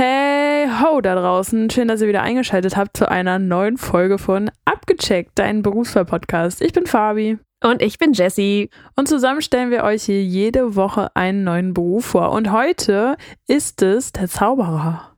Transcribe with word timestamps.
Hey 0.00 0.68
ho 0.80 1.00
da 1.00 1.16
draußen, 1.16 1.70
schön, 1.70 1.88
dass 1.88 2.00
ihr 2.00 2.06
wieder 2.06 2.22
eingeschaltet 2.22 2.76
habt 2.76 2.96
zu 2.96 3.10
einer 3.10 3.40
neuen 3.40 3.78
Folge 3.78 4.18
von 4.18 4.48
Abgecheckt, 4.64 5.32
dein 5.34 5.62
Berufswahl-Podcast. 5.62 6.62
Ich 6.62 6.72
bin 6.72 6.86
Fabi. 6.86 7.38
Und 7.64 7.82
ich 7.82 7.98
bin 7.98 8.12
Jessie. 8.12 8.70
Und 8.94 9.08
zusammen 9.08 9.42
stellen 9.42 9.72
wir 9.72 9.82
euch 9.82 10.04
hier 10.04 10.22
jede 10.22 10.76
Woche 10.76 11.10
einen 11.16 11.42
neuen 11.42 11.74
Beruf 11.74 12.04
vor. 12.04 12.30
Und 12.30 12.52
heute 12.52 13.16
ist 13.48 13.82
es 13.82 14.12
der 14.12 14.28
Zauberer. 14.28 15.16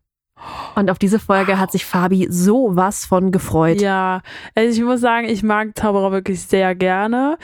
Und 0.76 0.90
auf 0.90 0.98
diese 0.98 1.18
Folge 1.18 1.58
hat 1.58 1.72
sich 1.72 1.84
Fabi 1.84 2.28
so 2.30 2.74
was 2.74 3.04
von 3.04 3.32
gefreut. 3.32 3.82
Ja, 3.82 4.22
also 4.54 4.80
ich 4.80 4.82
muss 4.82 5.02
sagen, 5.02 5.28
ich 5.28 5.42
mag 5.42 5.76
Zauberer 5.76 6.10
wirklich 6.10 6.40
sehr 6.40 6.74
gerne. 6.74 7.36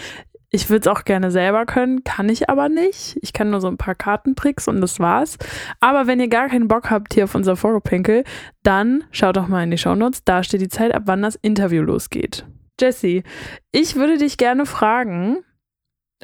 Ich 0.56 0.70
würde 0.70 0.88
es 0.88 0.96
auch 0.96 1.04
gerne 1.04 1.30
selber 1.30 1.66
können, 1.66 2.02
kann 2.02 2.30
ich 2.30 2.48
aber 2.48 2.70
nicht. 2.70 3.18
Ich 3.20 3.34
kann 3.34 3.50
nur 3.50 3.60
so 3.60 3.68
ein 3.68 3.76
paar 3.76 3.94
Kartentricks 3.94 4.68
und 4.68 4.80
das 4.80 4.98
war's. 4.98 5.36
Aber 5.80 6.06
wenn 6.06 6.18
ihr 6.18 6.28
gar 6.28 6.48
keinen 6.48 6.66
Bock 6.66 6.88
habt 6.88 7.12
hier 7.12 7.24
auf 7.24 7.34
unser 7.34 7.56
Vorgepinkel, 7.56 8.24
dann 8.62 9.04
schaut 9.10 9.36
doch 9.36 9.48
mal 9.48 9.64
in 9.64 9.70
die 9.70 9.76
Shownotes. 9.76 10.24
Da 10.24 10.42
steht 10.42 10.62
die 10.62 10.70
Zeit, 10.70 10.94
ab 10.94 11.02
wann 11.04 11.20
das 11.20 11.34
Interview 11.34 11.82
losgeht. 11.82 12.46
Jessie, 12.80 13.22
ich 13.70 13.96
würde 13.96 14.16
dich 14.16 14.38
gerne 14.38 14.64
fragen, 14.64 15.44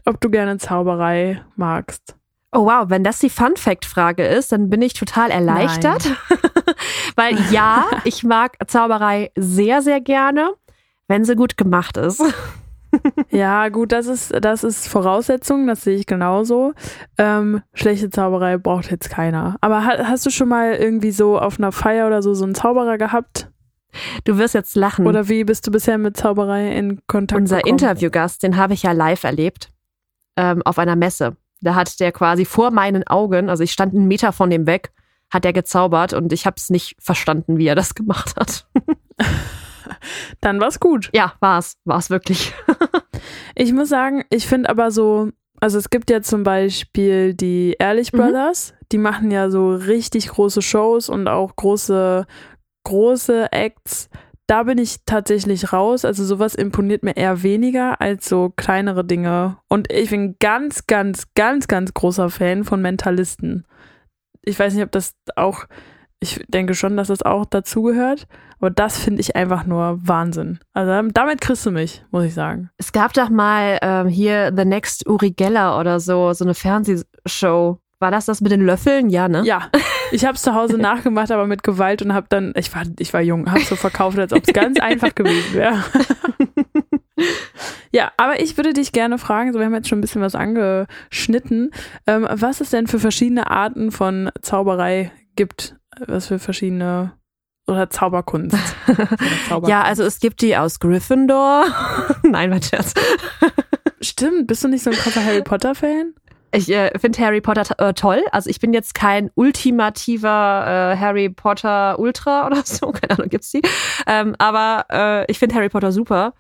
ob 0.07 0.19
du 0.23 0.31
gerne 0.31 0.57
Zauberei 0.57 1.45
magst. 1.57 2.17
Oh 2.53 2.65
wow, 2.65 2.89
wenn 2.89 3.05
das 3.05 3.19
die 3.19 3.29
Fun 3.29 3.57
Fact 3.57 3.85
Frage 3.85 4.25
ist, 4.25 4.51
dann 4.51 4.71
bin 4.71 4.81
ich 4.81 4.95
total 4.95 5.31
erleichtert, 5.31 6.11
weil 7.17 7.39
ja, 7.51 7.85
ich 8.05 8.25
mag 8.25 8.57
Zauberei 8.67 9.31
sehr 9.37 9.83
sehr 9.83 10.01
gerne, 10.01 10.55
wenn 11.07 11.27
sie 11.27 11.37
gut 11.37 11.59
gemacht 11.59 11.99
ist. 11.99 12.23
Ja, 13.31 13.69
gut, 13.69 13.93
das 13.93 14.07
ist, 14.07 14.33
das 14.45 14.65
ist 14.65 14.89
Voraussetzung, 14.89 15.67
das 15.67 15.83
sehe 15.83 15.97
ich 15.97 16.07
genauso. 16.07 16.73
Ähm, 17.19 17.63
schlechte 17.75 18.11
Zauberei 18.11 18.59
braucht 18.59 18.91
jetzt 18.91 19.11
keiner. 19.11 19.57
Aber 19.61 19.85
ha 19.85 20.05
hast 20.05 20.27
du 20.27 20.31
schon 20.31 20.49
mal 20.49 20.75
irgendwie 20.75 21.13
so 21.13 21.39
auf 21.39 21.59
einer 21.59 21.73
Feier 21.73 22.07
oder 22.07 22.23
so 22.23 22.35
so 22.35 22.45
einen 22.45 22.55
Zauberer 22.55 22.99
gehabt? 22.99 23.51
Du 24.25 24.39
wirst 24.39 24.55
jetzt 24.55 24.75
lachen. 24.77 25.07
Oder 25.07 25.29
wie 25.29 25.45
bist 25.45 25.67
du 25.67 25.71
bisher 25.71 25.99
mit 25.99 26.17
Zauberei 26.17 26.73
in 26.77 27.01
Kontakt 27.07 27.41
Unser? 27.41 27.67
Interviewgast, 27.67 28.43
den 28.43 28.57
habe 28.57 28.75
ich 28.75 28.83
ja 28.83 28.93
live 28.93 29.25
erlebt 29.25 29.69
ähm, 30.37 30.63
auf 30.65 30.79
einer 30.79 30.97
Messe. 30.97 31.37
Da 31.61 31.75
hat 31.75 32.01
der 32.01 32.13
quasi 32.13 32.45
vor 32.45 32.71
meinen 32.71 33.07
Augen, 33.07 33.49
also 33.49 33.63
ich 33.63 33.73
stand 33.73 33.95
einen 33.95 34.09
Meter 34.09 34.33
von 34.33 34.51
dem 34.51 34.67
weg, 34.67 34.93
hat 35.31 35.45
er 35.45 35.53
gezaubert 35.53 36.13
und 36.13 36.33
ich 36.33 36.47
habe 36.47 36.57
es 36.59 36.71
nicht 36.71 36.97
verstanden, 36.99 37.59
wie 37.59 37.67
er 37.67 37.75
das 37.75 37.95
gemacht 37.95 38.35
hat. 38.37 38.67
Dann 40.41 40.61
war's 40.61 40.81
gut. 40.81 41.11
Ja, 41.13 41.35
war's, 41.41 41.77
war's 41.85 42.11
wirklich. 42.11 42.53
ich 43.55 43.73
muss 43.73 43.89
sagen, 43.89 44.25
ich 44.31 44.47
finde 44.47 44.69
aber 44.69 44.91
so, 44.91 45.31
also 45.61 45.79
es 45.79 45.91
gibt 45.91 46.11
ja 46.11 46.23
zum 46.23 46.43
Beispiel 46.43 47.35
die 47.35 47.77
Ehrlich 47.79 48.13
Brothers, 48.13 48.73
mhm. 48.73 48.87
die 48.93 48.99
machen 48.99 49.31
ja 49.31 49.51
so 49.51 49.75
richtig 49.75 50.29
große 50.29 50.63
Shows 50.63 51.09
und 51.09 51.29
auch 51.29 51.57
große, 51.57 52.27
große 52.85 53.53
Acts. 53.53 54.09
Da 54.49 54.65
bin 54.65 54.79
ich 54.79 54.97
tatsächlich 55.07 55.73
raus. 55.73 56.05
Also 56.05 56.25
sowas 56.25 56.55
imponiert 56.55 57.05
mir 57.05 57.17
eher 57.17 57.43
weniger 57.43 58.01
als 58.01 58.29
so 58.29 58.53
kleinere 58.55 59.05
Dinge. 59.05 59.59
Und 59.69 59.91
ich 59.93 60.11
bin 60.11 60.37
ganz, 60.41 60.87
ganz, 60.87 61.33
ganz, 61.35 61.69
ganz 61.69 61.95
großer 61.95 62.29
Fan 62.29 62.65
von 62.65 62.83
Mentalisten. 62.83 63.67
Ich 64.43 64.59
weiß 64.59 64.75
nicht, 64.75 64.83
ob 64.83 64.91
das 64.91 65.15
auch 65.37 65.67
ich 66.23 66.41
denke 66.47 66.75
schon, 66.75 66.97
dass 66.97 67.09
das 67.09 67.23
auch 67.23 67.45
dazugehört. 67.45 68.29
Aber 68.63 68.71
das 68.71 68.97
finde 68.97 69.21
ich 69.21 69.35
einfach 69.35 69.67
nur 69.67 69.99
Wahnsinn. 70.03 70.61
Also 70.73 71.11
damit 71.13 71.41
kriegst 71.41 71.67
du 71.67 71.73
mich, 71.73 72.05
muss 72.13 72.25
ich 72.27 72.33
sagen. 72.33 72.71
Es 72.79 72.93
gab 72.93 73.13
doch 73.13 73.29
mal 73.29 73.77
ähm, 73.83 74.07
hier 74.07 74.53
The 74.57 74.65
Next 74.65 75.05
Uri 75.09 75.33
Geller 75.33 75.81
oder 75.81 75.99
so, 75.99 76.33
so 76.33 76.45
eine 76.45 76.55
Fernsehshow. 76.55 77.81
War 77.99 78.11
das 78.13 78.27
das 78.27 78.41
mit 78.41 78.53
den 78.53 78.65
Löffeln? 78.65 79.11
Ja, 79.11 79.27
ne? 79.27 79.43
Ja. 79.45 79.69
Ich 80.13 80.25
habe 80.25 80.37
es 80.37 80.43
zu 80.43 80.55
Hause 80.55 80.79
nachgemacht, 80.79 81.33
aber 81.33 81.49
mit 81.49 81.65
Gewalt 81.65 82.03
und 82.03 82.15
habe 82.15 82.27
dann, 82.29 82.53
ich 82.57 82.73
war, 82.73 82.85
ich 83.01 83.13
war 83.13 83.21
jung, 83.21 83.51
habe 83.51 83.63
so 83.63 83.75
verkauft, 83.75 84.17
als 84.21 84.33
ob 84.33 84.47
es 84.47 84.55
ganz 84.55 84.79
einfach 84.79 85.13
gewesen 85.13 85.55
wäre. 85.55 85.83
ja, 87.91 88.13
aber 88.17 88.41
ich 88.41 88.57
würde 88.57 88.75
dich 88.75 88.93
gerne 88.93 89.19
fragen, 89.19 89.53
so 89.53 89.59
wir 89.59 89.67
haben 89.67 89.75
jetzt 89.75 89.89
schon 89.89 89.99
ein 89.99 90.03
bisschen 90.03 90.23
was 90.23 90.37
angeschnitten, 90.37 91.73
ähm, 92.07 92.29
was 92.31 92.61
es 92.61 92.71
denn 92.71 92.87
für 92.87 93.01
verschiedene 93.01 93.51
Arten 93.51 93.91
von 93.91 94.31
Zauberei 94.41 95.11
gibt 95.35 95.75
was 96.07 96.29
für 96.29 96.39
verschiedene 96.39 97.13
oder 97.67 97.89
Zauberkunst. 97.91 98.57
Oder 98.89 99.09
Zauberkunst. 99.49 99.69
ja, 99.69 99.83
also 99.83 100.03
es 100.03 100.19
gibt 100.19 100.43
die 100.43 100.57
aus 100.57 100.81
Gryffindor. 100.81 101.67
Nein, 102.23 102.51
mein 102.51 102.63
Scherz. 102.63 102.93
Stimmt, 104.01 104.49
bist 104.49 104.65
du 104.65 104.69
nicht 104.69 104.83
so 104.83 104.91
ein 104.91 104.97
krasser 104.97 105.25
Harry 105.25 105.43
Potter 105.43 105.75
Fan? 105.75 106.15
Ich 106.55 106.69
äh, 106.71 106.97
finde 106.99 107.19
Harry 107.21 107.41
Potter 107.41 107.79
äh, 107.79 107.95
toll. 107.95 108.23
Also 108.31 108.51
ich 108.51 108.61
bin 108.61 108.75
jetzt 108.75 108.95
kein 108.95 109.31
ultimativer 109.35 110.93
äh, 110.93 110.97
Harry 110.99 111.31
Potter 111.31 111.99
Ultra 111.99 112.47
oder 112.47 112.63
so, 112.65 112.93
keine 112.93 113.19
Ahnung, 113.19 113.31
gibt's 113.31 113.51
die. 113.51 113.63
Ähm, 114.07 114.35
aber 114.39 114.87
äh, 114.91 115.31
ich 115.31 115.39
finde 115.39 115.55
Harry 115.55 115.71
Potter 115.71 115.93
super. 115.93 116.35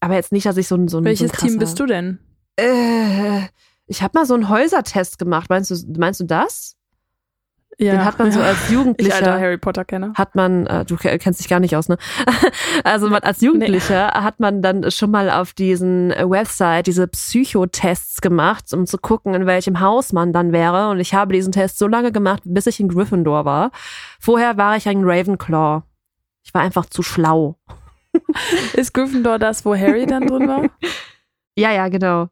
Aber 0.00 0.14
jetzt 0.14 0.32
nicht, 0.32 0.46
dass 0.46 0.56
ich 0.56 0.68
so 0.68 0.76
ein 0.76 0.88
so 0.88 0.98
ein 0.98 1.04
Welches 1.04 1.30
so 1.30 1.34
ein 1.34 1.36
krasser, 1.36 1.46
Team 1.48 1.58
bist 1.58 1.80
du 1.80 1.86
denn? 1.86 2.18
Äh, 2.56 3.48
ich 3.86 4.02
habe 4.02 4.18
mal 4.18 4.26
so 4.26 4.34
einen 4.34 4.48
Häusertest 4.48 5.18
gemacht. 5.18 5.50
Meinst 5.50 5.70
du, 5.70 5.76
meinst 5.98 6.20
du 6.20 6.24
das? 6.24 6.76
Ja, 7.78 7.92
Den 7.92 8.04
hat 8.04 8.18
man 8.18 8.30
so 8.30 8.40
als 8.40 8.70
Jugendlicher. 8.70 9.08
Ich 9.08 9.14
alter 9.14 9.40
Harry 9.40 9.56
Potter 9.56 9.84
Kenner. 9.84 10.12
Hat 10.14 10.34
man, 10.34 10.66
äh, 10.66 10.84
du 10.84 10.96
kennst 10.96 11.40
dich 11.40 11.48
gar 11.48 11.58
nicht 11.58 11.74
aus, 11.74 11.88
ne? 11.88 11.96
Also 12.84 13.08
man, 13.08 13.22
als 13.22 13.40
Jugendlicher 13.40 14.12
nee. 14.14 14.20
hat 14.20 14.40
man 14.40 14.60
dann 14.60 14.90
schon 14.90 15.10
mal 15.10 15.30
auf 15.30 15.52
diesen 15.52 16.10
Website 16.10 16.86
diese 16.86 17.08
Psychotests 17.08 18.20
gemacht, 18.20 18.72
um 18.72 18.86
zu 18.86 18.98
gucken, 18.98 19.34
in 19.34 19.46
welchem 19.46 19.80
Haus 19.80 20.12
man 20.12 20.32
dann 20.32 20.52
wäre. 20.52 20.90
Und 20.90 21.00
ich 21.00 21.14
habe 21.14 21.32
diesen 21.32 21.52
Test 21.52 21.78
so 21.78 21.86
lange 21.86 22.12
gemacht, 22.12 22.42
bis 22.44 22.66
ich 22.66 22.78
in 22.78 22.88
Gryffindor 22.88 23.44
war. 23.44 23.70
Vorher 24.20 24.56
war 24.56 24.76
ich 24.76 24.86
ein 24.88 25.02
Ravenclaw. 25.04 25.82
Ich 26.44 26.52
war 26.52 26.60
einfach 26.60 26.86
zu 26.86 27.02
schlau. 27.02 27.56
Ist 28.74 28.92
Gryffindor 28.92 29.38
das, 29.38 29.64
wo 29.64 29.74
Harry 29.74 30.06
dann 30.06 30.26
drin 30.26 30.48
war? 30.48 30.68
ja, 31.56 31.72
ja, 31.72 31.88
genau. 31.88 32.28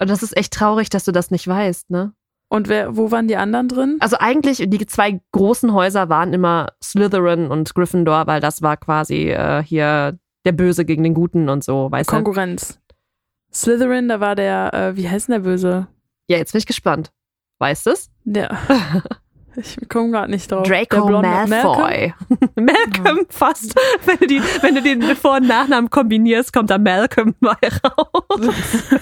Und 0.00 0.10
das 0.10 0.22
ist 0.22 0.36
echt 0.36 0.52
traurig, 0.52 0.90
dass 0.90 1.04
du 1.04 1.12
das 1.12 1.30
nicht 1.30 1.46
weißt, 1.46 1.90
ne? 1.90 2.12
Und 2.48 2.68
wer, 2.68 2.96
wo 2.96 3.10
waren 3.10 3.26
die 3.26 3.36
anderen 3.36 3.68
drin? 3.68 3.96
Also 4.00 4.16
eigentlich, 4.18 4.62
die 4.66 4.86
zwei 4.86 5.20
großen 5.32 5.72
Häuser 5.72 6.08
waren 6.08 6.32
immer 6.32 6.68
Slytherin 6.82 7.48
und 7.48 7.74
Gryffindor, 7.74 8.26
weil 8.26 8.40
das 8.40 8.62
war 8.62 8.76
quasi 8.76 9.30
äh, 9.30 9.62
hier 9.62 10.18
der 10.44 10.52
Böse 10.52 10.84
gegen 10.84 11.02
den 11.02 11.14
Guten 11.14 11.48
und 11.48 11.64
so, 11.64 11.90
weißt 11.90 12.10
du? 12.10 12.14
Konkurrenz. 12.14 12.78
Slytherin, 13.52 14.08
da 14.08 14.20
war 14.20 14.34
der, 14.34 14.74
äh, 14.74 14.96
wie 14.96 15.08
heißt 15.08 15.28
denn 15.28 15.34
der 15.42 15.50
Böse? 15.50 15.88
Ja, 16.28 16.38
jetzt 16.38 16.52
bin 16.52 16.58
ich 16.58 16.66
gespannt. 16.66 17.12
Weißt 17.58 17.86
du 17.86 17.90
es? 17.90 18.10
Ja. 18.24 18.50
Ich 19.56 19.76
komme 19.88 20.10
gerade 20.10 20.30
nicht 20.30 20.50
drauf. 20.50 20.66
Draco 20.66 21.08
Malfoy. 21.08 21.48
Malcolm, 21.48 22.14
Malcolm 22.56 23.18
oh. 23.22 23.26
fast. 23.28 23.74
Wenn 24.04 24.18
du, 24.18 24.26
die, 24.26 24.40
wenn 24.60 24.74
du 24.74 24.82
den 24.82 25.02
Vor- 25.16 25.36
und 25.36 25.46
Nachnamen 25.46 25.90
kombinierst, 25.90 26.52
kommt 26.52 26.70
da 26.70 26.78
Malcolm 26.78 27.34
mal 27.40 27.56
raus. 27.84 28.40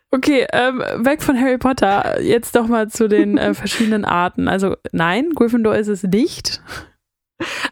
Okay, 0.14 0.46
ähm, 0.52 0.78
weg 0.98 1.24
von 1.24 1.36
Harry 1.36 1.58
Potter. 1.58 2.20
Jetzt 2.22 2.54
doch 2.54 2.68
mal 2.68 2.88
zu 2.88 3.08
den 3.08 3.36
äh, 3.36 3.52
verschiedenen 3.54 4.04
Arten. 4.04 4.46
Also 4.46 4.76
nein, 4.92 5.30
Gryffindor 5.34 5.74
ist 5.74 5.88
es 5.88 6.04
nicht. 6.04 6.62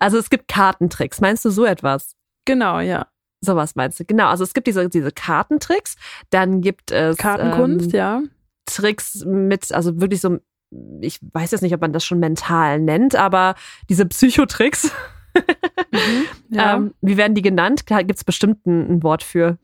Also 0.01 0.19
es 0.19 0.29
gibt 0.29 0.49
Kartentricks. 0.49 1.21
Meinst 1.21 1.45
du 1.45 1.51
so 1.51 1.65
etwas? 1.65 2.17
Genau, 2.45 2.81
ja. 2.81 3.07
Sowas 3.41 3.77
meinst 3.77 4.01
du? 4.01 4.05
Genau. 4.05 4.27
Also 4.27 4.43
es 4.43 4.55
gibt 4.55 4.67
diese, 4.67 4.89
diese 4.89 5.13
Kartentricks. 5.13 5.95
Dann 6.31 6.63
gibt 6.63 6.91
es 6.91 7.17
Kartenkunst, 7.17 7.95
ähm, 7.95 7.97
ja. 7.97 8.23
Tricks 8.67 9.25
mit, 9.25 9.71
also 9.71 10.01
wirklich 10.01 10.21
so, 10.21 10.39
ich 11.01 11.21
weiß 11.23 11.53
jetzt 11.53 11.63
nicht, 11.63 11.75
ob 11.75 11.81
man 11.81 11.93
das 11.93 12.05
schon 12.05 12.19
mental 12.19 12.81
nennt, 12.81 13.15
aber 13.15 13.55
diese 13.89 14.05
Psychotricks. 14.05 14.91
mhm, 15.93 16.25
ja. 16.57 16.75
ähm, 16.75 16.95
wie 17.03 17.17
werden 17.17 17.37
die 17.37 17.43
genannt? 17.43 17.87
Gibt 17.87 18.17
es 18.17 18.25
bestimmt 18.25 18.67
ein, 18.67 18.97
ein 18.97 19.03
Wort 19.05 19.23
für? 19.23 19.59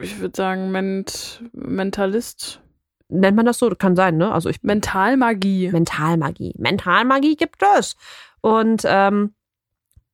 Ich 0.00 0.18
würde 0.20 0.36
sagen, 0.36 0.70
Ment 0.70 1.42
Mentalist. 1.52 2.60
Nennt 3.08 3.36
man 3.36 3.46
das 3.46 3.58
so? 3.58 3.70
Kann 3.70 3.96
sein, 3.96 4.16
ne? 4.16 4.32
Also 4.32 4.48
ich. 4.48 4.62
Mentalmagie. 4.62 5.70
Mentalmagie. 5.70 6.54
Mentalmagie 6.58 7.36
gibt 7.36 7.62
es. 7.78 7.96
Und 8.40 8.82
ähm, 8.84 9.34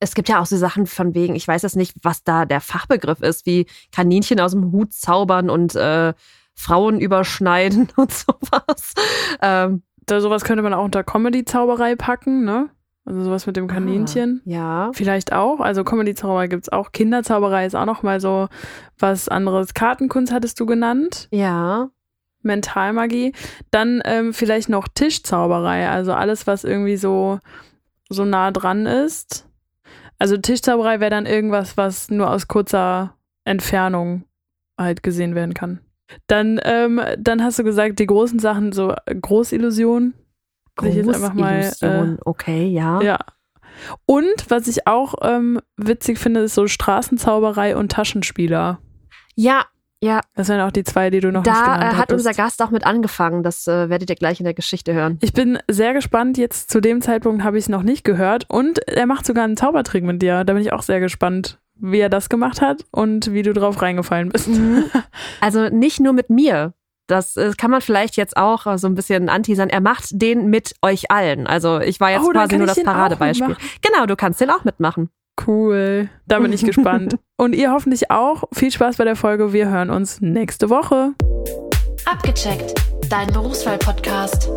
es 0.00 0.14
gibt 0.14 0.28
ja 0.28 0.40
auch 0.40 0.46
so 0.46 0.56
Sachen 0.56 0.86
von 0.86 1.14
wegen, 1.14 1.34
ich 1.34 1.46
weiß 1.46 1.62
jetzt 1.62 1.76
nicht, 1.76 1.94
was 2.02 2.22
da 2.24 2.44
der 2.44 2.60
Fachbegriff 2.60 3.20
ist, 3.20 3.46
wie 3.46 3.66
Kaninchen 3.92 4.40
aus 4.40 4.52
dem 4.52 4.72
Hut 4.72 4.92
zaubern 4.92 5.50
und 5.50 5.74
äh, 5.74 6.14
Frauen 6.54 7.00
überschneiden 7.00 7.88
und 7.96 8.12
sowas. 8.12 8.94
Ähm, 9.40 9.82
da 10.06 10.20
sowas 10.20 10.44
könnte 10.44 10.62
man 10.62 10.74
auch 10.74 10.84
unter 10.84 11.04
Comedy-Zauberei 11.04 11.96
packen, 11.96 12.44
ne? 12.44 12.70
Also 13.06 13.22
sowas 13.22 13.46
mit 13.46 13.56
dem 13.56 13.68
Kaninchen. 13.68 14.42
Ah, 14.44 14.50
ja. 14.50 14.90
Vielleicht 14.92 15.32
auch. 15.32 15.60
Also 15.60 15.84
Comedy-Zauberei 15.84 16.48
gibt 16.48 16.64
es 16.64 16.72
auch. 16.72 16.90
Kinderzauberei 16.90 17.64
ist 17.64 17.76
auch 17.76 17.86
noch 17.86 18.02
mal 18.02 18.20
so 18.20 18.48
was 18.98 19.28
anderes. 19.28 19.74
Kartenkunst 19.74 20.32
hattest 20.32 20.58
du 20.58 20.66
genannt. 20.66 21.28
Ja. 21.30 21.90
Mentalmagie. 22.42 23.32
Dann 23.70 24.02
ähm, 24.04 24.34
vielleicht 24.34 24.68
noch 24.68 24.88
Tischzauberei. 24.88 25.88
Also 25.88 26.14
alles, 26.14 26.48
was 26.48 26.64
irgendwie 26.64 26.96
so, 26.96 27.38
so 28.08 28.24
nah 28.24 28.50
dran 28.50 28.86
ist. 28.86 29.48
Also 30.18 30.36
Tischzauberei 30.36 30.98
wäre 30.98 31.10
dann 31.10 31.26
irgendwas, 31.26 31.76
was 31.76 32.10
nur 32.10 32.28
aus 32.28 32.48
kurzer 32.48 33.14
Entfernung 33.44 34.24
halt 34.76 35.04
gesehen 35.04 35.36
werden 35.36 35.54
kann. 35.54 35.78
Dann, 36.26 36.58
ähm, 36.64 37.00
dann 37.18 37.42
hast 37.44 37.60
du 37.60 37.64
gesagt, 37.64 38.00
die 38.00 38.06
großen 38.06 38.40
Sachen, 38.40 38.72
so 38.72 38.94
Großillusion 39.06 40.14
sich 40.80 40.94
jetzt 40.94 41.14
einfach 41.14 41.34
mal. 41.34 41.72
Äh, 41.80 42.16
okay, 42.24 42.66
ja. 42.68 43.00
Ja. 43.02 43.18
Und 44.06 44.46
was 44.48 44.66
ich 44.68 44.86
auch 44.86 45.14
ähm, 45.22 45.60
witzig 45.76 46.18
finde, 46.18 46.40
ist 46.40 46.54
so 46.54 46.66
Straßenzauberei 46.66 47.76
und 47.76 47.92
Taschenspieler. 47.92 48.78
Ja, 49.34 49.64
ja. 50.02 50.20
Das 50.34 50.46
sind 50.46 50.60
auch 50.60 50.70
die 50.70 50.84
zwei, 50.84 51.10
die 51.10 51.20
du 51.20 51.32
noch 51.32 51.42
da, 51.42 51.50
nicht 51.50 51.62
genannt 51.64 51.82
Da 51.82 51.86
äh, 51.86 51.90
hat 51.90 51.98
hattest. 51.98 52.26
unser 52.26 52.32
Gast 52.34 52.62
auch 52.62 52.70
mit 52.70 52.86
angefangen. 52.86 53.42
Das 53.42 53.66
äh, 53.66 53.88
werdet 53.88 54.10
ihr 54.10 54.16
gleich 54.16 54.40
in 54.40 54.44
der 54.44 54.54
Geschichte 54.54 54.92
hören. 54.94 55.18
Ich 55.20 55.32
bin 55.32 55.58
sehr 55.68 55.92
gespannt. 55.94 56.38
Jetzt 56.38 56.70
zu 56.70 56.80
dem 56.80 57.00
Zeitpunkt 57.00 57.42
habe 57.42 57.58
ich 57.58 57.64
es 57.64 57.68
noch 57.68 57.82
nicht 57.82 58.04
gehört. 58.04 58.44
Und 58.48 58.78
er 58.88 59.06
macht 59.06 59.26
sogar 59.26 59.44
einen 59.44 59.56
Zaubertrick 59.56 60.04
mit 60.04 60.22
dir. 60.22 60.44
Da 60.44 60.52
bin 60.52 60.62
ich 60.62 60.72
auch 60.72 60.82
sehr 60.82 61.00
gespannt, 61.00 61.58
wie 61.74 61.98
er 62.00 62.08
das 62.08 62.28
gemacht 62.28 62.60
hat 62.60 62.84
und 62.90 63.32
wie 63.32 63.42
du 63.42 63.52
drauf 63.52 63.80
reingefallen 63.82 64.30
bist. 64.30 64.48
Mhm. 64.48 64.84
Also 65.40 65.68
nicht 65.68 66.00
nur 66.00 66.12
mit 66.12 66.30
mir. 66.30 66.72
Das 67.06 67.36
äh, 67.36 67.52
kann 67.56 67.70
man 67.70 67.80
vielleicht 67.80 68.16
jetzt 68.16 68.36
auch 68.36 68.66
äh, 68.66 68.78
so 68.78 68.86
ein 68.88 68.94
bisschen 68.94 69.28
anteasern. 69.28 69.68
Er 69.70 69.80
macht 69.80 70.06
den 70.12 70.46
mit 70.46 70.74
euch 70.82 71.10
allen. 71.10 71.46
Also 71.46 71.80
ich 71.80 72.00
war 72.00 72.10
jetzt 72.10 72.24
Oh, 72.26 72.30
quasi 72.30 72.56
nur 72.58 72.66
das 72.66 72.82
Paradebeispiel. 72.82 73.56
Genau, 73.82 74.06
du 74.06 74.16
kannst 74.16 74.40
den 74.40 74.50
auch 74.50 74.64
mitmachen. 74.64 75.10
Cool. 75.46 76.08
Da 76.26 76.38
bin 76.38 76.52
ich 76.52 76.64
gespannt. 76.64 77.16
Und 77.36 77.54
ihr 77.54 77.70
hoffentlich 77.72 78.10
auch. 78.10 78.44
Viel 78.52 78.70
Spaß 78.72 78.96
bei 78.96 79.04
der 79.04 79.16
Folge. 79.16 79.52
Wir 79.52 79.68
hören 79.68 79.90
uns 79.90 80.20
nächste 80.20 80.70
Woche. 80.70 81.12
Abgecheckt, 82.06 82.74
dein 83.10 83.28
Berufswahl-Podcast. 83.32 84.48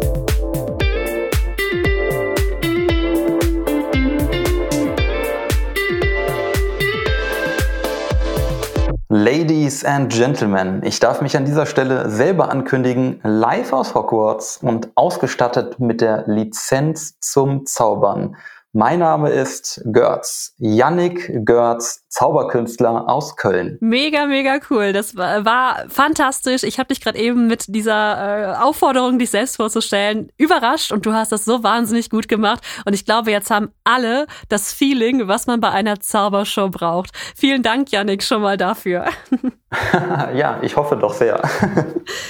Ladies 9.11 9.83
and 9.83 10.13
Gentlemen, 10.13 10.83
ich 10.83 10.99
darf 10.99 11.19
mich 11.21 11.35
an 11.35 11.43
dieser 11.43 11.65
Stelle 11.65 12.11
selber 12.11 12.51
ankündigen, 12.51 13.19
live 13.23 13.73
aus 13.73 13.95
Hogwarts 13.95 14.57
und 14.57 14.91
ausgestattet 14.93 15.79
mit 15.79 16.01
der 16.01 16.25
Lizenz 16.27 17.19
zum 17.19 17.65
Zaubern. 17.65 18.35
Mein 18.71 18.99
Name 18.99 19.31
ist 19.31 19.81
Görz, 19.91 20.53
Yannick 20.59 21.43
Görz, 21.43 22.03
Zauberkünstler 22.09 23.07
aus 23.07 23.35
Köln. 23.35 23.77
Mega, 23.81 24.25
mega 24.25 24.59
cool. 24.69 24.93
Das 24.93 25.15
war, 25.15 25.45
war 25.45 25.85
fantastisch. 25.89 26.63
Ich 26.63 26.79
habe 26.79 26.87
dich 26.87 27.01
gerade 27.01 27.19
eben 27.19 27.47
mit 27.47 27.65
dieser 27.67 28.55
äh, 28.57 28.63
Aufforderung, 28.63 29.19
dich 29.19 29.29
selbst 29.29 29.57
vorzustellen, 29.57 30.31
überrascht 30.37 30.91
und 30.91 31.05
du 31.05 31.13
hast 31.13 31.31
das 31.31 31.45
so 31.45 31.63
wahnsinnig 31.63 32.09
gut 32.09 32.27
gemacht. 32.27 32.63
Und 32.85 32.93
ich 32.93 33.05
glaube, 33.05 33.31
jetzt 33.31 33.51
haben 33.51 33.69
alle 33.83 34.25
das 34.49 34.73
Feeling, 34.73 35.27
was 35.27 35.45
man 35.45 35.61
bei 35.61 35.69
einer 35.69 35.99
Zaubershow 35.99 36.69
braucht. 36.69 37.11
Vielen 37.35 37.61
Dank, 37.61 37.91
Yannick, 37.91 38.23
schon 38.23 38.41
mal 38.41 38.57
dafür. 38.57 39.05
ja, 40.33 40.59
ich 40.61 40.75
hoffe 40.75 40.95
doch 40.97 41.13
sehr. 41.13 41.41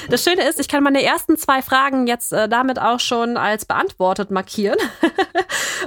Das 0.09 0.23
Schöne 0.23 0.47
ist, 0.49 0.59
ich 0.59 0.67
kann 0.67 0.83
meine 0.83 1.03
ersten 1.03 1.37
zwei 1.37 1.61
Fragen 1.61 2.07
jetzt 2.07 2.33
äh, 2.33 2.49
damit 2.49 2.81
auch 2.81 2.99
schon 2.99 3.37
als 3.37 3.65
beantwortet 3.65 4.31
markieren. 4.31 4.77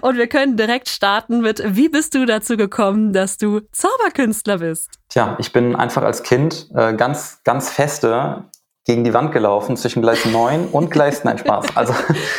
Und 0.00 0.16
wir 0.16 0.28
können 0.28 0.56
direkt 0.56 0.88
starten 0.88 1.40
mit, 1.40 1.62
wie 1.64 1.88
bist 1.88 2.14
du 2.14 2.24
dazu 2.24 2.56
gekommen, 2.56 3.12
dass 3.12 3.36
du 3.36 3.60
Zauberkünstler 3.82 4.58
bist? 4.58 4.90
Tja, 5.08 5.34
ich 5.40 5.52
bin 5.52 5.74
einfach 5.74 6.04
als 6.04 6.22
Kind 6.22 6.68
äh, 6.72 6.94
ganz, 6.94 7.40
ganz 7.42 7.68
feste 7.68 8.44
gegen 8.84 9.02
die 9.02 9.12
Wand 9.12 9.32
gelaufen 9.32 9.76
zwischen 9.76 10.02
Gleis 10.02 10.24
9 10.24 10.68
und 10.68 10.92
Gleis, 10.92 11.24
nein, 11.24 11.38
Spaß. 11.38 11.76
Also, 11.76 11.92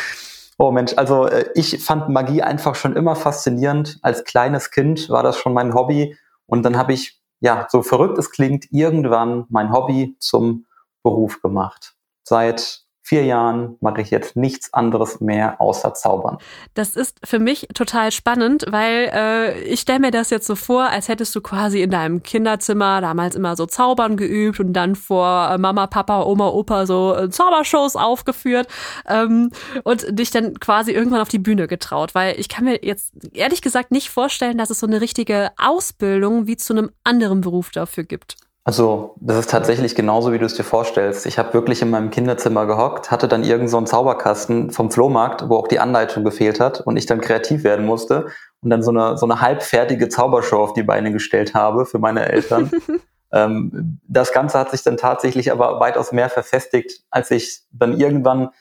oh 0.57 0.71
Mensch, 0.71 0.93
also 0.95 1.27
äh, 1.27 1.49
ich 1.53 1.83
fand 1.83 2.07
Magie 2.07 2.41
einfach 2.41 2.75
schon 2.75 2.95
immer 2.95 3.17
faszinierend. 3.17 3.99
Als 4.03 4.23
kleines 4.23 4.71
Kind 4.71 5.09
war 5.09 5.21
das 5.21 5.37
schon 5.37 5.53
mein 5.53 5.73
Hobby. 5.73 6.17
Und 6.45 6.63
dann 6.63 6.77
habe 6.77 6.93
ich, 6.93 7.21
ja, 7.41 7.67
so 7.69 7.81
verrückt 7.81 8.17
es 8.17 8.31
klingt, 8.31 8.71
irgendwann 8.71 9.45
mein 9.49 9.73
Hobby 9.73 10.15
zum 10.19 10.65
Beruf 11.03 11.41
gemacht. 11.41 11.95
Seit 12.23 12.82
vier 13.03 13.25
Jahren 13.25 13.75
mache 13.81 14.01
ich 14.01 14.11
jetzt 14.11 14.37
nichts 14.37 14.73
anderes 14.73 15.19
mehr 15.19 15.59
außer 15.59 15.93
Zaubern. 15.93 16.37
Das 16.73 16.95
ist 16.95 17.19
für 17.23 17.37
mich 17.37 17.67
total 17.73 18.13
spannend, 18.13 18.65
weil 18.69 19.11
äh, 19.13 19.61
ich 19.63 19.81
stelle 19.81 19.99
mir 19.99 20.11
das 20.11 20.29
jetzt 20.29 20.47
so 20.47 20.55
vor, 20.55 20.83
als 20.83 21.09
hättest 21.09 21.35
du 21.35 21.41
quasi 21.41 21.81
in 21.81 21.91
deinem 21.91 22.23
Kinderzimmer 22.23 23.01
damals 23.01 23.35
immer 23.35 23.57
so 23.57 23.65
Zaubern 23.65 24.15
geübt 24.15 24.61
und 24.61 24.71
dann 24.71 24.95
vor 24.95 25.49
äh, 25.51 25.57
Mama, 25.57 25.87
Papa, 25.87 26.23
Oma, 26.23 26.47
Opa 26.47 26.85
so 26.85 27.13
äh, 27.13 27.29
Zaubershows 27.29 27.97
aufgeführt 27.97 28.67
ähm, 29.05 29.51
und 29.83 30.17
dich 30.17 30.31
dann 30.31 30.57
quasi 30.61 30.91
irgendwann 30.91 31.21
auf 31.21 31.29
die 31.29 31.39
Bühne 31.39 31.67
getraut, 31.67 32.15
weil 32.15 32.39
ich 32.39 32.47
kann 32.47 32.63
mir 32.63 32.85
jetzt 32.85 33.13
ehrlich 33.33 33.61
gesagt 33.61 33.91
nicht 33.91 34.09
vorstellen, 34.11 34.57
dass 34.57 34.69
es 34.69 34.79
so 34.79 34.87
eine 34.87 35.01
richtige 35.01 35.51
Ausbildung 35.57 36.47
wie 36.47 36.55
zu 36.55 36.71
einem 36.71 36.89
anderen 37.03 37.41
Beruf 37.41 37.69
dafür 37.71 38.05
gibt. 38.05 38.37
Also, 38.65 39.15
das 39.19 39.39
ist 39.39 39.49
tatsächlich 39.49 39.93
genauso, 39.93 40.31
wie 40.31 40.39
du 40.39 40.45
es 40.45 40.53
dir 40.53 40.63
vorstellst. 40.63 41.25
Ich 41.25 41.37
habe 41.37 41.53
wirklich 41.53 41.81
in 41.81 41.89
meinem 41.89 42.11
Kinderzimmer 42.11 42.65
gehockt, 42.65 43.11
hatte 43.11 43.27
dann 43.27 43.43
irgend 43.43 43.69
so 43.69 43.75
einen 43.75 43.87
Zauberkasten 43.87 44.71
vom 44.71 44.89
Flohmarkt, 44.89 45.49
wo 45.49 45.57
auch 45.57 45.67
die 45.67 45.79
Anleitung 45.79 46.23
gefehlt 46.23 46.61
hat 46.61 46.79
und 46.79 46.95
ich 46.95 47.05
dann 47.05 47.19
kreativ 47.19 47.65
werden 47.65 47.85
musste 47.85 48.27
und 48.61 48.69
dann 48.69 48.81
so 48.81 48.91
eine, 48.91 49.17
so 49.17 49.25
eine 49.25 49.41
halbfertige 49.41 50.07
Zaubershow 50.07 50.63
auf 50.63 50.73
die 50.73 50.83
Beine 50.83 51.11
gestellt 51.11 51.53
habe 51.53 51.85
für 51.85 51.99
meine 51.99 52.29
Eltern. 52.29 52.71
ähm, 53.33 53.99
das 54.07 54.31
Ganze 54.31 54.57
hat 54.57 54.71
sich 54.71 54.81
dann 54.81 54.95
tatsächlich 54.95 55.51
aber 55.51 55.81
weitaus 55.81 56.13
mehr 56.13 56.29
verfestigt, 56.29 57.03
als 57.09 57.31
ich 57.31 57.63
dann 57.73 57.99
irgendwann 57.99 58.51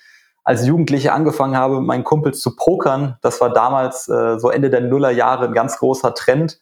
als 0.42 0.66
Jugendliche 0.66 1.12
angefangen 1.12 1.56
habe, 1.56 1.80
meinen 1.80 2.02
Kumpels 2.02 2.40
zu 2.40 2.56
pokern. 2.56 3.18
Das 3.22 3.40
war 3.40 3.52
damals 3.52 4.08
äh, 4.08 4.40
so 4.40 4.50
Ende 4.50 4.68
der 4.68 4.80
Nullerjahre 4.80 5.46
ein 5.46 5.54
ganz 5.54 5.78
großer 5.78 6.14
Trend. 6.14 6.58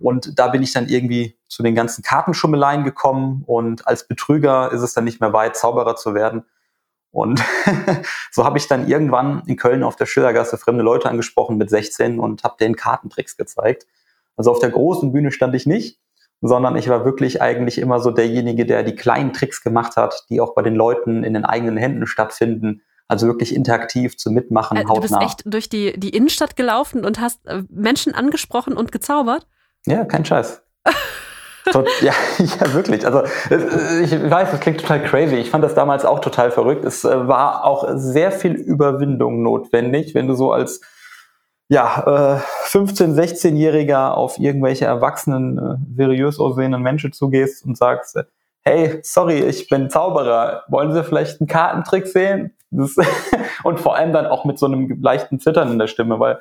Und 0.00 0.38
da 0.38 0.48
bin 0.48 0.62
ich 0.62 0.72
dann 0.72 0.88
irgendwie 0.88 1.36
zu 1.46 1.62
den 1.62 1.74
ganzen 1.74 2.02
Kartenschummeleien 2.02 2.84
gekommen 2.84 3.44
und 3.46 3.86
als 3.86 4.08
Betrüger 4.08 4.72
ist 4.72 4.80
es 4.80 4.94
dann 4.94 5.04
nicht 5.04 5.20
mehr 5.20 5.32
weit, 5.32 5.56
Zauberer 5.56 5.96
zu 5.96 6.14
werden. 6.14 6.44
Und 7.12 7.42
so 8.30 8.44
habe 8.44 8.58
ich 8.58 8.66
dann 8.66 8.88
irgendwann 8.88 9.42
in 9.46 9.56
Köln 9.56 9.82
auf 9.82 9.96
der 9.96 10.06
Schillergasse 10.06 10.56
fremde 10.56 10.82
Leute 10.82 11.08
angesprochen 11.08 11.56
mit 11.56 11.68
16 11.68 12.18
und 12.18 12.44
habe 12.44 12.56
denen 12.58 12.76
Kartentricks 12.76 13.36
gezeigt. 13.36 13.86
Also 14.36 14.50
auf 14.50 14.60
der 14.60 14.70
großen 14.70 15.12
Bühne 15.12 15.32
stand 15.32 15.54
ich 15.54 15.66
nicht, 15.66 15.98
sondern 16.40 16.76
ich 16.76 16.88
war 16.88 17.04
wirklich 17.04 17.42
eigentlich 17.42 17.78
immer 17.78 18.00
so 18.00 18.10
derjenige, 18.10 18.64
der 18.64 18.82
die 18.84 18.94
kleinen 18.94 19.32
Tricks 19.32 19.62
gemacht 19.62 19.96
hat, 19.96 20.24
die 20.30 20.40
auch 20.40 20.54
bei 20.54 20.62
den 20.62 20.74
Leuten 20.74 21.24
in 21.24 21.34
den 21.34 21.44
eigenen 21.44 21.76
Händen 21.76 22.06
stattfinden. 22.06 22.82
Also 23.08 23.26
wirklich 23.26 23.54
interaktiv 23.54 24.16
zu 24.16 24.30
mitmachen, 24.30 24.76
Äh, 24.76 24.84
du 24.84 25.00
bist 25.00 25.12
hautnah. 25.12 25.26
echt 25.26 25.42
durch 25.44 25.68
die, 25.68 25.98
die 25.98 26.10
Innenstadt 26.10 26.56
gelaufen 26.56 27.04
und 27.04 27.20
hast 27.20 27.44
äh, 27.46 27.64
Menschen 27.68 28.14
angesprochen 28.14 28.74
und 28.74 28.92
gezaubert? 28.92 29.48
Ja, 29.86 30.04
kein 30.04 30.24
Scheiß. 30.24 30.62
Tot, 31.72 31.88
ja, 32.00 32.12
ja, 32.38 32.74
wirklich. 32.74 33.04
Also 33.06 33.22
es- 33.50 34.12
ich 34.12 34.30
weiß, 34.30 34.50
das 34.50 34.60
klingt 34.60 34.80
total 34.80 35.02
crazy. 35.04 35.36
Ich 35.36 35.50
fand 35.50 35.62
das 35.64 35.74
damals 35.74 36.04
auch 36.04 36.20
total 36.20 36.50
verrückt. 36.50 36.84
Es 36.84 37.04
äh, 37.04 37.28
war 37.28 37.64
auch 37.64 37.86
sehr 37.94 38.32
viel 38.32 38.52
Überwindung 38.52 39.42
notwendig, 39.42 40.14
wenn 40.14 40.26
du 40.26 40.34
so 40.34 40.52
als 40.52 40.80
ja, 41.68 42.40
äh, 42.40 42.68
15-, 42.68 43.14
16-Jähriger 43.14 44.10
auf 44.14 44.38
irgendwelche 44.38 44.86
erwachsenen, 44.86 45.58
äh, 45.58 45.76
seriös 45.96 46.40
aussehenden 46.40 46.82
Menschen 46.82 47.12
zugehst 47.12 47.64
und 47.64 47.76
sagst, 47.76 48.16
äh, 48.16 48.24
hey, 48.62 48.98
sorry, 49.04 49.38
ich 49.38 49.68
bin 49.68 49.88
Zauberer. 49.88 50.64
Wollen 50.68 50.92
Sie 50.92 51.04
vielleicht 51.04 51.40
einen 51.40 51.46
Kartentrick 51.46 52.06
sehen? 52.08 52.56
Und 53.62 53.78
vor 53.80 53.94
allem 53.96 54.12
dann 54.12 54.26
auch 54.26 54.44
mit 54.44 54.58
so 54.58 54.66
einem 54.66 55.00
leichten 55.02 55.38
Zittern 55.40 55.70
in 55.72 55.78
der 55.78 55.86
Stimme, 55.88 56.18
weil 56.20 56.40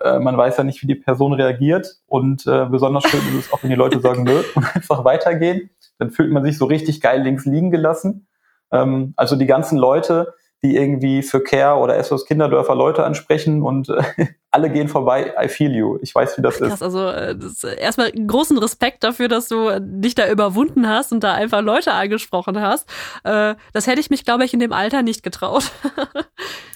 äh, 0.00 0.18
man 0.18 0.36
weiß 0.36 0.56
ja 0.56 0.64
nicht, 0.64 0.82
wie 0.82 0.86
die 0.86 0.94
Person 0.94 1.32
reagiert. 1.32 2.00
Und 2.06 2.46
äh, 2.46 2.66
besonders 2.66 3.04
schön 3.04 3.20
ist 3.38 3.46
es 3.46 3.52
auch, 3.52 3.62
wenn 3.62 3.70
die 3.70 3.76
Leute 3.76 4.00
sagen, 4.00 4.24
nö, 4.24 4.42
und 4.54 4.64
einfach 4.74 5.04
weitergehen. 5.04 5.70
Dann 5.98 6.10
fühlt 6.10 6.30
man 6.30 6.44
sich 6.44 6.58
so 6.58 6.64
richtig 6.64 7.00
geil 7.00 7.22
links 7.22 7.46
liegen 7.46 7.70
gelassen. 7.70 8.26
Ähm, 8.70 9.14
also 9.16 9.36
die 9.36 9.46
ganzen 9.46 9.78
Leute, 9.78 10.34
die 10.62 10.76
irgendwie 10.76 11.22
für 11.22 11.42
Care 11.42 11.78
oder 11.78 12.02
SOS 12.02 12.24
Kinderdörfer 12.24 12.74
Leute 12.74 13.04
ansprechen 13.04 13.62
und 13.62 13.88
äh, 13.88 14.02
alle 14.50 14.70
gehen 14.70 14.88
vorbei, 14.88 15.34
I 15.42 15.48
feel 15.48 15.74
you. 15.74 15.98
Ich 16.02 16.14
weiß, 16.14 16.38
wie 16.38 16.42
das 16.42 16.60
ist. 16.60 16.68
Krass, 16.68 16.82
also 16.82 17.08
äh, 17.08 17.34
das 17.34 17.52
ist 17.52 17.64
erstmal 17.64 18.12
großen 18.12 18.56
Respekt 18.58 19.02
dafür, 19.02 19.28
dass 19.28 19.48
du 19.48 19.68
äh, 19.68 19.80
dich 19.82 20.14
da 20.14 20.28
überwunden 20.30 20.88
hast 20.88 21.12
und 21.12 21.24
da 21.24 21.34
einfach 21.34 21.62
Leute 21.62 21.92
angesprochen 21.92 22.60
hast. 22.60 22.88
Äh, 23.24 23.54
das 23.72 23.86
hätte 23.86 24.00
ich 24.00 24.10
mich, 24.10 24.24
glaube 24.24 24.44
ich, 24.44 24.54
in 24.54 24.60
dem 24.60 24.72
Alter 24.72 25.02
nicht 25.02 25.22
getraut. 25.22 25.70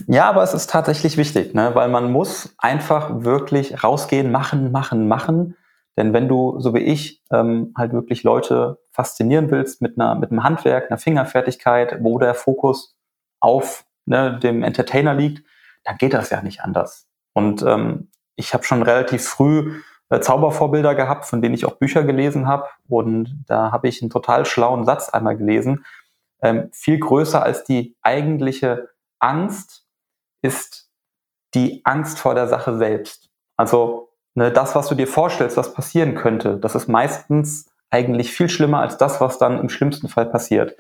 Ja, 0.09 0.29
aber 0.29 0.43
es 0.43 0.55
ist 0.55 0.71
tatsächlich 0.71 1.17
wichtig, 1.17 1.55
ne? 1.55 1.71
weil 1.75 1.89
man 1.89 2.13
muss 2.13 2.55
einfach 2.59 3.25
wirklich 3.25 3.83
rausgehen, 3.83 4.31
machen, 4.31 4.71
machen, 4.71 5.09
machen. 5.09 5.57
Denn 5.97 6.13
wenn 6.13 6.29
du, 6.29 6.61
so 6.61 6.75
wie 6.75 6.81
ich, 6.81 7.23
ähm, 7.33 7.73
halt 7.77 7.93
wirklich 7.93 8.23
Leute 8.23 8.79
faszinieren 8.93 9.51
willst 9.51 9.83
mit 9.83 9.99
einer, 9.99 10.15
mit 10.15 10.31
einem 10.31 10.45
Handwerk, 10.45 10.91
einer 10.91 10.99
Fingerfertigkeit, 10.99 11.99
wo 12.03 12.19
der 12.19 12.35
Fokus 12.35 12.96
auf 13.41 13.85
ne, 14.07 14.39
dem 14.39 14.63
Entertainer 14.63 15.15
liegt, 15.15 15.45
dann 15.85 15.99
geht 15.99 16.15
das 16.15 16.31
ja 16.31 16.43
nicht 16.43 16.63
anders. 16.63 17.07
Und 17.33 17.63
ähm, 17.63 18.11
ich 18.35 18.55
habe 18.55 18.65
schon 18.65 18.83
relativ 18.83 19.27
früh 19.27 19.81
äh, 20.09 20.21
Zaubervorbilder 20.21 20.95
gehabt, 20.95 21.25
von 21.25 21.43
denen 21.43 21.55
ich 21.55 21.65
auch 21.65 21.77
Bücher 21.77 22.05
gelesen 22.05 22.47
habe. 22.47 22.69
Und 22.89 23.45
da 23.47 23.73
habe 23.73 23.89
ich 23.89 24.03
einen 24.03 24.11
total 24.11 24.45
schlauen 24.45 24.85
Satz 24.85 25.09
einmal 25.09 25.37
gelesen. 25.37 25.85
Ähm, 26.43 26.71
viel 26.73 26.99
größer 26.99 27.43
als 27.43 27.65
die 27.65 27.97
eigentliche 28.03 28.91
Angst 29.19 29.87
ist 30.43 30.91
die 31.55 31.81
Angst 31.85 32.19
vor 32.19 32.35
der 32.35 32.47
Sache 32.47 32.77
selbst. 32.77 33.31
Also 33.57 34.11
ne, 34.35 34.53
das, 34.53 34.75
was 34.75 34.89
du 34.89 34.95
dir 34.95 35.09
vorstellst, 35.09 35.57
was 35.57 35.73
passieren 35.73 36.15
könnte, 36.15 36.59
das 36.59 36.75
ist 36.75 36.89
meistens 36.89 37.71
eigentlich 37.91 38.33
viel 38.33 38.49
schlimmer 38.49 38.81
als 38.81 38.99
das, 38.99 39.21
was 39.21 39.39
dann 39.39 39.59
im 39.59 39.69
schlimmsten 39.69 40.09
Fall 40.09 40.27
passiert. 40.27 40.77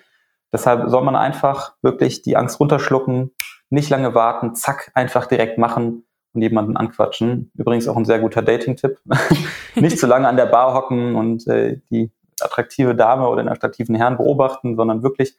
Deshalb 0.52 0.88
soll 0.88 1.04
man 1.04 1.16
einfach 1.16 1.74
wirklich 1.82 2.22
die 2.22 2.36
Angst 2.36 2.60
runterschlucken, 2.60 3.32
Nicht 3.68 3.90
lange 3.90 4.14
warten, 4.14 4.54
zack, 4.54 4.92
einfach 4.94 5.26
direkt 5.26 5.58
machen 5.58 6.04
und 6.32 6.42
jemanden 6.42 6.76
anquatschen. 6.76 7.50
Übrigens 7.54 7.88
auch 7.88 7.96
ein 7.96 8.04
sehr 8.04 8.20
guter 8.20 8.42
Dating-Tipp. 8.42 9.00
Nicht 9.74 9.98
zu 9.98 10.06
lange 10.06 10.28
an 10.28 10.36
der 10.36 10.46
Bar 10.46 10.74
hocken 10.74 11.16
und 11.16 11.46
äh, 11.48 11.80
die 11.90 12.12
attraktive 12.40 12.94
Dame 12.94 13.28
oder 13.28 13.42
den 13.42 13.48
attraktiven 13.48 13.94
Herrn 13.94 14.18
beobachten, 14.18 14.76
sondern 14.76 15.02
wirklich 15.02 15.36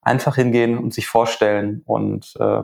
einfach 0.00 0.34
hingehen 0.34 0.78
und 0.78 0.92
sich 0.92 1.06
vorstellen 1.06 1.82
und 1.84 2.34
äh, 2.40 2.62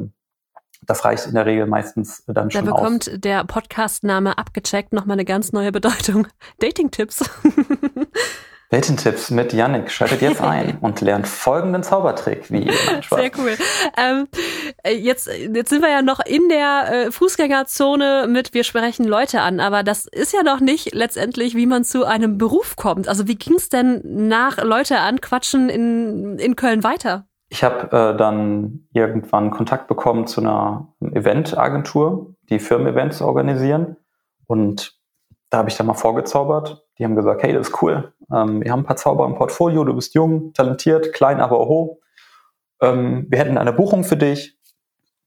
das 0.87 1.05
reicht 1.05 1.27
in 1.27 1.35
der 1.35 1.47
Regel 1.47 1.67
meistens 1.67 2.25
dann 2.27 2.51
schon 2.51 2.65
Da 2.65 2.71
bekommt 2.73 3.09
aus. 3.09 3.21
der 3.21 3.45
Podcast-Name 3.45 4.39
abgecheckt 4.39 4.93
nochmal 4.93 5.15
eine 5.15 5.25
ganz 5.25 5.53
neue 5.53 5.73
Bedeutung. 5.73 6.27
Dating-Tipps. 6.61 7.29
Dating-Tipps 8.71 9.31
mit 9.31 9.55
Yannick. 9.55 9.91
Schaltet 9.91 10.21
jetzt 10.21 10.43
ein 10.43 10.79
und 10.83 11.01
lernt 11.01 11.27
folgenden 11.27 11.83
Zaubertrick. 11.83 12.51
Wie 12.51 12.71
Sehr 13.09 13.31
cool. 13.39 13.57
Ähm, 13.97 14.29
äh, 14.83 14.95
jetzt, 14.95 15.27
jetzt 15.29 15.71
sind 15.71 15.81
wir 15.81 15.91
ja 15.91 16.03
noch 16.03 16.21
in 16.21 16.49
der 16.51 17.07
äh, 17.07 17.11
Fußgängerzone 17.11 18.27
mit 18.29 18.53
wir 18.53 18.65
sprechen 18.65 19.07
Leute 19.07 19.41
an, 19.41 19.61
aber 19.61 19.83
das 19.83 20.07
ist 20.07 20.35
ja 20.35 20.43
noch 20.43 20.61
nicht 20.61 20.95
letztendlich, 20.95 21.55
wie 21.55 21.67
man 21.67 21.85
zu 21.85 22.05
einem 22.05 22.37
Beruf 22.37 22.77
kommt. 22.77 23.09
Also 23.09 23.27
wie 23.27 23.37
ging 23.37 23.55
es 23.55 23.71
denn 23.71 24.03
nach 24.05 24.63
Leute 24.63 24.99
anquatschen 24.99 25.71
in, 25.71 26.39
in 26.39 26.55
Köln 26.55 26.85
weiter? 26.85 27.27
Ich 27.49 27.65
habe 27.65 27.87
äh, 27.87 28.17
dann 28.17 28.87
irgendwann 28.93 29.51
Kontakt 29.51 29.89
bekommen 29.89 30.27
zu 30.27 30.43
einer 30.43 30.93
Eventagentur, 31.01 32.35
die 32.51 32.59
Firmen-Events 32.59 33.23
organisieren. 33.23 33.97
Und 34.47 34.99
da 35.49 35.59
habe 35.59 35.71
ich 35.71 35.77
dann 35.77 35.87
mal 35.87 35.95
vorgezaubert. 35.95 36.85
Die 36.99 37.05
haben 37.05 37.17
gesagt, 37.17 37.43
hey, 37.43 37.55
das 37.55 37.69
ist 37.69 37.83
cool. 37.83 38.13
Ähm, 38.33 38.63
wir 38.63 38.73
haben 38.73 38.81
ein 38.81 38.87
paar 38.87 38.97
Zauber 38.97 39.27
im 39.27 39.35
Portfolio, 39.35 39.85
du 39.85 39.95
bist 39.95 40.15
jung, 40.15 40.53
talentiert, 40.53 41.13
klein, 41.13 41.41
aber 41.41 41.59
hoch. 41.59 41.99
Ähm, 42.81 43.27
wir 43.29 43.39
hätten 43.39 43.59
eine 43.59 43.73
Buchung 43.73 44.05
für 44.05 44.17
dich. 44.17 44.59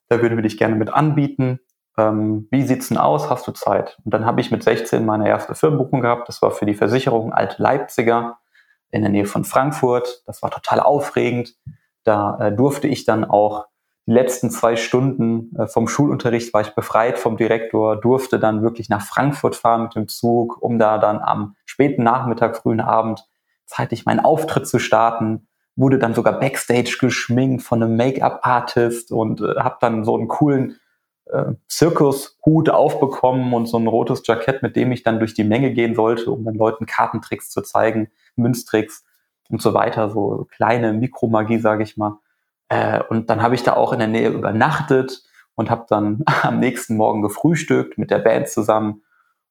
Da 0.08 0.22
würden 0.22 0.38
wir 0.38 0.44
dich 0.44 0.58
gerne 0.58 0.76
mit 0.76 0.92
anbieten. 0.94 1.60
Ähm, 1.98 2.48
wie 2.52 2.64
sieht's 2.64 2.90
denn 2.90 2.98
aus? 2.98 3.30
Hast 3.30 3.48
du 3.48 3.52
Zeit? 3.52 3.98
Und 4.04 4.14
dann 4.14 4.26
habe 4.26 4.42
ich 4.42 4.52
mit 4.52 4.64
16 4.64 5.06
meine 5.06 5.28
erste 5.28 5.56
Firmenbuchung 5.56 6.02
gehabt. 6.02 6.28
Das 6.28 6.42
war 6.42 6.52
für 6.52 6.66
die 6.66 6.74
Versicherung 6.74 7.34
Alte 7.34 7.62
Leipziger 7.62 8.40
in 8.90 9.02
der 9.02 9.12
Nähe 9.12 9.26
von 9.26 9.44
Frankfurt. 9.44 10.24
Das 10.26 10.42
war 10.42 10.52
total 10.52 10.80
aufregend. 10.80 11.56
Da 12.04 12.38
äh, 12.40 12.56
durfte 12.56 12.88
ich 12.88 13.06
dann 13.06 13.26
auch 13.26 13.66
die 14.08 14.14
letzten 14.14 14.50
zwei 14.50 14.76
Stunden 14.76 15.56
äh, 15.56 15.68
vom 15.68 15.88
Schulunterricht 15.88 16.54
war 16.54 16.62
ich 16.62 16.74
befreit 16.74 17.20
vom 17.20 17.38
Direktor, 17.38 18.00
durfte 18.00 18.40
dann 18.40 18.64
wirklich 18.64 18.90
nach 18.90 19.06
Frankfurt 19.06 19.56
fahren 19.56 19.84
mit 19.84 19.96
dem 19.96 20.08
Zug, 20.08 20.62
um 20.62 20.80
da 20.80 20.98
dann 20.98 21.20
am 21.20 21.56
späten 21.66 22.04
Nachmittag, 22.04 22.58
frühen 22.58 22.82
Abend 22.82 23.28
zeitig 23.66 24.06
meinen 24.06 24.20
Auftritt 24.20 24.68
zu 24.68 24.80
starten. 24.80 25.48
Wurde 25.76 26.00
dann 26.00 26.14
sogar 26.14 26.40
backstage 26.40 26.98
geschminkt 27.00 27.64
von 27.64 27.82
einem 27.82 27.96
Make-up-Artist 27.96 29.12
und 29.12 29.42
äh, 29.42 29.56
habe 29.58 29.78
dann 29.80 30.04
so 30.04 30.18
einen 30.18 30.28
coolen 30.28 30.80
äh, 31.26 31.54
Zirkushut 31.68 32.70
aufbekommen 32.70 33.54
und 33.54 33.68
so 33.68 33.78
ein 33.78 33.88
rotes 33.88 34.24
Jackett, 34.26 34.64
mit 34.64 34.76
dem 34.76 34.92
ich 34.92 35.04
dann 35.04 35.20
durch 35.20 35.34
die 35.34 35.44
Menge 35.44 35.72
gehen 35.72 35.96
sollte, 35.96 36.32
um 36.32 36.44
dann 36.44 36.56
Leuten 36.56 36.86
Kartentricks 36.86 37.50
zu 37.50 37.62
zeigen, 37.62 38.10
Münztricks 38.36 39.06
und 39.50 39.62
so 39.62 39.74
weiter, 39.74 40.10
so 40.10 40.48
kleine 40.52 40.92
Mikromagie, 40.92 41.60
sage 41.60 41.84
ich 41.84 41.98
mal. 41.98 42.20
Äh, 42.72 43.04
und 43.10 43.30
dann 43.30 43.42
habe 43.42 43.54
ich 43.54 43.64
da 43.64 43.74
auch 43.74 43.92
in 43.92 44.00
der 44.00 44.08
Nähe 44.08 44.30
übernachtet 44.30 45.24
und 45.56 45.70
habe 45.70 45.86
dann 45.90 46.24
am 46.42 46.60
nächsten 46.60 46.96
Morgen 46.96 47.22
gefrühstückt 47.22 47.98
mit 47.98 48.10
der 48.10 48.20
Band 48.20 48.48
zusammen. 48.48 49.04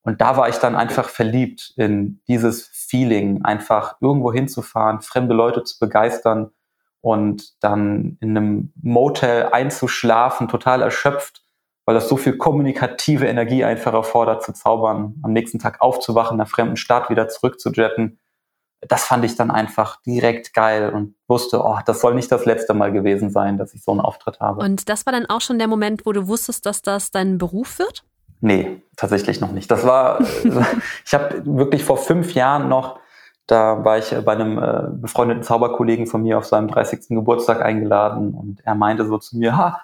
Und 0.02 0.22
da 0.22 0.38
war 0.38 0.48
ich 0.48 0.56
dann 0.56 0.74
einfach 0.74 1.10
verliebt 1.10 1.74
in 1.76 2.22
dieses 2.26 2.66
Feeling, 2.68 3.44
einfach 3.44 3.96
irgendwo 4.00 4.32
hinzufahren, 4.32 5.02
fremde 5.02 5.34
Leute 5.34 5.62
zu 5.62 5.78
begeistern 5.78 6.50
und 7.02 7.62
dann 7.62 8.16
in 8.20 8.36
einem 8.36 8.72
Motel 8.80 9.50
einzuschlafen, 9.52 10.48
total 10.48 10.80
erschöpft, 10.80 11.42
weil 11.84 11.94
das 11.94 12.08
so 12.08 12.16
viel 12.16 12.38
kommunikative 12.38 13.26
Energie 13.26 13.64
einfach 13.64 13.92
erfordert 13.92 14.42
zu 14.42 14.54
zaubern, 14.54 15.16
am 15.22 15.34
nächsten 15.34 15.58
Tag 15.58 15.82
aufzuwachen, 15.82 16.36
in 16.36 16.40
einer 16.40 16.48
fremden 16.48 16.76
Stadt 16.76 17.10
wieder 17.10 17.28
zurückzujetten 17.28 18.18
das 18.88 19.04
fand 19.04 19.24
ich 19.24 19.36
dann 19.36 19.50
einfach 19.50 20.00
direkt 20.02 20.54
geil 20.54 20.90
und 20.90 21.14
wusste, 21.28 21.62
oh, 21.62 21.78
das 21.84 22.00
soll 22.00 22.14
nicht 22.14 22.32
das 22.32 22.46
letzte 22.46 22.72
Mal 22.74 22.92
gewesen 22.92 23.30
sein, 23.30 23.58
dass 23.58 23.74
ich 23.74 23.82
so 23.82 23.92
einen 23.92 24.00
Auftritt 24.00 24.40
habe. 24.40 24.62
Und 24.62 24.88
das 24.88 25.04
war 25.06 25.12
dann 25.12 25.26
auch 25.26 25.40
schon 25.40 25.58
der 25.58 25.68
Moment, 25.68 26.06
wo 26.06 26.12
du 26.12 26.26
wusstest, 26.28 26.64
dass 26.64 26.80
das 26.82 27.10
dein 27.10 27.38
Beruf 27.38 27.78
wird? 27.78 28.04
Nee, 28.40 28.82
tatsächlich 28.96 29.40
noch 29.40 29.52
nicht. 29.52 29.70
Das 29.70 29.86
war, 29.86 30.20
ich 31.04 31.14
habe 31.14 31.42
wirklich 31.44 31.84
vor 31.84 31.98
fünf 31.98 32.32
Jahren 32.32 32.68
noch, 32.68 32.98
da 33.46 33.84
war 33.84 33.98
ich 33.98 34.14
bei 34.24 34.32
einem 34.32 34.58
äh, 34.58 34.82
befreundeten 34.92 35.42
Zauberkollegen 35.42 36.06
von 36.06 36.22
mir 36.22 36.38
auf 36.38 36.46
seinem 36.46 36.68
30. 36.68 37.08
Geburtstag 37.08 37.60
eingeladen 37.62 38.32
und 38.32 38.60
er 38.64 38.74
meinte 38.74 39.04
so 39.06 39.18
zu 39.18 39.36
mir, 39.36 39.56
ha, 39.56 39.82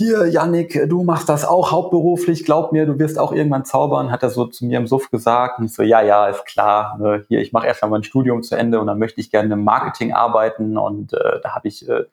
hier, 0.00 0.26
Yannick, 0.28 0.88
du 0.88 1.04
machst 1.04 1.28
das 1.28 1.44
auch 1.44 1.72
hauptberuflich, 1.72 2.46
glaub 2.46 2.72
mir, 2.72 2.86
du 2.86 2.98
wirst 2.98 3.18
auch 3.18 3.32
irgendwann 3.32 3.66
zaubern, 3.66 4.10
hat 4.10 4.22
er 4.22 4.30
so 4.30 4.46
zu 4.46 4.64
mir 4.64 4.78
im 4.78 4.86
Suff 4.86 5.10
gesagt. 5.10 5.58
Und 5.58 5.66
ich 5.66 5.74
so, 5.74 5.82
ja, 5.82 6.00
ja, 6.00 6.26
ist 6.28 6.46
klar. 6.46 6.96
Ne, 6.98 7.26
hier, 7.28 7.40
ich 7.40 7.52
mache 7.52 7.66
erstmal 7.66 7.90
mein 7.90 8.02
Studium 8.02 8.42
zu 8.42 8.56
Ende 8.56 8.80
und 8.80 8.86
dann 8.86 8.98
möchte 8.98 9.20
ich 9.20 9.30
gerne 9.30 9.52
im 9.52 9.62
Marketing 9.62 10.14
arbeiten 10.14 10.78
und 10.78 11.12
äh, 11.12 11.40
da 11.42 11.54
habe 11.54 11.68
ich 11.68 11.86
äh, 11.86 12.04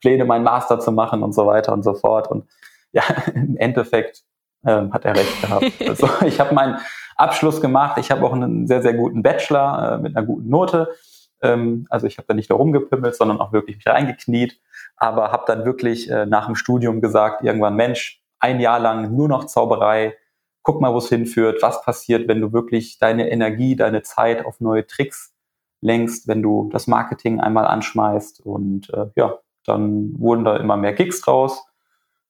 Pläne, 0.00 0.24
meinen 0.24 0.42
Master 0.42 0.80
zu 0.80 0.90
machen 0.90 1.22
und 1.22 1.34
so 1.34 1.46
weiter 1.46 1.74
und 1.74 1.82
so 1.82 1.92
fort. 1.92 2.30
Und 2.30 2.46
ja, 2.92 3.02
im 3.34 3.58
Endeffekt 3.58 4.22
äh, 4.64 4.80
hat 4.90 5.04
er 5.04 5.14
recht 5.14 5.42
gehabt. 5.42 5.70
Also 5.86 6.08
ich 6.24 6.40
habe 6.40 6.54
meinen 6.54 6.78
Abschluss 7.14 7.60
gemacht, 7.60 7.98
ich 7.98 8.10
habe 8.10 8.24
auch 8.24 8.32
einen 8.32 8.66
sehr, 8.66 8.80
sehr 8.80 8.94
guten 8.94 9.22
Bachelor 9.22 9.96
äh, 9.96 9.98
mit 9.98 10.16
einer 10.16 10.24
guten 10.24 10.48
Note. 10.48 10.94
Ähm, 11.42 11.86
also 11.90 12.06
ich 12.06 12.16
habe 12.16 12.26
da 12.26 12.32
nicht 12.32 12.48
nur 12.48 12.58
rumgepimmelt, 12.58 13.14
sondern 13.14 13.38
auch 13.42 13.52
wirklich 13.52 13.76
mich 13.76 13.86
reingekniet 13.86 14.58
aber 14.96 15.32
habe 15.32 15.44
dann 15.46 15.64
wirklich 15.64 16.10
äh, 16.10 16.26
nach 16.26 16.46
dem 16.46 16.54
Studium 16.54 17.00
gesagt, 17.00 17.42
irgendwann, 17.42 17.76
Mensch, 17.76 18.22
ein 18.38 18.60
Jahr 18.60 18.78
lang 18.78 19.14
nur 19.14 19.28
noch 19.28 19.44
Zauberei, 19.46 20.16
guck 20.62 20.80
mal, 20.80 20.92
wo 20.92 20.98
es 20.98 21.08
hinführt, 21.08 21.62
was 21.62 21.82
passiert, 21.82 22.28
wenn 22.28 22.40
du 22.40 22.52
wirklich 22.52 22.98
deine 22.98 23.30
Energie, 23.30 23.76
deine 23.76 24.02
Zeit 24.02 24.44
auf 24.44 24.60
neue 24.60 24.86
Tricks 24.86 25.34
lenkst, 25.80 26.26
wenn 26.26 26.42
du 26.42 26.70
das 26.72 26.86
Marketing 26.86 27.40
einmal 27.40 27.66
anschmeißt 27.66 28.40
und 28.40 28.90
äh, 28.90 29.06
ja, 29.16 29.38
dann 29.66 30.18
wurden 30.18 30.44
da 30.44 30.56
immer 30.56 30.76
mehr 30.76 30.92
Gigs 30.92 31.20
draus. 31.20 31.66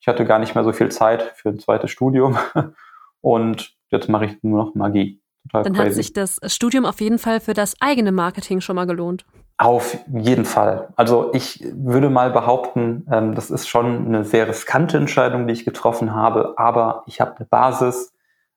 Ich 0.00 0.08
hatte 0.08 0.24
gar 0.24 0.38
nicht 0.38 0.54
mehr 0.54 0.64
so 0.64 0.72
viel 0.72 0.90
Zeit 0.90 1.22
für 1.36 1.50
ein 1.50 1.58
zweites 1.58 1.90
Studium 1.90 2.36
und 3.20 3.74
jetzt 3.90 4.08
mache 4.08 4.26
ich 4.26 4.42
nur 4.42 4.64
noch 4.64 4.74
Magie. 4.74 5.22
Total 5.44 5.62
dann 5.62 5.72
crazy. 5.74 5.88
hat 5.88 5.94
sich 5.94 6.12
das 6.12 6.40
Studium 6.46 6.84
auf 6.84 7.00
jeden 7.00 7.18
Fall 7.18 7.40
für 7.40 7.54
das 7.54 7.74
eigene 7.80 8.12
Marketing 8.12 8.60
schon 8.60 8.76
mal 8.76 8.86
gelohnt. 8.86 9.24
Auf 9.56 9.98
jeden 10.12 10.44
Fall. 10.44 10.88
Also 10.96 11.32
ich 11.32 11.64
würde 11.72 12.10
mal 12.10 12.30
behaupten, 12.30 13.06
ähm, 13.10 13.34
das 13.34 13.50
ist 13.50 13.68
schon 13.68 14.06
eine 14.06 14.24
sehr 14.24 14.48
riskante 14.48 14.96
Entscheidung, 14.96 15.46
die 15.46 15.52
ich 15.52 15.64
getroffen 15.64 16.12
habe, 16.12 16.54
aber 16.56 17.04
ich 17.06 17.20
habe 17.20 17.36
eine 17.36 17.46
Basis. 17.46 18.12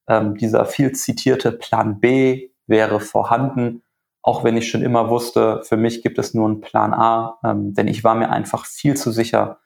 Ähm, 0.08 0.36
dieser 0.36 0.66
viel 0.66 0.94
zitierte 0.94 1.52
Plan 1.52 2.00
B 2.00 2.50
wäre 2.66 3.00
vorhanden, 3.00 3.84
auch 4.24 4.44
wenn 4.44 4.58
ich 4.58 4.70
schon 4.70 4.82
immer 4.82 5.10
wusste, 5.10 5.62
für 5.64 5.78
mich 5.78 6.02
gibt 6.02 6.18
es 6.18 6.34
nur 6.34 6.48
einen 6.48 6.62
Plan 6.62 6.94
A, 6.94 7.38
ähm, 7.46 7.74
denn 7.74 7.88
ich 7.88 8.04
war 8.04 8.16
mir 8.16 8.30
einfach 8.30 8.66
viel 8.66 8.98
zu 8.98 9.12
sicher, 9.12 9.60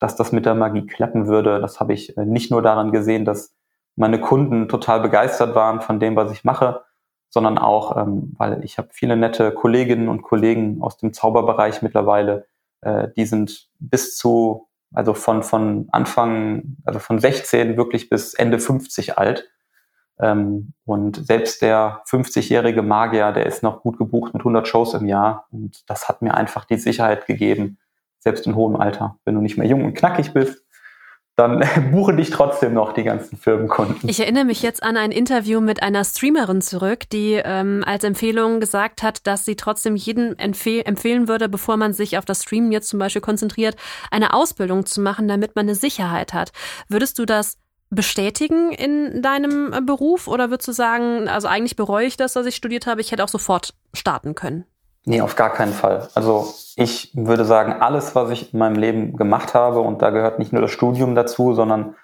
dass 0.00 0.16
das 0.16 0.32
mit 0.32 0.46
der 0.46 0.54
Magie 0.54 0.86
klappen 0.86 1.26
würde. 1.26 1.60
Das 1.60 1.80
habe 1.80 1.92
ich 1.92 2.16
äh, 2.16 2.24
nicht 2.24 2.50
nur 2.50 2.62
daran 2.62 2.92
gesehen, 2.92 3.24
dass 3.24 3.54
meine 3.94 4.20
Kunden 4.20 4.68
total 4.68 5.00
begeistert 5.00 5.54
waren 5.54 5.80
von 5.80 6.00
dem, 6.00 6.16
was 6.16 6.32
ich 6.32 6.44
mache, 6.44 6.82
sondern 7.30 7.58
auch, 7.58 7.96
ähm, 7.96 8.34
weil 8.38 8.64
ich 8.64 8.78
habe 8.78 8.88
viele 8.92 9.16
nette 9.16 9.52
Kolleginnen 9.52 10.08
und 10.08 10.22
Kollegen 10.22 10.82
aus 10.82 10.96
dem 10.96 11.12
Zauberbereich 11.12 11.82
mittlerweile, 11.82 12.46
äh, 12.80 13.08
die 13.16 13.26
sind 13.26 13.68
bis 13.78 14.16
zu, 14.16 14.68
also 14.94 15.14
von, 15.14 15.42
von 15.42 15.88
Anfang, 15.92 16.76
also 16.84 16.98
von 16.98 17.18
16 17.18 17.76
wirklich 17.76 18.08
bis 18.08 18.34
Ende 18.34 18.58
50 18.58 19.18
alt. 19.18 19.48
Ähm, 20.20 20.72
und 20.84 21.24
selbst 21.24 21.62
der 21.62 22.02
50-jährige 22.08 22.82
Magier, 22.82 23.32
der 23.32 23.46
ist 23.46 23.62
noch 23.62 23.82
gut 23.82 23.98
gebucht 23.98 24.32
mit 24.34 24.40
100 24.40 24.66
Shows 24.66 24.94
im 24.94 25.06
Jahr. 25.06 25.46
Und 25.50 25.88
das 25.88 26.08
hat 26.08 26.22
mir 26.22 26.34
einfach 26.34 26.64
die 26.64 26.78
Sicherheit 26.78 27.26
gegeben, 27.26 27.78
selbst 28.18 28.46
in 28.46 28.56
hohem 28.56 28.76
Alter, 28.76 29.18
wenn 29.24 29.34
du 29.34 29.40
nicht 29.40 29.58
mehr 29.58 29.68
jung 29.68 29.84
und 29.84 29.94
knackig 29.94 30.32
bist, 30.32 30.64
dann 31.38 31.62
buchen 31.92 32.16
dich 32.16 32.30
trotzdem 32.30 32.74
noch 32.74 32.92
die 32.92 33.04
ganzen 33.04 33.38
Firmenkunden. 33.38 34.08
Ich 34.08 34.18
erinnere 34.18 34.44
mich 34.44 34.60
jetzt 34.60 34.82
an 34.82 34.96
ein 34.96 35.12
Interview 35.12 35.60
mit 35.60 35.82
einer 35.82 36.04
Streamerin 36.04 36.60
zurück, 36.60 37.08
die 37.12 37.40
ähm, 37.42 37.84
als 37.86 38.02
Empfehlung 38.02 38.58
gesagt 38.58 39.02
hat, 39.02 39.26
dass 39.26 39.44
sie 39.44 39.54
trotzdem 39.54 39.94
jedem 39.94 40.34
empfehl 40.36 40.82
empfehlen 40.84 41.28
würde, 41.28 41.48
bevor 41.48 41.76
man 41.76 41.92
sich 41.92 42.18
auf 42.18 42.24
das 42.24 42.42
Streamen 42.42 42.72
jetzt 42.72 42.88
zum 42.88 42.98
Beispiel 42.98 43.22
konzentriert, 43.22 43.76
eine 44.10 44.34
Ausbildung 44.34 44.84
zu 44.84 45.00
machen, 45.00 45.28
damit 45.28 45.54
man 45.54 45.66
eine 45.66 45.76
Sicherheit 45.76 46.34
hat. 46.34 46.50
Würdest 46.88 47.18
du 47.20 47.24
das 47.24 47.56
bestätigen 47.90 48.72
in 48.72 49.22
deinem 49.22 49.72
äh, 49.72 49.80
Beruf 49.80 50.26
oder 50.26 50.50
würdest 50.50 50.68
du 50.68 50.72
sagen, 50.72 51.28
also 51.28 51.46
eigentlich 51.46 51.76
bereue 51.76 52.06
ich 52.06 52.16
das, 52.16 52.32
dass 52.32 52.46
ich 52.46 52.56
studiert 52.56 52.86
habe, 52.86 53.00
ich 53.00 53.12
hätte 53.12 53.22
auch 53.22 53.28
sofort 53.28 53.74
starten 53.94 54.34
können? 54.34 54.64
Nee, 55.08 55.22
auf 55.22 55.36
gar 55.36 55.54
keinen 55.54 55.72
Fall. 55.72 56.06
Also 56.14 56.52
ich 56.76 57.12
würde 57.14 57.46
sagen, 57.46 57.72
alles, 57.72 58.14
was 58.14 58.28
ich 58.28 58.52
in 58.52 58.58
meinem 58.58 58.76
Leben 58.76 59.16
gemacht 59.16 59.54
habe, 59.54 59.80
und 59.80 60.02
da 60.02 60.10
gehört 60.10 60.38
nicht 60.38 60.52
nur 60.52 60.60
das 60.60 60.70
Studium 60.70 61.14
dazu, 61.14 61.54
sondern 61.54 61.94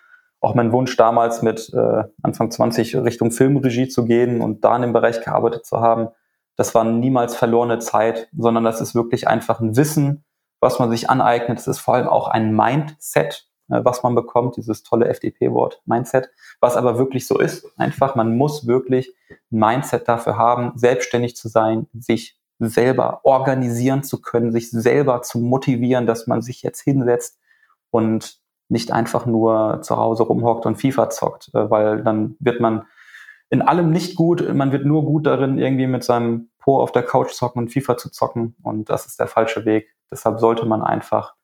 auch 0.41 0.55
mein 0.55 0.73
Wunsch 0.73 0.97
damals 0.97 1.43
mit 1.43 1.71
äh, 1.75 2.05
Anfang 2.23 2.51
20 2.51 2.97
Richtung 2.97 3.31
Filmregie 3.31 3.89
zu 3.89 4.07
gehen 4.07 4.41
und 4.41 4.65
da 4.65 4.75
in 4.77 4.81
dem 4.81 4.95
Bereich 4.95 5.21
gearbeitet 5.21 5.67
zu 5.67 5.81
haben, 5.81 6.09
das 6.57 6.75
war 6.75 6.85
niemals 6.85 7.37
verlorene 7.37 7.79
Zeit, 7.79 8.31
sondern 8.35 8.65
das 8.65 8.81
ist 8.81 8.95
wirklich 8.95 9.29
einfach 9.29 9.61
ein 9.61 9.77
Wissen, 9.77 10.25
was 10.61 10.79
man 10.79 10.89
sich 10.91 11.11
aneignet. 11.11 11.59
Es 11.59 11.67
ist 11.67 11.81
vor 11.81 11.97
allem 11.97 12.09
auch 12.09 12.29
ein 12.29 12.57
Mindset, 12.57 13.47
äh, 13.69 13.81
was 13.85 14.03
man 14.03 14.15
bekommt, 14.15 14.57
dieses 14.57 14.83
tolle 14.83 15.09
FDP-Wort, 15.09 15.83
Mindset, 15.85 16.31
was 16.59 16.75
aber 16.75 16.97
wirklich 16.97 17.27
so 17.27 17.39
ist. 17.39 17.67
Einfach, 17.79 18.15
man 18.15 18.39
muss 18.39 18.67
wirklich 18.67 19.15
ein 19.53 19.59
Mindset 19.59 20.09
dafür 20.09 20.39
haben, 20.39 20.73
selbstständig 20.75 21.37
zu 21.37 21.49
sein, 21.49 21.87
sich 21.93 22.39
selber 22.69 23.21
organisieren 23.25 24.03
zu 24.03 24.21
können, 24.21 24.53
sich 24.53 24.71
selber 24.71 25.23
zu 25.23 25.39
motivieren, 25.39 26.07
dass 26.07 26.27
man 26.27 26.43
sich 26.43 26.63
jetzt 26.63 26.81
hinsetzt 26.81 27.39
und 27.91 28.39
nicht 28.69 28.93
einfach 28.93 29.27
nur 29.27 29.81
zu 29.83 29.97
Hause 29.97 30.25
rumhockt 30.25 30.67
und 30.67 30.77
FIFA 30.77 31.11
zockt, 31.11 31.51
äh, 31.55 31.71
weil 31.71 32.03
dann 32.03 32.37
wird 32.39 32.61
man 32.61 32.87
in 33.51 33.63
allem 33.63 33.91
nicht 33.91 34.17
gut. 34.17 34.53
Man 34.53 34.73
wird 34.73 34.85
nur 34.85 35.05
gut 35.05 35.27
darin, 35.27 35.59
irgendwie 35.59 35.87
mit 35.87 36.03
seinem 36.03 36.51
Po 36.59 36.81
auf 36.81 36.93
der 36.93 37.03
Couch 37.03 37.33
zocken 37.33 37.63
und 37.63 37.73
FIFA 37.73 37.97
zu 37.97 38.11
zocken. 38.11 38.57
Und 38.63 38.91
das 38.91 39.07
ist 39.07 39.21
der 39.21 39.27
falsche 39.27 39.65
Weg. 39.65 39.95
Deshalb 40.11 40.41
sollte 40.41 40.67
man 40.67 40.83
einfach 40.83 41.35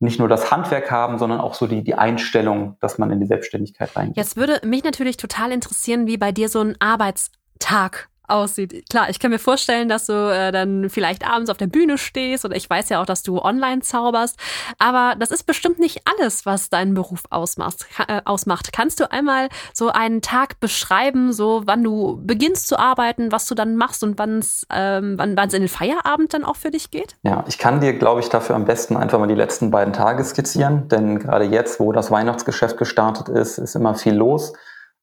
nicht 0.00 0.18
nur 0.18 0.28
das 0.28 0.50
Handwerk 0.50 0.90
haben, 0.90 1.18
sondern 1.18 1.40
auch 1.40 1.54
so 1.54 1.66
die, 1.66 1.84
die 1.84 1.94
Einstellung, 1.94 2.76
dass 2.80 2.98
man 2.98 3.10
in 3.10 3.20
die 3.20 3.26
Selbstständigkeit 3.26 3.94
reingeht. 3.96 4.16
Jetzt 4.16 4.36
würde 4.36 4.60
mich 4.66 4.82
natürlich 4.82 5.16
total 5.16 5.52
interessieren, 5.52 6.06
wie 6.06 6.16
bei 6.16 6.32
dir 6.32 6.48
so 6.48 6.60
ein 6.60 6.74
Arbeitstag 6.80 8.08
aussieht. 8.28 8.88
Klar, 8.90 9.10
ich 9.10 9.18
kann 9.18 9.30
mir 9.30 9.38
vorstellen, 9.38 9.88
dass 9.88 10.06
du 10.06 10.12
äh, 10.12 10.52
dann 10.52 10.90
vielleicht 10.90 11.26
abends 11.26 11.50
auf 11.50 11.56
der 11.56 11.66
Bühne 11.66 11.98
stehst 11.98 12.44
oder 12.44 12.56
ich 12.56 12.68
weiß 12.68 12.88
ja 12.88 13.00
auch, 13.00 13.06
dass 13.06 13.22
du 13.22 13.38
online 13.38 13.82
zauberst, 13.82 14.38
aber 14.78 15.14
das 15.18 15.30
ist 15.30 15.44
bestimmt 15.44 15.78
nicht 15.78 16.02
alles, 16.04 16.46
was 16.46 16.70
deinen 16.70 16.94
Beruf 16.94 17.22
ausmacht. 17.30 17.86
Äh, 18.08 18.22
ausmacht. 18.24 18.72
Kannst 18.72 19.00
du 19.00 19.10
einmal 19.10 19.48
so 19.72 19.88
einen 19.88 20.20
Tag 20.20 20.60
beschreiben, 20.60 21.32
so 21.32 21.62
wann 21.66 21.82
du 21.82 22.20
beginnst 22.22 22.66
zu 22.68 22.78
arbeiten, 22.78 23.32
was 23.32 23.46
du 23.46 23.54
dann 23.54 23.76
machst 23.76 24.02
und 24.02 24.18
wann's, 24.18 24.66
ähm, 24.70 25.14
wann 25.18 25.38
es 25.38 25.54
in 25.54 25.62
den 25.62 25.68
Feierabend 25.68 26.34
dann 26.34 26.44
auch 26.44 26.56
für 26.56 26.70
dich 26.70 26.90
geht? 26.90 27.16
Ja, 27.22 27.44
ich 27.46 27.58
kann 27.58 27.80
dir, 27.80 27.92
glaube 27.94 28.20
ich, 28.20 28.28
dafür 28.28 28.56
am 28.56 28.64
besten 28.64 28.96
einfach 28.96 29.18
mal 29.18 29.26
die 29.26 29.34
letzten 29.34 29.70
beiden 29.70 29.92
Tage 29.92 30.24
skizzieren, 30.24 30.88
denn 30.88 31.18
gerade 31.18 31.44
jetzt, 31.44 31.80
wo 31.80 31.92
das 31.92 32.10
Weihnachtsgeschäft 32.10 32.76
gestartet 32.76 33.28
ist, 33.28 33.58
ist 33.58 33.74
immer 33.74 33.94
viel 33.94 34.14
los. 34.14 34.52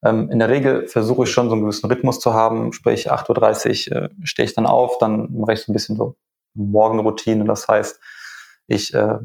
Ähm, 0.03 0.29
in 0.31 0.39
der 0.39 0.49
Regel 0.49 0.87
versuche 0.87 1.23
ich 1.23 1.31
schon 1.31 1.47
so 1.47 1.53
einen 1.53 1.61
gewissen 1.61 1.89
Rhythmus 1.89 2.19
zu 2.19 2.33
haben, 2.33 2.73
sprich 2.73 3.11
8.30 3.11 3.91
Uhr 3.91 4.01
äh, 4.03 4.09
stehe 4.23 4.45
ich 4.45 4.53
dann 4.53 4.65
auf, 4.65 4.97
dann 4.97 5.31
mache 5.33 5.53
ich 5.53 5.61
so 5.61 5.71
ein 5.71 5.73
bisschen 5.73 5.95
so 5.95 6.15
Morgenroutine. 6.53 7.45
Das 7.45 7.67
heißt, 7.67 7.99
ich 8.67 8.93
äh, 8.93 9.17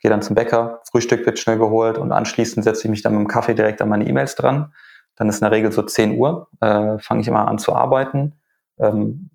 gehe 0.00 0.10
dann 0.10 0.22
zum 0.22 0.34
Bäcker, 0.34 0.82
Frühstück 0.90 1.24
wird 1.24 1.38
schnell 1.38 1.58
geholt 1.58 1.98
und 1.98 2.12
anschließend 2.12 2.64
setze 2.64 2.84
ich 2.84 2.90
mich 2.90 3.02
dann 3.02 3.12
mit 3.12 3.20
dem 3.20 3.28
Kaffee 3.28 3.54
direkt 3.54 3.80
an 3.80 3.88
meine 3.88 4.06
E-Mails 4.06 4.34
dran. 4.34 4.72
Dann 5.16 5.28
ist 5.28 5.36
in 5.36 5.44
der 5.44 5.52
Regel 5.52 5.72
so 5.72 5.82
10 5.82 6.18
Uhr, 6.18 6.48
äh, 6.60 6.98
fange 6.98 7.22
ich 7.22 7.28
immer 7.28 7.48
an 7.48 7.58
zu 7.58 7.74
arbeiten, 7.74 8.34
ähm, 8.78 9.30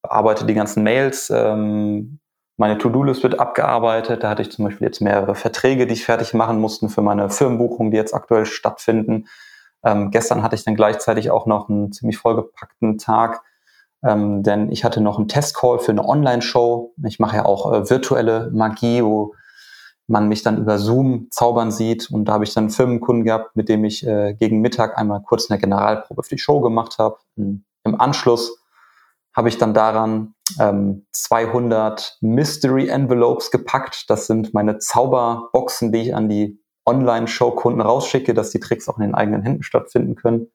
bearbeite 0.00 0.46
die 0.46 0.54
ganzen 0.54 0.82
Mails, 0.82 1.30
ähm, 1.30 2.18
meine 2.56 2.78
To-Do-List 2.78 3.22
wird 3.22 3.40
abgearbeitet. 3.40 4.22
Da 4.22 4.30
hatte 4.30 4.42
ich 4.42 4.50
zum 4.52 4.64
Beispiel 4.64 4.86
jetzt 4.86 5.00
mehrere 5.00 5.34
Verträge, 5.34 5.86
die 5.86 5.94
ich 5.94 6.04
fertig 6.04 6.34
machen 6.34 6.60
musste 6.60 6.88
für 6.88 7.02
meine 7.02 7.30
Firmenbuchungen, 7.30 7.90
die 7.90 7.96
jetzt 7.96 8.14
aktuell 8.14 8.46
stattfinden. 8.46 9.26
Ähm, 9.84 10.10
gestern 10.10 10.42
hatte 10.42 10.54
ich 10.54 10.64
dann 10.64 10.76
gleichzeitig 10.76 11.30
auch 11.30 11.46
noch 11.46 11.68
einen 11.68 11.92
ziemlich 11.92 12.18
vollgepackten 12.18 12.98
Tag, 12.98 13.42
ähm, 14.04 14.42
denn 14.42 14.70
ich 14.70 14.84
hatte 14.84 15.00
noch 15.00 15.18
einen 15.18 15.28
Testcall 15.28 15.78
für 15.78 15.92
eine 15.92 16.04
Online-Show. 16.04 16.94
Ich 17.04 17.18
mache 17.18 17.36
ja 17.36 17.44
auch 17.44 17.72
äh, 17.72 17.90
virtuelle 17.90 18.50
Magie, 18.52 19.02
wo 19.02 19.34
man 20.08 20.28
mich 20.28 20.42
dann 20.42 20.58
über 20.58 20.78
Zoom 20.78 21.28
zaubern 21.30 21.70
sieht. 21.70 22.10
Und 22.10 22.26
da 22.26 22.34
habe 22.34 22.44
ich 22.44 22.54
dann 22.54 22.64
einen 22.64 22.70
Firmenkunden 22.70 23.24
gehabt, 23.24 23.56
mit 23.56 23.68
dem 23.68 23.84
ich 23.84 24.06
äh, 24.06 24.34
gegen 24.34 24.60
Mittag 24.60 24.98
einmal 24.98 25.22
kurz 25.22 25.50
eine 25.50 25.60
Generalprobe 25.60 26.22
für 26.22 26.34
die 26.34 26.40
Show 26.40 26.60
gemacht 26.60 26.98
habe. 26.98 27.18
Im 27.36 28.00
Anschluss 28.00 28.58
habe 29.34 29.48
ich 29.48 29.58
dann 29.58 29.72
daran 29.72 30.34
ähm, 30.60 31.06
200 31.12 32.18
Mystery 32.20 32.88
Envelopes 32.88 33.50
gepackt. 33.50 34.10
Das 34.10 34.26
sind 34.26 34.52
meine 34.52 34.78
Zauberboxen, 34.78 35.92
die 35.92 36.02
ich 36.02 36.14
an 36.14 36.28
die 36.28 36.61
Online-Show-Kunden 36.86 37.80
rausschicke, 37.80 38.34
dass 38.34 38.50
die 38.50 38.60
Tricks 38.60 38.88
auch 38.88 38.98
in 38.98 39.02
den 39.02 39.14
eigenen 39.14 39.42
Händen 39.42 39.62
stattfinden 39.62 40.14
können. 40.14 40.48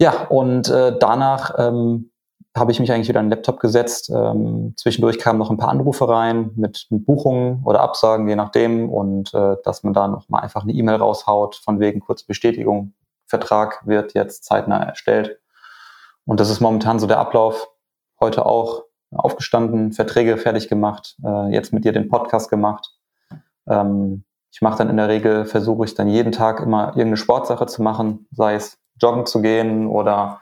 Ja, 0.00 0.26
und 0.28 0.68
äh, 0.68 0.96
danach 0.98 1.54
ähm, 1.58 2.10
habe 2.56 2.70
ich 2.70 2.78
mich 2.78 2.92
eigentlich 2.92 3.08
wieder 3.08 3.20
an 3.20 3.26
den 3.26 3.30
Laptop 3.30 3.58
gesetzt. 3.58 4.10
Ähm, 4.10 4.74
zwischendurch 4.76 5.18
kamen 5.18 5.38
noch 5.38 5.50
ein 5.50 5.56
paar 5.56 5.70
Anrufe 5.70 6.08
rein 6.08 6.50
mit, 6.54 6.86
mit 6.90 7.04
Buchungen 7.04 7.62
oder 7.64 7.80
Absagen, 7.80 8.28
je 8.28 8.36
nachdem. 8.36 8.90
Und 8.90 9.34
äh, 9.34 9.56
dass 9.64 9.82
man 9.82 9.92
da 9.92 10.06
noch 10.06 10.28
mal 10.28 10.40
einfach 10.40 10.62
eine 10.62 10.72
E-Mail 10.72 10.96
raushaut, 10.96 11.56
von 11.56 11.80
wegen 11.80 12.00
kurze 12.00 12.26
Bestätigung, 12.26 12.94
Vertrag 13.26 13.86
wird 13.86 14.14
jetzt 14.14 14.44
zeitnah 14.44 14.82
erstellt. 14.82 15.40
Und 16.26 16.40
das 16.40 16.50
ist 16.50 16.60
momentan 16.60 16.98
so 16.98 17.06
der 17.06 17.18
Ablauf. 17.18 17.68
Heute 18.20 18.46
auch 18.46 18.84
aufgestanden, 19.10 19.92
Verträge 19.92 20.36
fertig 20.36 20.68
gemacht, 20.68 21.16
äh, 21.24 21.52
jetzt 21.52 21.72
mit 21.72 21.84
dir 21.84 21.92
den 21.92 22.08
Podcast 22.08 22.50
gemacht. 22.50 22.90
Ähm, 23.68 24.24
ich 24.54 24.62
mache 24.62 24.78
dann 24.78 24.88
in 24.88 24.96
der 24.96 25.08
Regel, 25.08 25.46
versuche 25.46 25.84
ich 25.84 25.94
dann 25.94 26.08
jeden 26.08 26.30
Tag 26.30 26.60
immer 26.60 26.90
irgendeine 26.90 27.16
Sportsache 27.16 27.66
zu 27.66 27.82
machen, 27.82 28.28
sei 28.30 28.54
es 28.54 28.78
joggen 29.02 29.26
zu 29.26 29.42
gehen 29.42 29.88
oder 29.88 30.40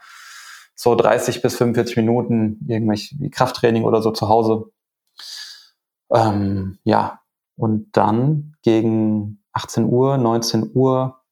so 0.75 0.93
30 0.93 1.41
bis 1.41 1.55
45 1.55 1.97
Minuten 1.97 2.59
irgendwelche 2.67 3.17
Krafttraining 3.31 3.83
oder 3.85 4.03
so 4.03 4.11
zu 4.11 4.29
Hause. 4.29 4.71
Ähm, 6.11 6.77
ja, 6.83 7.21
und 7.55 7.87
dann 7.93 8.53
gegen 8.61 9.43
18 9.51 9.85
Uhr, 9.85 10.19
19 10.19 10.69
Uhr 10.75 11.22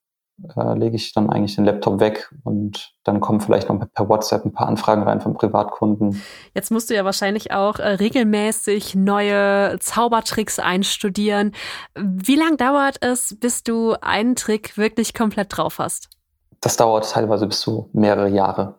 äh, 0.55 0.73
lege 0.77 0.95
ich 0.95 1.13
dann 1.13 1.29
eigentlich 1.29 1.55
den 1.55 1.65
Laptop 1.65 1.99
weg 1.99 2.33
und 2.43 2.93
dann 3.03 3.19
kommen 3.19 3.41
vielleicht 3.41 3.69
noch 3.69 3.79
per 3.93 4.09
WhatsApp 4.09 4.45
ein 4.45 4.53
paar 4.53 4.67
Anfragen 4.67 5.03
rein 5.03 5.21
von 5.21 5.33
Privatkunden. 5.33 6.21
Jetzt 6.53 6.71
musst 6.71 6.89
du 6.89 6.95
ja 6.95 7.05
wahrscheinlich 7.05 7.51
auch 7.51 7.79
äh, 7.79 7.87
regelmäßig 7.87 8.95
neue 8.95 9.77
Zaubertricks 9.79 10.59
einstudieren. 10.59 11.53
Wie 11.95 12.35
lange 12.35 12.57
dauert 12.57 12.97
es, 13.01 13.37
bis 13.39 13.63
du 13.63 13.95
einen 14.01 14.35
Trick 14.35 14.77
wirklich 14.77 15.13
komplett 15.13 15.57
drauf 15.57 15.79
hast? 15.79 16.09
Das 16.59 16.77
dauert 16.77 17.09
teilweise 17.09 17.47
bis 17.47 17.59
zu 17.59 17.89
mehrere 17.93 18.29
Jahre. 18.29 18.75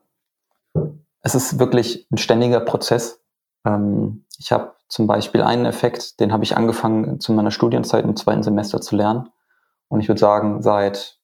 Es 1.21 1.35
ist 1.35 1.59
wirklich 1.59 2.07
ein 2.11 2.19
ständiger 2.19 2.61
Prozess. 2.61 3.21
Ähm, 3.65 4.25
ich 4.39 4.53
habe 4.53 4.75
zum 4.89 5.07
Beispiel 5.07 5.43
einen 5.43 5.65
Effekt, 5.65 6.21
den 6.21 6.33
habe 6.33 6.45
ich 6.45 6.57
angefangen 6.57 7.19
zu 7.19 7.33
meiner 7.33 7.51
Studienzeit 7.51 8.05
im 8.05 8.17
zweiten 8.17 8.43
Semester 8.43 8.81
zu 8.81 8.95
lernen. 8.95 9.31
Und 9.89 10.01
ich 10.01 10.09
würde 10.09 10.21
sagen, 10.21 10.63
seit 10.63 11.19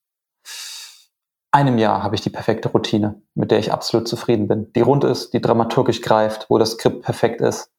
einem 1.50 1.78
Jahr 1.78 2.02
habe 2.02 2.14
ich 2.14 2.20
die 2.20 2.30
perfekte 2.30 2.68
Routine, 2.68 3.22
mit 3.34 3.50
der 3.50 3.58
ich 3.58 3.72
absolut 3.72 4.06
zufrieden 4.06 4.48
bin. 4.48 4.72
Die 4.74 4.80
rund 4.80 5.04
ist, 5.04 5.32
die 5.32 5.40
dramaturgisch 5.40 6.02
greift, 6.02 6.46
wo 6.48 6.58
das 6.58 6.72
Skript 6.72 7.02
perfekt 7.02 7.40
ist. 7.40 7.70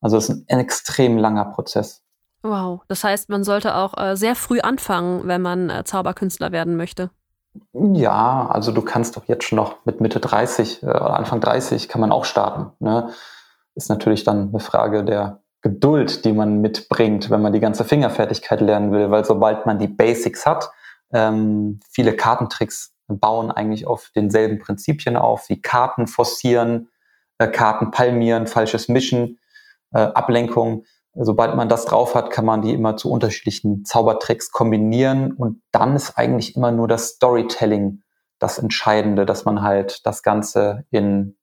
Also 0.00 0.16
es 0.16 0.28
ist 0.28 0.50
ein 0.50 0.58
extrem 0.58 1.16
langer 1.16 1.46
Prozess. 1.46 2.02
Wow, 2.42 2.82
das 2.88 3.02
heißt, 3.02 3.28
man 3.28 3.44
sollte 3.44 3.74
auch 3.74 3.96
äh, 3.96 4.16
sehr 4.16 4.34
früh 4.34 4.60
anfangen, 4.60 5.26
wenn 5.26 5.42
man 5.42 5.70
äh, 5.70 5.84
Zauberkünstler 5.84 6.52
werden 6.52 6.76
möchte. 6.76 7.10
Ja, 7.72 8.48
also 8.50 8.72
du 8.72 8.82
kannst 8.82 9.16
doch 9.16 9.24
jetzt 9.26 9.44
schon 9.44 9.56
noch 9.56 9.84
mit 9.84 10.00
Mitte 10.00 10.20
30 10.20 10.82
äh, 10.82 10.86
oder 10.86 11.16
Anfang 11.16 11.40
30 11.40 11.88
kann 11.88 12.00
man 12.00 12.12
auch 12.12 12.24
starten. 12.24 12.72
Ne? 12.78 13.10
Ist 13.74 13.88
natürlich 13.88 14.24
dann 14.24 14.50
eine 14.50 14.60
Frage 14.60 15.04
der 15.04 15.42
Geduld, 15.62 16.24
die 16.24 16.32
man 16.32 16.60
mitbringt, 16.60 17.30
wenn 17.30 17.42
man 17.42 17.52
die 17.52 17.60
ganze 17.60 17.84
Fingerfertigkeit 17.84 18.60
lernen 18.60 18.92
will, 18.92 19.10
weil 19.10 19.24
sobald 19.24 19.66
man 19.66 19.78
die 19.78 19.88
Basics 19.88 20.46
hat, 20.46 20.70
ähm, 21.12 21.80
viele 21.90 22.14
Kartentricks 22.14 22.95
bauen 23.08 23.50
eigentlich 23.50 23.86
auf 23.86 24.10
denselben 24.14 24.58
Prinzipien 24.58 25.16
auf, 25.16 25.48
wie 25.48 25.60
Karten 25.60 26.06
forcieren, 26.06 26.88
äh, 27.38 27.48
Karten 27.48 27.90
palmieren, 27.90 28.46
falsches 28.46 28.88
Mischen, 28.88 29.38
äh, 29.92 29.98
Ablenkung. 29.98 30.84
Sobald 31.14 31.56
man 31.56 31.68
das 31.68 31.86
drauf 31.86 32.14
hat, 32.14 32.30
kann 32.30 32.44
man 32.44 32.62
die 32.62 32.74
immer 32.74 32.96
zu 32.96 33.10
unterschiedlichen 33.10 33.84
Zaubertricks 33.84 34.50
kombinieren 34.52 35.32
und 35.32 35.62
dann 35.72 35.96
ist 35.96 36.18
eigentlich 36.18 36.56
immer 36.56 36.72
nur 36.72 36.88
das 36.88 37.08
Storytelling 37.08 38.02
das 38.38 38.58
Entscheidende, 38.58 39.24
dass 39.24 39.44
man 39.46 39.62
halt 39.62 40.04
das 40.04 40.22
Ganze 40.22 40.84
in 40.90 41.36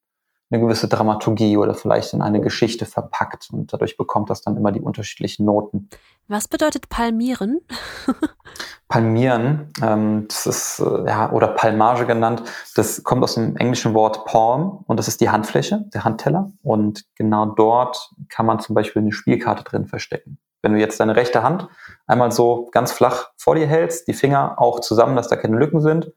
eine 0.53 0.61
gewisse 0.61 0.87
Dramaturgie 0.87 1.57
oder 1.57 1.73
vielleicht 1.73 2.13
in 2.13 2.21
eine 2.21 2.39
Geschichte 2.39 2.85
verpackt 2.85 3.49
und 3.51 3.73
dadurch 3.73 3.97
bekommt 3.97 4.29
das 4.29 4.41
dann 4.41 4.55
immer 4.55 4.71
die 4.71 4.81
unterschiedlichen 4.81 5.45
Noten. 5.45 5.89
Was 6.27 6.47
bedeutet 6.47 6.89
palmieren? 6.89 7.61
palmieren, 8.87 9.73
ähm, 9.81 10.25
das 10.27 10.45
ist, 10.45 10.79
äh, 10.79 11.07
ja, 11.07 11.31
oder 11.31 11.47
Palmage 11.47 12.05
genannt, 12.05 12.43
das 12.75 13.03
kommt 13.03 13.23
aus 13.23 13.33
dem 13.33 13.57
englischen 13.57 13.95
Wort 13.95 14.25
Palm 14.25 14.83
und 14.85 14.97
das 14.97 15.07
ist 15.07 15.21
die 15.21 15.29
Handfläche, 15.31 15.85
der 15.91 16.03
Handteller 16.03 16.51
und 16.61 17.03
genau 17.15 17.47
dort 17.47 18.11
kann 18.29 18.45
man 18.45 18.59
zum 18.59 18.75
Beispiel 18.75 19.01
eine 19.01 19.11
Spielkarte 19.11 19.63
drin 19.63 19.87
verstecken. 19.87 20.37
Wenn 20.61 20.73
du 20.73 20.79
jetzt 20.79 20.99
deine 20.99 21.15
rechte 21.15 21.41
Hand 21.41 21.67
einmal 22.05 22.31
so 22.31 22.69
ganz 22.71 22.91
flach 22.91 23.31
vor 23.37 23.55
dir 23.55 23.67
hältst, 23.67 24.07
die 24.07 24.13
Finger 24.13 24.61
auch 24.61 24.79
zusammen, 24.79 25.15
dass 25.15 25.27
da 25.27 25.35
keine 25.35 25.57
Lücken 25.57 25.81
sind, 25.81 26.13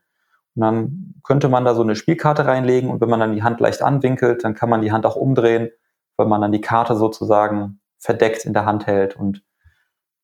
und 0.56 0.62
dann 0.62 1.14
könnte 1.22 1.48
man 1.48 1.64
da 1.64 1.74
so 1.74 1.82
eine 1.82 1.94
Spielkarte 1.94 2.46
reinlegen 2.46 2.90
und 2.90 3.00
wenn 3.00 3.10
man 3.10 3.20
dann 3.20 3.34
die 3.34 3.42
Hand 3.42 3.60
leicht 3.60 3.82
anwinkelt, 3.82 4.42
dann 4.42 4.54
kann 4.54 4.70
man 4.70 4.80
die 4.80 4.90
Hand 4.90 5.04
auch 5.04 5.16
umdrehen, 5.16 5.68
weil 6.16 6.26
man 6.26 6.40
dann 6.40 6.52
die 6.52 6.62
Karte 6.62 6.96
sozusagen 6.96 7.80
verdeckt 7.98 8.44
in 8.46 8.54
der 8.54 8.64
Hand 8.64 8.86
hält. 8.86 9.16
Und 9.16 9.42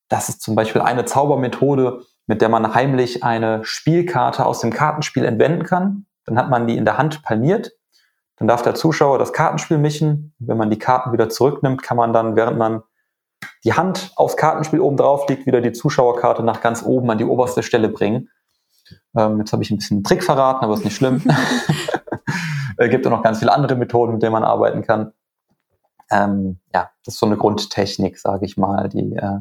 das 0.08 0.30
ist 0.30 0.40
zum 0.40 0.54
Beispiel 0.54 0.80
eine 0.80 1.04
Zaubermethode, 1.04 2.00
mit 2.26 2.40
der 2.40 2.48
man 2.48 2.74
heimlich 2.74 3.22
eine 3.22 3.64
Spielkarte 3.64 4.46
aus 4.46 4.60
dem 4.60 4.72
Kartenspiel 4.72 5.24
entwenden 5.24 5.64
kann. 5.64 6.06
Dann 6.24 6.38
hat 6.38 6.48
man 6.48 6.66
die 6.66 6.78
in 6.78 6.86
der 6.86 6.96
Hand 6.96 7.22
palmiert. 7.22 7.72
Dann 8.36 8.48
darf 8.48 8.62
der 8.62 8.74
Zuschauer 8.74 9.18
das 9.18 9.34
Kartenspiel 9.34 9.78
mischen. 9.78 10.34
Wenn 10.38 10.56
man 10.56 10.70
die 10.70 10.78
Karten 10.78 11.12
wieder 11.12 11.28
zurücknimmt, 11.28 11.82
kann 11.82 11.98
man 11.98 12.14
dann, 12.14 12.36
während 12.36 12.56
man 12.56 12.82
die 13.64 13.74
Hand 13.74 14.12
aufs 14.16 14.36
Kartenspiel 14.36 14.80
oben 14.80 14.96
drauf 14.96 15.28
liegt, 15.28 15.46
wieder 15.46 15.60
die 15.60 15.72
Zuschauerkarte 15.72 16.42
nach 16.42 16.62
ganz 16.62 16.82
oben 16.82 17.10
an 17.10 17.18
die 17.18 17.24
oberste 17.24 17.62
Stelle 17.62 17.88
bringen. 17.88 18.30
Ähm, 19.16 19.38
jetzt 19.38 19.52
habe 19.52 19.62
ich 19.62 19.70
ein 19.70 19.76
bisschen 19.76 19.98
einen 19.98 20.04
Trick 20.04 20.24
verraten, 20.24 20.64
aber 20.64 20.74
ist 20.74 20.84
nicht 20.84 20.96
schlimm. 20.96 21.22
Es 22.76 22.88
gibt 22.90 23.06
auch 23.06 23.10
noch 23.10 23.22
ganz 23.22 23.38
viele 23.38 23.52
andere 23.52 23.76
Methoden, 23.76 24.14
mit 24.14 24.22
denen 24.22 24.32
man 24.32 24.44
arbeiten 24.44 24.82
kann. 24.82 25.12
Ähm, 26.10 26.58
ja, 26.74 26.90
das 27.04 27.14
ist 27.14 27.20
so 27.20 27.26
eine 27.26 27.36
Grundtechnik, 27.36 28.18
sage 28.18 28.44
ich 28.44 28.56
mal, 28.56 28.88
die 28.88 29.16
äh, 29.16 29.38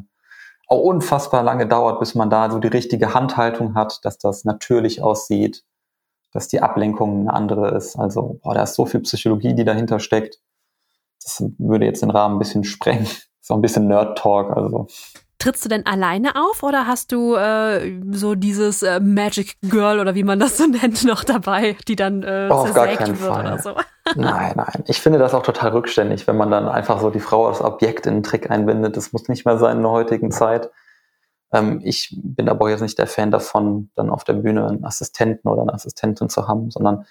auch 0.68 0.80
unfassbar 0.80 1.42
lange 1.42 1.66
dauert, 1.66 2.00
bis 2.00 2.14
man 2.14 2.30
da 2.30 2.50
so 2.50 2.58
die 2.58 2.68
richtige 2.68 3.12
Handhaltung 3.14 3.74
hat, 3.74 4.04
dass 4.04 4.18
das 4.18 4.44
natürlich 4.44 5.02
aussieht, 5.02 5.64
dass 6.32 6.48
die 6.48 6.62
Ablenkung 6.62 7.20
eine 7.20 7.34
andere 7.34 7.76
ist. 7.76 7.96
Also, 7.96 8.40
boah, 8.42 8.54
da 8.54 8.62
ist 8.62 8.74
so 8.74 8.86
viel 8.86 9.00
Psychologie, 9.00 9.54
die 9.54 9.64
dahinter 9.64 10.00
steckt. 10.00 10.40
Das 11.22 11.44
würde 11.58 11.84
jetzt 11.84 12.02
den 12.02 12.10
Rahmen 12.10 12.36
ein 12.36 12.38
bisschen 12.38 12.64
sprengen. 12.64 13.06
So 13.44 13.54
ein 13.54 13.60
bisschen 13.60 13.88
Nerd-Talk, 13.88 14.56
also. 14.56 14.86
Trittst 15.42 15.64
du 15.64 15.68
denn 15.68 15.84
alleine 15.86 16.36
auf 16.36 16.62
oder 16.62 16.86
hast 16.86 17.10
du 17.10 17.34
äh, 17.34 18.00
so 18.12 18.36
dieses 18.36 18.84
äh, 18.84 19.00
Magic 19.00 19.56
Girl 19.62 19.98
oder 19.98 20.14
wie 20.14 20.22
man 20.22 20.38
das 20.38 20.56
so 20.56 20.66
nennt 20.68 21.02
noch 21.04 21.24
dabei, 21.24 21.76
die 21.88 21.96
dann 21.96 22.22
äh, 22.22 22.48
oh, 22.48 22.54
auf 22.54 22.74
gar 22.74 22.86
keinen 22.86 23.18
wird 23.18 23.32
Fall. 23.32 23.46
oder 23.46 23.58
so? 23.58 23.74
Nein, 24.16 24.54
nein. 24.56 24.84
Ich 24.86 25.00
finde 25.00 25.20
das 25.20 25.32
auch 25.32 25.44
total 25.44 25.70
rückständig, 25.70 26.26
wenn 26.26 26.36
man 26.36 26.50
dann 26.50 26.68
einfach 26.68 27.00
so 27.00 27.10
die 27.10 27.20
Frau 27.20 27.46
als 27.46 27.60
Objekt 27.60 28.06
in 28.06 28.14
einen 28.14 28.22
Trick 28.24 28.50
einbindet. 28.50 28.96
Das 28.96 29.12
muss 29.12 29.28
nicht 29.28 29.44
mehr 29.44 29.58
sein 29.58 29.76
in 29.76 29.82
der 29.82 29.92
heutigen 29.92 30.32
Zeit. 30.32 30.70
Ähm, 31.52 31.80
ich 31.84 32.16
bin 32.20 32.48
aber 32.48 32.70
jetzt 32.70 32.80
nicht 32.80 32.98
der 32.98 33.06
Fan 33.06 33.30
davon, 33.30 33.90
dann 33.94 34.10
auf 34.10 34.24
der 34.24 34.34
Bühne 34.34 34.66
einen 34.66 34.84
Assistenten 34.84 35.48
oder 35.48 35.62
eine 35.62 35.74
Assistentin 35.74 36.28
zu 36.28 36.48
haben, 36.48 36.70
sondern 36.70 37.04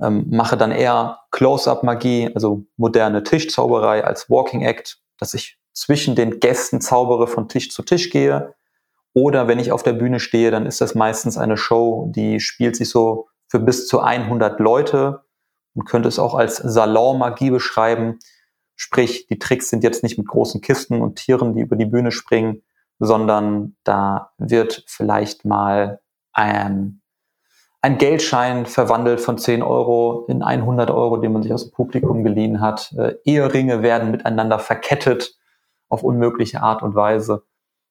ähm, 0.00 0.26
mache 0.30 0.56
dann 0.56 0.72
eher 0.72 1.20
Close-up-Magie, 1.30 2.32
also 2.34 2.64
moderne 2.76 3.22
Tischzauberei 3.22 4.04
als 4.04 4.28
Walking 4.30 4.62
Act, 4.62 4.98
dass 5.18 5.34
ich 5.34 5.55
zwischen 5.76 6.16
den 6.16 6.40
Gästen 6.40 6.80
zaubere, 6.80 7.26
von 7.26 7.48
Tisch 7.48 7.70
zu 7.70 7.82
Tisch 7.82 8.10
gehe. 8.10 8.54
Oder 9.12 9.46
wenn 9.46 9.58
ich 9.58 9.72
auf 9.72 9.82
der 9.82 9.92
Bühne 9.92 10.20
stehe, 10.20 10.50
dann 10.50 10.66
ist 10.66 10.80
das 10.80 10.94
meistens 10.94 11.36
eine 11.36 11.58
Show, 11.58 12.10
die 12.14 12.40
spielt 12.40 12.76
sich 12.76 12.88
so 12.88 13.28
für 13.46 13.60
bis 13.60 13.86
zu 13.86 14.00
100 14.00 14.58
Leute 14.58 15.24
und 15.74 15.84
könnte 15.84 16.08
es 16.08 16.18
auch 16.18 16.34
als 16.34 16.56
Salonmagie 16.56 17.50
beschreiben. 17.50 18.18
Sprich, 18.74 19.26
die 19.26 19.38
Tricks 19.38 19.68
sind 19.68 19.84
jetzt 19.84 20.02
nicht 20.02 20.16
mit 20.16 20.26
großen 20.26 20.62
Kisten 20.62 21.02
und 21.02 21.16
Tieren, 21.16 21.54
die 21.54 21.60
über 21.60 21.76
die 21.76 21.84
Bühne 21.84 22.10
springen, 22.10 22.62
sondern 22.98 23.76
da 23.84 24.32
wird 24.38 24.82
vielleicht 24.86 25.44
mal 25.44 26.00
ein, 26.32 27.02
ein 27.82 27.98
Geldschein 27.98 28.64
verwandelt 28.64 29.20
von 29.20 29.36
10 29.36 29.62
Euro 29.62 30.24
in 30.28 30.42
100 30.42 30.90
Euro, 30.90 31.18
den 31.18 31.32
man 31.32 31.42
sich 31.42 31.52
aus 31.52 31.64
dem 31.64 31.72
Publikum 31.72 32.24
geliehen 32.24 32.62
hat. 32.62 32.94
Äh, 32.96 33.16
Eheringe 33.24 33.82
werden 33.82 34.10
miteinander 34.10 34.58
verkettet 34.58 35.35
auf 35.88 36.02
unmögliche 36.02 36.62
Art 36.62 36.82
und 36.82 36.94
Weise. 36.94 37.44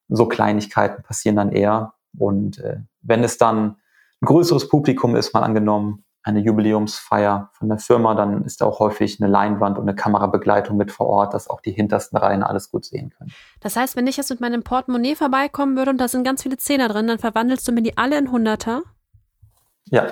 So 0.07 0.27
Kleinigkeiten 0.27 1.03
passieren 1.03 1.35
dann 1.35 1.51
eher. 1.51 1.93
Und 2.17 2.59
äh, 2.59 2.77
wenn 3.01 3.23
es 3.23 3.37
dann 3.37 3.77
ein 4.21 4.25
größeres 4.25 4.69
Publikum 4.69 5.15
ist, 5.15 5.33
mal 5.33 5.43
angenommen, 5.43 6.05
eine 6.25 6.39
Jubiläumsfeier 6.39 7.51
von 7.53 7.69
der 7.69 7.77
Firma, 7.77 8.15
dann 8.15 8.43
ist 8.45 8.59
da 8.59 8.65
auch 8.65 8.79
häufig 8.79 9.21
eine 9.21 9.29
Leinwand 9.29 9.77
und 9.77 9.83
eine 9.83 9.95
Kamerabegleitung 9.95 10.75
mit 10.75 10.91
vor 10.91 11.05
Ort, 11.05 11.35
dass 11.35 11.47
auch 11.47 11.61
die 11.61 11.71
hintersten 11.71 12.17
Reihen 12.17 12.41
alles 12.41 12.71
gut 12.71 12.83
sehen 12.83 13.11
können. 13.11 13.31
Das 13.59 13.75
heißt, 13.75 13.95
wenn 13.95 14.07
ich 14.07 14.17
jetzt 14.17 14.31
mit 14.31 14.41
meinem 14.41 14.63
Portemonnaie 14.63 15.15
vorbeikommen 15.15 15.77
würde 15.77 15.91
und 15.91 16.01
da 16.01 16.07
sind 16.07 16.23
ganz 16.23 16.41
viele 16.41 16.57
Zehner 16.57 16.87
drin, 16.87 17.07
dann 17.07 17.19
verwandelst 17.19 17.67
du 17.67 17.71
mir 17.71 17.83
die 17.83 17.97
alle 17.97 18.17
in 18.17 18.31
Hunderter? 18.31 18.81
Ja, 19.91 20.07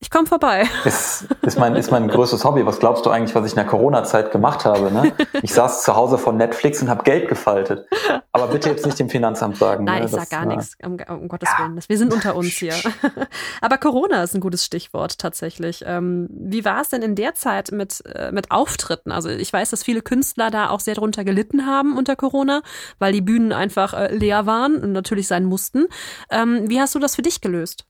ich 0.00 0.10
komme 0.10 0.26
vorbei. 0.26 0.64
Ist, 0.84 1.26
ist, 1.42 1.58
mein, 1.58 1.74
ist 1.74 1.90
mein 1.90 2.06
größtes 2.06 2.44
Hobby. 2.44 2.64
Was 2.64 2.78
glaubst 2.78 3.04
du 3.04 3.10
eigentlich, 3.10 3.34
was 3.34 3.44
ich 3.46 3.52
in 3.52 3.56
der 3.56 3.64
Corona-Zeit 3.64 4.30
gemacht 4.30 4.64
habe? 4.64 4.92
Ne? 4.92 5.12
Ich 5.42 5.52
saß 5.52 5.82
zu 5.82 5.96
Hause 5.96 6.18
von 6.18 6.36
Netflix 6.36 6.80
und 6.80 6.88
habe 6.88 7.02
Geld 7.02 7.28
gefaltet. 7.28 7.88
Aber 8.30 8.46
bitte 8.46 8.68
jetzt 8.68 8.86
nicht 8.86 8.96
dem 9.00 9.10
Finanzamt 9.10 9.56
sagen. 9.56 9.84
Nein, 9.84 10.00
ne? 10.00 10.04
ich 10.04 10.12
sag 10.12 10.30
gar 10.30 10.44
äh, 10.44 10.46
nichts, 10.46 10.76
um, 10.84 10.98
um 11.08 11.26
Gottes 11.26 11.48
ja. 11.50 11.64
Willen. 11.64 11.80
Wir 11.84 11.98
sind 11.98 12.12
unter 12.12 12.36
uns 12.36 12.52
hier. 12.52 12.74
Aber 13.60 13.78
Corona 13.78 14.22
ist 14.22 14.34
ein 14.36 14.40
gutes 14.40 14.64
Stichwort 14.64 15.18
tatsächlich. 15.18 15.82
Ähm, 15.84 16.28
wie 16.30 16.64
war 16.64 16.82
es 16.82 16.90
denn 16.90 17.02
in 17.02 17.16
der 17.16 17.34
Zeit 17.34 17.72
mit, 17.72 18.04
äh, 18.06 18.30
mit 18.30 18.52
Auftritten? 18.52 19.10
Also 19.10 19.28
ich 19.30 19.52
weiß, 19.52 19.70
dass 19.70 19.82
viele 19.82 20.02
Künstler 20.02 20.52
da 20.52 20.70
auch 20.70 20.80
sehr 20.80 20.94
drunter 20.94 21.24
gelitten 21.24 21.66
haben 21.66 21.96
unter 21.96 22.14
Corona, 22.14 22.62
weil 23.00 23.12
die 23.12 23.20
Bühnen 23.20 23.52
einfach 23.52 23.94
äh, 23.94 24.14
leer 24.14 24.46
waren 24.46 24.76
und 24.76 24.92
natürlich 24.92 25.26
sein 25.26 25.44
mussten. 25.44 25.86
Ähm, 26.30 26.70
wie 26.70 26.80
hast 26.80 26.94
du 26.94 27.00
das 27.00 27.16
für 27.16 27.22
dich 27.22 27.40
gelöst? 27.40 27.87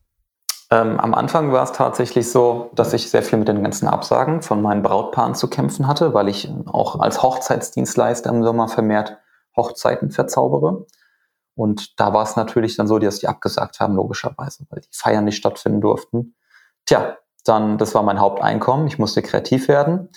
Ähm, 0.71 0.99
am 0.99 1.15
Anfang 1.15 1.51
war 1.51 1.63
es 1.63 1.71
tatsächlich 1.71 2.29
so, 2.31 2.69
dass 2.75 2.93
ich 2.93 3.09
sehr 3.09 3.23
viel 3.23 3.39
mit 3.39 3.47
den 3.47 3.63
ganzen 3.63 3.87
Absagen 3.87 4.43
von 4.43 4.61
meinen 4.61 4.83
Brautpaaren 4.83 5.33
zu 5.33 5.47
kämpfen 5.47 5.87
hatte, 5.87 6.13
weil 6.13 6.27
ich 6.27 6.51
auch 6.67 6.99
als 6.99 7.23
Hochzeitsdienstleister 7.23 8.29
im 8.29 8.43
Sommer 8.43 8.67
vermehrt 8.67 9.17
Hochzeiten 9.57 10.11
verzaubere. 10.11 10.85
Und 11.55 11.99
da 11.99 12.13
war 12.13 12.23
es 12.23 12.35
natürlich 12.35 12.77
dann 12.77 12.87
so, 12.87 12.99
dass 12.99 13.19
die 13.19 13.27
abgesagt 13.27 13.79
haben, 13.79 13.95
logischerweise, 13.95 14.65
weil 14.69 14.81
die 14.81 14.89
Feiern 14.91 15.25
nicht 15.25 15.37
stattfinden 15.37 15.81
durften. 15.81 16.35
Tja, 16.85 17.17
dann, 17.45 17.77
das 17.79 17.95
war 17.95 18.03
mein 18.03 18.19
Haupteinkommen. 18.19 18.87
Ich 18.87 18.99
musste 18.99 19.23
kreativ 19.23 19.67
werden. 19.67 20.09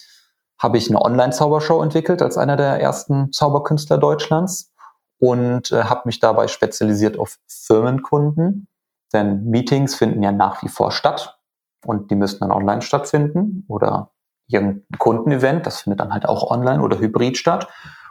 Habe 0.59 0.77
ich 0.77 0.89
eine 0.89 1.01
Online-Zaubershow 1.01 1.83
entwickelt 1.83 2.21
als 2.21 2.37
einer 2.37 2.57
der 2.57 2.79
ersten 2.81 3.33
Zauberkünstler 3.33 3.97
Deutschlands 3.97 4.73
und 5.19 5.73
äh, 5.73 5.85
habe 5.85 6.03
mich 6.05 6.21
dabei 6.21 6.47
spezialisiert 6.47 7.19
auf 7.19 7.39
Firmenkunden 7.49 8.69
denn 9.13 9.45
Meetings 9.45 9.95
finden 9.95 10.23
ja 10.23 10.33
nach 10.33 10.63
wie 10.63 10.69
vor 10.69 10.93
statt 10.93 11.39
und 11.85 12.11
die 12.11 12.17
müssen 12.17 12.41
dann 12.41 12.53
online 12.53 12.83
stattfinden 12.83 13.65
oder 13.69 14.11
irgendein 14.49 14.99
Kundenevent, 14.99 15.67
das 15.67 15.83
findet 15.83 16.01
dann 16.01 16.13
halt 16.13 16.27
auch 16.27 16.51
online 16.51 16.83
oder 16.83 16.99
hybrid 16.99 17.37
statt. 17.37 17.69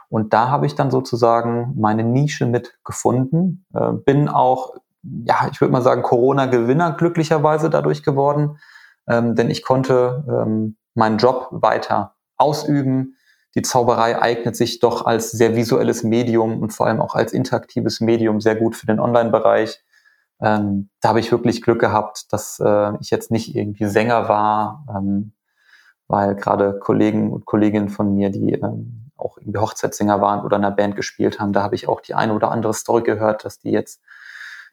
Und 0.08 0.34
da 0.34 0.48
habe 0.48 0.66
ich 0.66 0.74
dann 0.74 0.90
sozusagen 0.90 1.72
meine 1.76 2.04
Nische 2.04 2.44
mit 2.44 2.78
gefunden. 2.84 3.64
Äh, 3.74 3.92
bin 3.92 4.28
auch, 4.28 4.74
ja, 5.02 5.48
ich 5.50 5.60
würde 5.60 5.72
mal 5.72 5.80
sagen, 5.80 6.02
Corona-Gewinner 6.02 6.92
glücklicherweise 6.92 7.70
dadurch 7.70 8.02
geworden, 8.02 8.58
ähm, 9.08 9.34
denn 9.34 9.48
ich 9.48 9.62
konnte 9.64 10.24
ähm, 10.28 10.76
meinen 10.94 11.16
Job 11.16 11.48
weiter 11.50 12.14
ausüben. 12.36 13.16
Die 13.54 13.62
Zauberei 13.62 14.20
eignet 14.20 14.54
sich 14.54 14.80
doch 14.80 15.06
als 15.06 15.30
sehr 15.30 15.56
visuelles 15.56 16.02
Medium 16.02 16.60
und 16.60 16.72
vor 16.74 16.86
allem 16.86 17.00
auch 17.00 17.14
als 17.14 17.32
interaktives 17.32 18.00
Medium 18.00 18.40
sehr 18.40 18.56
gut 18.56 18.76
für 18.76 18.86
den 18.86 19.00
Online-Bereich. 19.00 19.82
Ähm, 20.42 20.90
da 21.00 21.10
habe 21.10 21.20
ich 21.20 21.30
wirklich 21.30 21.62
Glück 21.62 21.80
gehabt, 21.80 22.32
dass 22.32 22.60
äh, 22.60 22.92
ich 23.00 23.10
jetzt 23.10 23.30
nicht 23.30 23.54
irgendwie 23.54 23.86
Sänger 23.86 24.28
war, 24.28 24.84
ähm, 24.88 25.32
weil 26.08 26.34
gerade 26.34 26.78
Kollegen 26.78 27.32
und 27.32 27.46
Kolleginnen 27.46 27.88
von 27.88 28.14
mir, 28.14 28.30
die 28.30 28.52
ähm, 28.52 29.10
auch 29.16 29.38
irgendwie 29.38 29.58
Hochzeitssänger 29.58 30.20
waren 30.20 30.44
oder 30.44 30.56
in 30.56 30.64
einer 30.64 30.74
Band 30.74 30.96
gespielt 30.96 31.38
haben, 31.38 31.52
da 31.52 31.62
habe 31.62 31.76
ich 31.76 31.88
auch 31.88 32.00
die 32.00 32.14
eine 32.14 32.34
oder 32.34 32.50
andere 32.50 32.74
Story 32.74 33.02
gehört, 33.02 33.44
dass 33.44 33.58
die 33.60 33.70
jetzt 33.70 34.00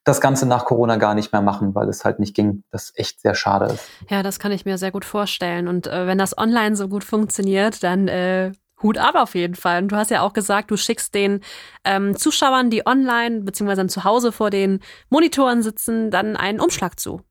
das 0.03 0.21
Ganze 0.21 0.45
nach 0.45 0.65
Corona 0.65 0.95
gar 0.95 1.13
nicht 1.13 1.31
mehr 1.31 1.41
machen, 1.41 1.75
weil 1.75 1.87
es 1.89 2.03
halt 2.03 2.19
nicht 2.19 2.35
ging. 2.35 2.63
Das 2.71 2.91
echt 2.95 3.21
sehr 3.21 3.35
schade 3.35 3.65
ist. 3.65 3.87
Ja, 4.09 4.23
das 4.23 4.39
kann 4.39 4.51
ich 4.51 4.65
mir 4.65 4.77
sehr 4.77 4.91
gut 4.91 5.05
vorstellen. 5.05 5.67
Und 5.67 5.87
äh, 5.87 6.07
wenn 6.07 6.17
das 6.17 6.37
online 6.37 6.75
so 6.75 6.87
gut 6.87 7.03
funktioniert, 7.03 7.83
dann 7.83 8.07
äh, 8.07 8.53
Hut 8.81 8.97
ab 8.97 9.15
auf 9.15 9.35
jeden 9.35 9.55
Fall. 9.55 9.83
Und 9.83 9.91
du 9.91 9.95
hast 9.95 10.11
ja 10.11 10.21
auch 10.21 10.33
gesagt, 10.33 10.71
du 10.71 10.77
schickst 10.77 11.13
den 11.13 11.41
ähm, 11.83 12.15
Zuschauern, 12.15 12.69
die 12.69 12.85
online 12.85 13.41
beziehungsweise 13.41 13.85
zu 13.87 14.03
Hause 14.03 14.31
vor 14.31 14.49
den 14.49 14.79
Monitoren 15.09 15.61
sitzen, 15.61 16.11
dann 16.11 16.35
einen 16.35 16.59
Umschlag 16.59 16.99
zu. 16.99 17.21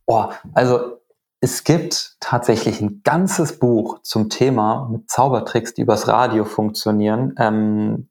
Oh, 0.07 0.27
also 0.55 1.01
es 1.41 1.65
gibt 1.65 2.17
tatsächlich 2.21 2.81
ein 2.81 3.03
ganzes 3.03 3.59
Buch 3.59 4.01
zum 4.03 4.31
Thema 4.31 4.89
mit 4.91 5.11
Zaubertricks, 5.11 5.75
die 5.75 5.83
übers 5.83 6.09
Radio 6.09 6.45
funktionieren. 6.45 7.35
Ähm, 7.39 8.09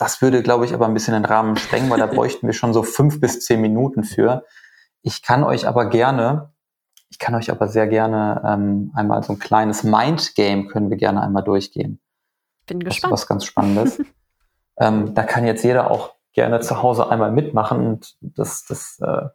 das 0.00 0.22
würde, 0.22 0.42
glaube 0.42 0.64
ich, 0.64 0.72
aber 0.72 0.86
ein 0.86 0.94
bisschen 0.94 1.12
den 1.12 1.26
Rahmen 1.26 1.56
sprengen, 1.56 1.90
weil 1.90 1.98
da 1.98 2.06
bräuchten 2.12 2.46
wir 2.46 2.54
schon 2.54 2.72
so 2.72 2.82
fünf 2.82 3.20
bis 3.20 3.40
zehn 3.40 3.60
Minuten 3.60 4.02
für. 4.02 4.44
Ich 5.02 5.22
kann 5.22 5.44
euch 5.44 5.68
aber 5.68 5.90
gerne, 5.90 6.54
ich 7.10 7.18
kann 7.18 7.34
euch 7.34 7.50
aber 7.50 7.68
sehr 7.68 7.86
gerne 7.86 8.42
ähm, 8.46 8.92
einmal 8.94 9.22
so 9.22 9.34
ein 9.34 9.38
kleines 9.38 9.84
Mindgame 9.84 10.68
können 10.68 10.88
wir 10.88 10.96
gerne 10.96 11.22
einmal 11.22 11.44
durchgehen. 11.44 12.00
Bin 12.66 12.80
gespannt. 12.80 13.12
Was, 13.12 13.22
was 13.22 13.26
ganz 13.26 13.44
Spannendes. 13.44 14.00
ähm, 14.80 15.14
da 15.14 15.22
kann 15.22 15.44
jetzt 15.44 15.64
jeder 15.64 15.90
auch 15.90 16.14
gerne 16.32 16.60
zu 16.60 16.82
Hause 16.82 17.10
einmal 17.10 17.30
mitmachen 17.30 17.86
und 17.86 18.16
das, 18.22 18.64
das 18.64 19.00
äh, 19.02 19.28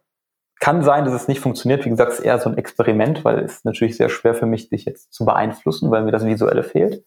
kann 0.58 0.82
sein, 0.82 1.04
dass 1.04 1.14
es 1.14 1.28
nicht 1.28 1.40
funktioniert. 1.40 1.84
Wie 1.84 1.90
gesagt, 1.90 2.12
es 2.12 2.18
ist 2.18 2.24
eher 2.24 2.40
so 2.40 2.50
ein 2.50 2.58
Experiment, 2.58 3.24
weil 3.24 3.38
es 3.38 3.62
natürlich 3.62 3.96
sehr 3.96 4.08
schwer 4.08 4.34
für 4.34 4.46
mich, 4.46 4.68
dich 4.68 4.84
jetzt 4.84 5.12
zu 5.12 5.24
beeinflussen, 5.24 5.92
weil 5.92 6.02
mir 6.02 6.12
das 6.12 6.24
Visuelle 6.24 6.64
fehlt. 6.64 7.04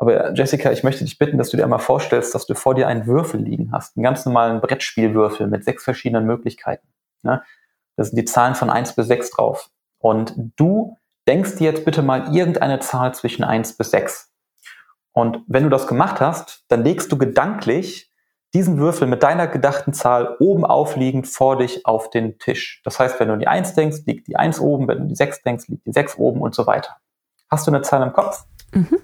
Aber 0.00 0.32
Jessica, 0.32 0.72
ich 0.72 0.82
möchte 0.82 1.04
dich 1.04 1.18
bitten, 1.18 1.36
dass 1.36 1.50
du 1.50 1.58
dir 1.58 1.64
einmal 1.64 1.78
vorstellst, 1.78 2.34
dass 2.34 2.46
du 2.46 2.54
vor 2.54 2.74
dir 2.74 2.88
einen 2.88 3.06
Würfel 3.06 3.38
liegen 3.38 3.70
hast. 3.70 3.96
Einen 3.96 4.04
ganz 4.04 4.24
normalen 4.24 4.62
Brettspielwürfel 4.62 5.46
mit 5.46 5.62
sechs 5.62 5.84
verschiedenen 5.84 6.24
Möglichkeiten. 6.24 6.88
Ne? 7.22 7.42
Da 7.96 8.04
sind 8.04 8.16
die 8.16 8.24
Zahlen 8.24 8.54
von 8.54 8.70
eins 8.70 8.94
bis 8.94 9.08
sechs 9.08 9.30
drauf. 9.30 9.68
Und 9.98 10.34
du 10.56 10.96
denkst 11.28 11.56
dir 11.56 11.70
jetzt 11.70 11.84
bitte 11.84 12.00
mal 12.00 12.34
irgendeine 12.34 12.80
Zahl 12.80 13.12
zwischen 13.12 13.44
eins 13.44 13.76
bis 13.76 13.90
sechs. 13.90 14.32
Und 15.12 15.42
wenn 15.48 15.64
du 15.64 15.68
das 15.68 15.86
gemacht 15.86 16.18
hast, 16.18 16.64
dann 16.68 16.82
legst 16.82 17.12
du 17.12 17.18
gedanklich 17.18 18.10
diesen 18.54 18.78
Würfel 18.78 19.06
mit 19.06 19.22
deiner 19.22 19.48
gedachten 19.48 19.92
Zahl 19.92 20.34
oben 20.40 20.64
aufliegend 20.64 21.28
vor 21.28 21.58
dich 21.58 21.84
auf 21.84 22.08
den 22.08 22.38
Tisch. 22.38 22.80
Das 22.84 22.98
heißt, 22.98 23.20
wenn 23.20 23.28
du 23.28 23.36
die 23.36 23.48
1 23.48 23.74
denkst, 23.74 23.98
liegt 24.06 24.28
die 24.28 24.36
1 24.36 24.60
oben, 24.60 24.88
wenn 24.88 24.98
du 25.00 25.04
die 25.08 25.14
6 25.14 25.42
denkst, 25.42 25.68
liegt 25.68 25.84
die 25.84 25.92
6 25.92 26.16
oben 26.16 26.40
und 26.40 26.54
so 26.54 26.66
weiter. 26.66 26.96
Hast 27.50 27.66
du 27.66 27.70
eine 27.70 27.82
Zahl 27.82 28.02
im 28.02 28.14
Kopf? 28.14 28.46
Mhm. 28.72 28.96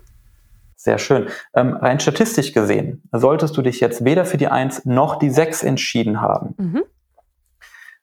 Sehr 0.87 0.99
schön. 0.99 1.27
Ähm, 1.53 1.73
rein 1.75 1.99
statistisch 1.99 2.53
gesehen, 2.53 3.03
solltest 3.11 3.57
du 3.57 3.63
dich 3.63 3.81
jetzt 3.81 4.05
weder 4.05 4.25
für 4.25 4.37
die 4.37 4.47
1 4.47 4.85
noch 4.85 5.19
die 5.19 5.31
6 5.31 5.65
entschieden 5.65 6.21
haben. 6.21 6.55
Mhm. 6.59 6.85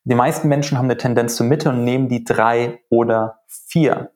Die 0.03 0.15
meisten 0.15 0.49
Menschen 0.49 0.77
haben 0.77 0.87
eine 0.87 0.97
Tendenz 0.97 1.37
zur 1.37 1.45
Mitte 1.45 1.69
und 1.69 1.85
nehmen 1.85 2.09
die 2.09 2.25
3 2.25 2.81
oder 2.89 3.39
4 3.47 4.11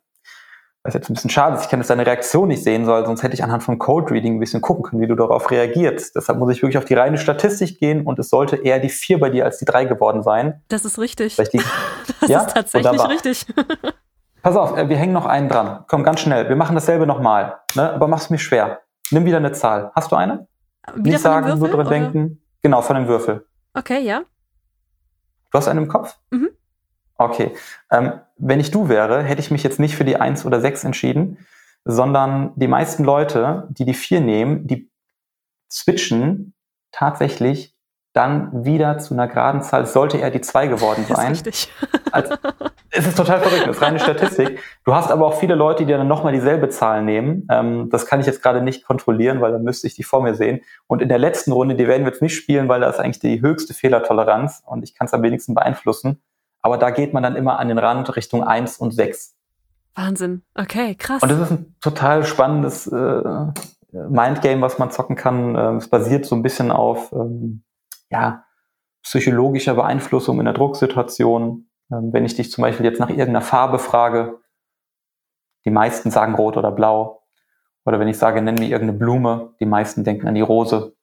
was 0.84 0.94
jetzt 0.94 1.10
ein 1.10 1.16
bisschen 1.16 1.30
schade 1.30 1.58
ist, 1.58 1.64
ich 1.64 1.70
kann 1.70 1.82
jetzt 1.82 1.90
deine 1.90 2.06
Reaktion 2.06 2.48
nicht 2.48 2.64
sehen 2.64 2.86
soll, 2.86 3.06
sonst 3.06 3.22
hätte 3.22 3.34
ich 3.34 3.44
anhand 3.44 3.62
von 3.62 3.78
Code 3.78 4.10
Reading 4.10 4.38
ein 4.38 4.40
bisschen 4.40 4.62
gucken 4.62 4.84
können, 4.84 5.02
wie 5.02 5.08
du 5.08 5.16
darauf 5.16 5.52
reagierst. 5.52 6.16
Deshalb 6.16 6.40
muss 6.40 6.56
ich 6.56 6.62
wirklich 6.62 6.78
auf 6.78 6.86
die 6.86 6.94
reine 6.94 7.18
Statistik 7.18 7.78
gehen 7.78 8.06
und 8.06 8.18
es 8.20 8.30
sollte 8.30 8.56
eher 8.56 8.80
die 8.80 8.88
vier 8.88 9.20
bei 9.20 9.30
dir 9.30 9.44
als 9.44 9.58
die 9.58 9.66
drei 9.66 9.84
geworden 9.84 10.24
sein. 10.24 10.62
Das 10.70 10.86
ist 10.86 10.98
richtig. 10.98 11.36
Die, 11.36 11.62
das 12.22 12.30
ja? 12.30 12.40
ist 12.42 12.54
tatsächlich 12.54 12.90
Wunderbar. 12.90 13.12
richtig. 13.12 13.46
Pass 14.48 14.56
auf, 14.56 14.78
äh, 14.78 14.88
wir 14.88 14.96
hängen 14.96 15.12
noch 15.12 15.26
einen 15.26 15.50
dran. 15.50 15.84
Komm, 15.90 16.06
ganz 16.06 16.22
schnell. 16.22 16.48
Wir 16.48 16.56
machen 16.56 16.74
dasselbe 16.74 17.06
nochmal. 17.06 17.60
Ne? 17.76 17.92
Aber 17.92 18.08
mach's 18.08 18.30
mir 18.30 18.38
schwer. 18.38 18.80
Nimm 19.12 19.26
wieder 19.26 19.36
eine 19.36 19.52
Zahl. 19.52 19.92
Hast 19.94 20.10
du 20.10 20.16
eine? 20.16 20.48
Wieder 20.96 21.02
Nicht 21.02 21.20
sagen, 21.20 21.48
Würfel, 21.48 21.60
nur 21.60 21.70
dran 21.70 21.90
denken. 21.90 22.42
Genau, 22.62 22.82
von 22.82 22.96
dem 22.96 23.10
Würfel. 23.10 23.46
Okay, 23.74 24.00
ja. 24.00 24.22
Du 25.52 25.58
hast 25.58 25.68
einen 25.68 25.80
im 25.80 25.88
Kopf? 25.90 26.18
Mhm. 26.30 26.52
Okay. 27.18 27.58
Ähm, 27.92 28.22
wenn 28.38 28.62
ich 28.62 28.72
du 28.72 28.88
wäre, 28.88 29.22
hätte 29.22 29.42
ich 29.42 29.52
mich 29.52 29.64
jetzt 29.64 29.82
nicht 29.82 29.98
für 29.98 30.06
die 30.06 30.16
eins 30.16 30.46
oder 30.46 30.62
sechs 30.62 30.86
entschieden, 30.86 31.46
sondern 31.84 32.54
die 32.56 32.70
meisten 32.70 33.04
Leute, 33.04 33.68
die 33.72 33.84
die 33.84 33.94
vier 33.94 34.22
nehmen, 34.22 34.66
die 34.66 34.90
switchen 35.70 36.54
tatsächlich 36.94 37.76
dann 38.14 38.64
wieder 38.64 38.98
zu 38.98 39.14
einer 39.14 39.28
geraden 39.28 39.62
Zahl. 39.62 39.86
Sollte 39.86 40.20
eher 40.20 40.32
die 40.32 40.40
zwei 40.40 40.68
geworden 40.68 41.06
sein. 41.10 41.38
Als, 42.14 42.30
es 42.98 43.08
ist 43.08 43.18
total 43.18 43.40
verrückt, 43.40 43.68
das 43.68 43.78
ist 43.78 43.82
reine 43.82 44.00
Statistik. 44.00 44.60
Du 44.84 44.94
hast 44.94 45.12
aber 45.12 45.26
auch 45.28 45.40
viele 45.40 45.56
Leute, 45.56 45.86
die 45.86 45.92
dann 45.92 46.08
nochmal 46.08 46.34
dieselbe 46.34 46.70
Zahl 46.70 47.04
nehmen. 47.04 47.48
Ähm, 47.52 47.90
das 47.90 48.06
kann 48.06 48.20
ich 48.20 48.26
jetzt 48.26 48.42
gerade 48.42 48.62
nicht 48.62 48.86
kontrollieren, 48.86 49.40
weil 49.42 49.52
dann 49.52 49.64
müsste 49.64 49.88
ich 49.88 49.96
die 49.96 50.04
vor 50.04 50.24
mir 50.24 50.36
sehen. 50.36 50.62
Und 50.88 51.02
in 51.02 51.10
der 51.10 51.20
letzten 51.20 51.52
Runde, 51.52 51.76
die 51.76 51.88
werden 51.88 52.04
wir 52.04 52.12
jetzt 52.12 52.22
nicht 52.22 52.36
spielen, 52.36 52.68
weil 52.68 52.82
da 52.82 52.90
ist 52.90 53.00
eigentlich 53.00 53.20
die 53.20 53.42
höchste 53.42 53.74
Fehlertoleranz 53.74 54.64
und 54.66 54.84
ich 54.84 54.96
kann 54.96 55.06
es 55.06 55.14
am 55.14 55.22
wenigsten 55.22 55.54
beeinflussen. 55.54 56.22
Aber 56.62 56.78
da 56.78 56.90
geht 56.90 57.14
man 57.14 57.24
dann 57.24 57.36
immer 57.36 57.60
an 57.60 57.68
den 57.68 57.78
Rand 57.78 58.16
Richtung 58.16 58.44
1 58.44 58.78
und 58.78 58.92
6. 58.92 59.36
Wahnsinn. 59.96 60.44
Okay, 60.56 60.96
krass. 60.96 61.24
Und 61.24 61.30
das 61.30 61.40
ist 61.40 61.52
ein 61.52 61.76
total 61.82 62.24
spannendes 62.26 62.88
äh, 62.88 63.24
Mindgame, 63.92 64.62
was 64.62 64.78
man 64.80 64.92
zocken 64.92 65.16
kann. 65.16 65.56
Ähm, 65.56 65.78
es 65.78 65.88
basiert 65.90 66.26
so 66.26 66.36
ein 66.36 66.44
bisschen 66.44 66.72
auf 66.72 67.12
ähm, 67.14 67.64
ja, 68.10 68.44
psychologischer 69.04 69.76
Beeinflussung 69.76 70.40
in 70.40 70.46
der 70.46 70.54
Drucksituation. 70.54 71.67
Ähm, 71.92 72.12
wenn 72.14 72.26
ich 72.26 72.36
dich 72.36 72.52
zum 72.52 72.62
Beispiel 72.62 72.86
jetzt 72.86 73.00
nach 73.00 73.10
irgendeiner 73.10 73.42
Farbe 73.42 73.80
frage, 73.80 74.40
die 75.66 75.72
meisten 75.72 76.12
sagen 76.12 76.36
rot 76.36 76.58
oder 76.58 76.72
blau. 76.72 77.24
Oder 77.86 78.00
wenn 78.00 78.08
ich 78.08 78.18
sage, 78.18 78.42
nenn 78.42 78.56
mir 78.56 78.70
irgendeine 78.70 78.98
Blume, 78.98 79.54
die 79.60 79.66
meisten 79.66 80.04
denken 80.04 80.28
an 80.28 80.36
die 80.36 80.42
Rose. 80.42 80.94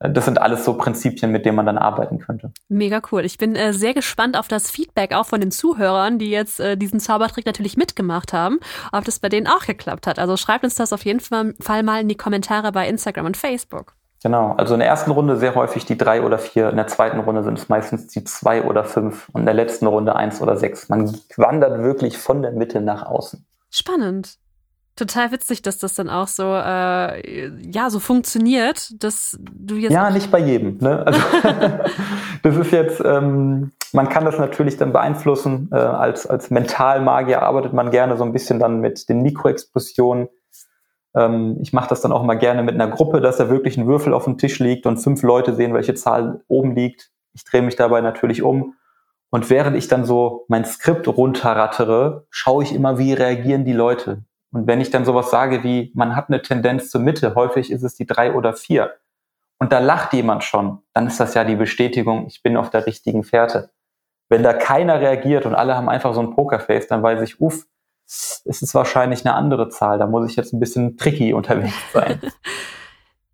Das 0.00 0.26
sind 0.26 0.40
alles 0.40 0.64
so 0.64 0.74
Prinzipien, 0.74 1.32
mit 1.32 1.44
denen 1.44 1.56
man 1.56 1.66
dann 1.66 1.76
arbeiten 1.76 2.18
könnte. 2.18 2.52
Mega 2.68 3.02
cool. 3.10 3.24
Ich 3.24 3.36
bin 3.36 3.56
äh, 3.56 3.72
sehr 3.72 3.94
gespannt 3.94 4.36
auf 4.36 4.46
das 4.46 4.70
Feedback 4.70 5.12
auch 5.12 5.26
von 5.26 5.40
den 5.40 5.50
Zuhörern, 5.50 6.18
die 6.18 6.30
jetzt 6.30 6.60
äh, 6.60 6.76
diesen 6.76 7.00
Zaubertrick 7.00 7.46
natürlich 7.46 7.76
mitgemacht 7.76 8.32
haben, 8.32 8.60
ob 8.92 9.04
das 9.04 9.18
bei 9.18 9.28
denen 9.28 9.48
auch 9.48 9.66
geklappt 9.66 10.06
hat. 10.06 10.18
Also 10.18 10.36
schreibt 10.36 10.64
uns 10.64 10.76
das 10.76 10.92
auf 10.92 11.04
jeden 11.04 11.20
Fall 11.20 11.82
mal 11.82 12.00
in 12.00 12.08
die 12.08 12.16
Kommentare 12.16 12.70
bei 12.70 12.88
Instagram 12.88 13.26
und 13.26 13.36
Facebook. 13.36 13.97
Genau, 14.22 14.54
also 14.56 14.74
in 14.74 14.80
der 14.80 14.88
ersten 14.88 15.12
Runde 15.12 15.36
sehr 15.36 15.54
häufig 15.54 15.86
die 15.86 15.96
drei 15.96 16.22
oder 16.22 16.38
vier, 16.38 16.70
in 16.70 16.76
der 16.76 16.88
zweiten 16.88 17.20
Runde 17.20 17.44
sind 17.44 17.58
es 17.58 17.68
meistens 17.68 18.08
die 18.08 18.24
zwei 18.24 18.64
oder 18.64 18.84
fünf 18.84 19.28
und 19.32 19.42
in 19.42 19.46
der 19.46 19.54
letzten 19.54 19.86
Runde 19.86 20.16
eins 20.16 20.42
oder 20.42 20.56
sechs. 20.56 20.88
Man 20.88 21.16
wandert 21.36 21.82
wirklich 21.82 22.18
von 22.18 22.42
der 22.42 22.50
Mitte 22.50 22.80
nach 22.80 23.06
außen. 23.06 23.46
Spannend 23.70 24.38
total 24.98 25.32
witzig, 25.32 25.62
dass 25.62 25.78
das 25.78 25.94
dann 25.94 26.10
auch 26.10 26.28
so, 26.28 26.54
äh, 26.54 27.48
ja, 27.70 27.88
so 27.88 28.00
funktioniert, 28.00 28.90
dass 29.02 29.38
du 29.40 29.76
jetzt. 29.76 29.92
Ja, 29.92 30.10
nicht 30.10 30.30
bei 30.30 30.40
jedem. 30.40 30.78
Ne? 30.78 31.06
Also, 31.06 31.20
das 32.42 32.56
ist 32.56 32.72
jetzt, 32.72 33.00
ähm, 33.04 33.72
man 33.92 34.08
kann 34.08 34.24
das 34.24 34.38
natürlich 34.38 34.76
dann 34.76 34.92
beeinflussen. 34.92 35.70
Äh, 35.72 35.76
als, 35.76 36.26
als 36.26 36.50
Mentalmagier 36.50 37.42
arbeitet 37.42 37.72
man 37.72 37.90
gerne 37.90 38.16
so 38.16 38.24
ein 38.24 38.32
bisschen 38.32 38.58
dann 38.58 38.80
mit 38.80 39.08
den 39.08 39.22
Mikroexpressionen. 39.22 40.28
Ähm, 41.14 41.58
ich 41.60 41.72
mache 41.72 41.88
das 41.88 42.00
dann 42.00 42.12
auch 42.12 42.22
mal 42.22 42.34
gerne 42.34 42.62
mit 42.62 42.74
einer 42.74 42.88
Gruppe, 42.88 43.20
dass 43.20 43.36
da 43.36 43.48
wirklich 43.48 43.76
ein 43.76 43.86
Würfel 43.86 44.12
auf 44.12 44.24
dem 44.24 44.38
Tisch 44.38 44.58
liegt 44.58 44.86
und 44.86 44.98
fünf 44.98 45.22
Leute 45.22 45.54
sehen, 45.54 45.74
welche 45.74 45.94
Zahl 45.94 46.42
oben 46.48 46.74
liegt. 46.74 47.10
Ich 47.34 47.44
drehe 47.44 47.62
mich 47.62 47.76
dabei 47.76 48.00
natürlich 48.00 48.42
um. 48.42 48.74
Und 49.30 49.50
während 49.50 49.76
ich 49.76 49.88
dann 49.88 50.04
so 50.04 50.46
mein 50.48 50.64
Skript 50.64 51.06
runterrattere, 51.06 52.26
schaue 52.30 52.62
ich 52.62 52.74
immer, 52.74 52.98
wie 52.98 53.12
reagieren 53.12 53.64
die 53.64 53.74
Leute 53.74 54.22
und 54.52 54.66
wenn 54.66 54.80
ich 54.80 54.90
dann 54.90 55.04
sowas 55.04 55.30
sage 55.30 55.62
wie, 55.62 55.92
man 55.94 56.16
hat 56.16 56.28
eine 56.28 56.42
Tendenz 56.42 56.90
zur 56.90 57.00
Mitte, 57.00 57.34
häufig 57.34 57.70
ist 57.70 57.82
es 57.82 57.94
die 57.94 58.06
drei 58.06 58.34
oder 58.34 58.54
vier, 58.54 58.94
und 59.58 59.72
da 59.72 59.80
lacht 59.80 60.12
jemand 60.12 60.44
schon, 60.44 60.82
dann 60.94 61.08
ist 61.08 61.18
das 61.18 61.34
ja 61.34 61.44
die 61.44 61.56
Bestätigung, 61.56 62.26
ich 62.26 62.42
bin 62.42 62.56
auf 62.56 62.70
der 62.70 62.86
richtigen 62.86 63.24
Fährte. 63.24 63.70
Wenn 64.28 64.42
da 64.42 64.52
keiner 64.52 65.00
reagiert 65.00 65.46
und 65.46 65.54
alle 65.54 65.76
haben 65.76 65.88
einfach 65.88 66.14
so 66.14 66.20
ein 66.20 66.30
Pokerface, 66.30 66.86
dann 66.86 67.02
weiß 67.02 67.22
ich, 67.22 67.40
uff, 67.40 67.66
es 68.08 68.62
ist 68.62 68.74
wahrscheinlich 68.74 69.24
eine 69.26 69.34
andere 69.34 69.68
Zahl, 69.68 69.98
da 69.98 70.06
muss 70.06 70.30
ich 70.30 70.36
jetzt 70.36 70.52
ein 70.52 70.60
bisschen 70.60 70.96
tricky 70.96 71.32
unterwegs 71.32 71.74
sein. 71.92 72.20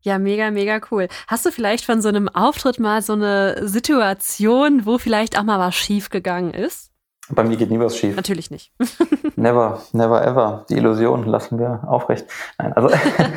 Ja, 0.06 0.18
mega, 0.18 0.50
mega 0.50 0.80
cool. 0.90 1.08
Hast 1.28 1.46
du 1.46 1.50
vielleicht 1.50 1.86
von 1.86 2.02
so 2.02 2.10
einem 2.10 2.28
Auftritt 2.28 2.78
mal 2.78 3.00
so 3.00 3.14
eine 3.14 3.66
Situation, 3.66 4.84
wo 4.84 4.98
vielleicht 4.98 5.38
auch 5.38 5.44
mal 5.44 5.58
was 5.58 5.74
schiefgegangen 5.74 6.52
ist? 6.52 6.92
Bei 7.30 7.42
mir 7.42 7.56
geht 7.56 7.70
nie 7.70 7.78
was 7.78 7.96
schief. 7.96 8.14
Natürlich 8.14 8.50
nicht. 8.50 8.70
never, 9.36 9.82
never 9.92 10.22
ever. 10.22 10.66
Die 10.68 10.74
Illusion 10.74 11.24
lassen 11.24 11.58
wir 11.58 11.84
aufrecht. 11.86 12.26
Nein, 12.58 12.74
also 12.74 12.90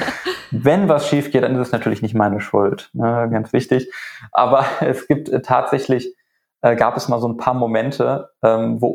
wenn 0.52 0.90
was 0.90 1.08
schief 1.08 1.32
geht, 1.32 1.44
dann 1.44 1.56
ist 1.56 1.68
es 1.68 1.72
natürlich 1.72 2.02
nicht 2.02 2.16
meine 2.16 2.42
Schuld. 2.42 2.90
Ne, 2.92 3.30
ganz 3.32 3.54
wichtig. 3.54 3.90
Aber 4.34 4.66
es 4.82 5.08
gibt 5.08 5.30
äh, 5.30 5.42
tatsächlich, 5.42 6.14
äh, 6.62 6.76
gab 6.76 6.98
es 6.98 7.08
mal 7.08 7.22
so 7.22 7.30
ein 7.30 7.38
paar 7.38 7.54
Momente, 7.54 8.32
ähm, 8.44 8.82
wo 8.82 8.88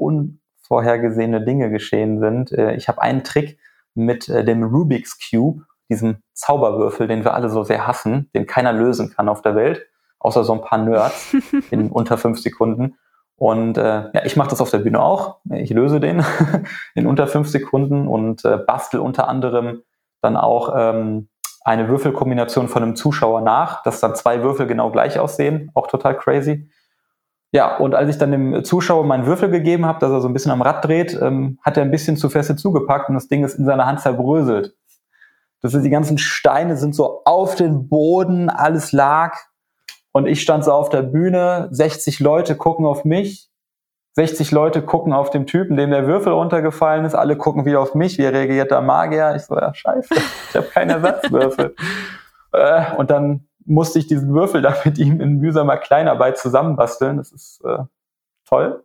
unvorhergesehene 0.62 1.44
Dinge 1.44 1.70
geschehen 1.70 2.18
sind. 2.18 2.52
Äh, 2.52 2.74
ich 2.74 2.88
habe 2.88 3.02
einen 3.02 3.24
Trick 3.24 3.58
mit 3.94 4.28
äh, 4.28 4.44
dem 4.44 4.62
Rubik's 4.62 5.18
Cube, 5.18 5.64
diesem 5.90 6.18
Zauberwürfel, 6.32 7.06
den 7.06 7.24
wir 7.24 7.34
alle 7.34 7.50
so 7.50 7.64
sehr 7.64 7.86
hassen, 7.86 8.30
den 8.34 8.46
keiner 8.46 8.72
lösen 8.72 9.10
kann 9.10 9.28
auf 9.28 9.42
der 9.42 9.54
Welt, 9.54 9.86
außer 10.18 10.44
so 10.44 10.54
ein 10.54 10.62
paar 10.62 10.78
Nerds 10.78 11.36
in 11.70 11.90
unter 11.90 12.16
fünf 12.16 12.40
Sekunden. 12.40 12.96
Und 13.36 13.76
äh, 13.76 14.10
ja, 14.12 14.24
ich 14.24 14.36
mache 14.36 14.50
das 14.50 14.60
auf 14.60 14.70
der 14.70 14.78
Bühne 14.78 15.02
auch. 15.02 15.40
Ich 15.50 15.70
löse 15.70 16.00
den 16.00 16.24
in 16.94 17.06
unter 17.06 17.26
fünf 17.26 17.48
Sekunden 17.48 18.06
und 18.06 18.44
äh, 18.44 18.56
bastel 18.56 19.00
unter 19.00 19.28
anderem 19.28 19.82
dann 20.20 20.36
auch 20.36 20.72
ähm, 20.76 21.28
eine 21.64 21.88
Würfelkombination 21.88 22.68
von 22.68 22.82
einem 22.82 22.96
Zuschauer 22.96 23.40
nach, 23.40 23.82
dass 23.82 24.00
dann 24.00 24.14
zwei 24.14 24.42
Würfel 24.42 24.66
genau 24.66 24.90
gleich 24.90 25.18
aussehen. 25.18 25.70
Auch 25.74 25.88
total 25.88 26.16
crazy. 26.16 26.70
Ja, 27.54 27.76
und 27.76 27.94
als 27.94 28.08
ich 28.08 28.16
dann 28.16 28.32
dem 28.32 28.64
Zuschauer 28.64 29.04
meinen 29.04 29.26
Würfel 29.26 29.50
gegeben 29.50 29.84
habe, 29.84 29.98
dass 29.98 30.10
er 30.10 30.22
so 30.22 30.28
ein 30.28 30.32
bisschen 30.32 30.52
am 30.52 30.62
Rad 30.62 30.84
dreht, 30.84 31.18
ähm, 31.20 31.58
hat 31.62 31.76
er 31.76 31.82
ein 31.82 31.90
bisschen 31.90 32.16
zu 32.16 32.30
feste 32.30 32.56
zugepackt 32.56 33.10
und 33.10 33.14
das 33.14 33.28
Ding 33.28 33.44
ist 33.44 33.58
in 33.58 33.66
seiner 33.66 33.84
Hand 33.84 34.00
zerbröselt. 34.00 34.74
Das 35.60 35.74
ist, 35.74 35.82
die 35.82 35.90
ganzen 35.90 36.16
Steine 36.16 36.76
sind 36.76 36.94
so 36.94 37.22
auf 37.24 37.54
den 37.54 37.88
Boden, 37.88 38.48
alles 38.48 38.92
lag. 38.92 39.36
Und 40.12 40.26
ich 40.26 40.42
stand 40.42 40.64
so 40.64 40.72
auf 40.72 40.88
der 40.88 41.02
Bühne, 41.02 41.68
60 41.70 42.20
Leute 42.20 42.56
gucken 42.56 42.84
auf 42.84 43.04
mich, 43.04 43.50
60 44.14 44.50
Leute 44.50 44.82
gucken 44.82 45.12
auf 45.12 45.30
den 45.30 45.46
Typen, 45.46 45.76
dem 45.76 45.90
der 45.90 46.06
Würfel 46.06 46.32
runtergefallen 46.32 47.04
ist, 47.04 47.14
alle 47.14 47.36
gucken 47.36 47.64
wieder 47.64 47.80
auf 47.80 47.94
mich, 47.94 48.18
wie 48.18 48.26
reagiert 48.26 48.70
der 48.70 48.82
Magier? 48.82 49.34
Ich 49.36 49.42
so, 49.42 49.56
ja, 49.56 49.72
scheiße, 49.72 50.14
ich 50.50 50.56
habe 50.56 50.66
keinen 50.66 50.90
Ersatzwürfel. 50.90 51.74
äh, 52.52 52.94
und 52.96 53.10
dann 53.10 53.46
musste 53.64 53.98
ich 53.98 54.06
diesen 54.06 54.34
Würfel 54.34 54.62
da 54.62 54.76
mit 54.84 54.98
ihm 54.98 55.20
in 55.20 55.38
mühsamer 55.38 55.76
Kleinarbeit 55.76 56.38
zusammenbasteln. 56.38 57.16
Das 57.16 57.32
ist 57.32 57.60
äh, 57.64 57.84
toll. 58.44 58.84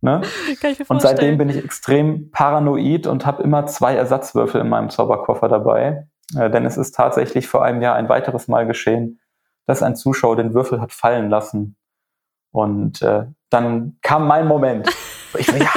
Ne? 0.00 0.22
und 0.88 1.02
seitdem 1.02 1.38
bin 1.38 1.48
ich 1.48 1.56
extrem 1.56 2.30
paranoid 2.30 3.06
und 3.06 3.26
habe 3.26 3.42
immer 3.42 3.66
zwei 3.66 3.96
Ersatzwürfel 3.96 4.60
in 4.60 4.68
meinem 4.68 4.90
Zauberkoffer 4.90 5.48
dabei. 5.48 6.08
Äh, 6.36 6.50
denn 6.50 6.64
es 6.64 6.76
ist 6.76 6.94
tatsächlich 6.94 7.48
vor 7.48 7.64
einem 7.64 7.82
Jahr 7.82 7.96
ein 7.96 8.08
weiteres 8.08 8.48
Mal 8.48 8.66
geschehen, 8.66 9.20
dass 9.66 9.82
ein 9.82 9.96
Zuschauer 9.96 10.36
den 10.36 10.54
Würfel 10.54 10.80
hat 10.80 10.92
fallen 10.92 11.28
lassen. 11.30 11.76
Und 12.52 13.02
äh, 13.02 13.26
dann 13.50 13.98
kam 14.02 14.26
mein 14.26 14.46
Moment. 14.46 14.88
Ich 15.36 15.46
so, 15.46 15.56
ja, 15.56 15.70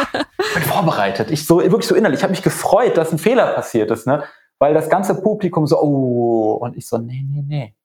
bin 0.53 0.63
vorbereitet. 0.63 1.29
Ich 1.29 1.45
so 1.45 1.59
wirklich 1.59 1.85
so 1.85 1.93
innerlich, 1.93 2.19
ich 2.19 2.23
habe 2.23 2.31
mich 2.31 2.41
gefreut, 2.41 2.95
dass 2.95 3.11
ein 3.11 3.17
Fehler 3.17 3.47
passiert 3.47 3.91
ist, 3.91 4.07
ne? 4.07 4.23
Weil 4.61 4.73
das 4.73 4.89
ganze 4.89 5.21
Publikum 5.21 5.65
so, 5.65 5.81
oh, 5.81 6.57
und 6.61 6.77
ich 6.77 6.87
so, 6.87 6.97
nee, 6.97 7.25
nee, 7.27 7.43
nee 7.45 7.75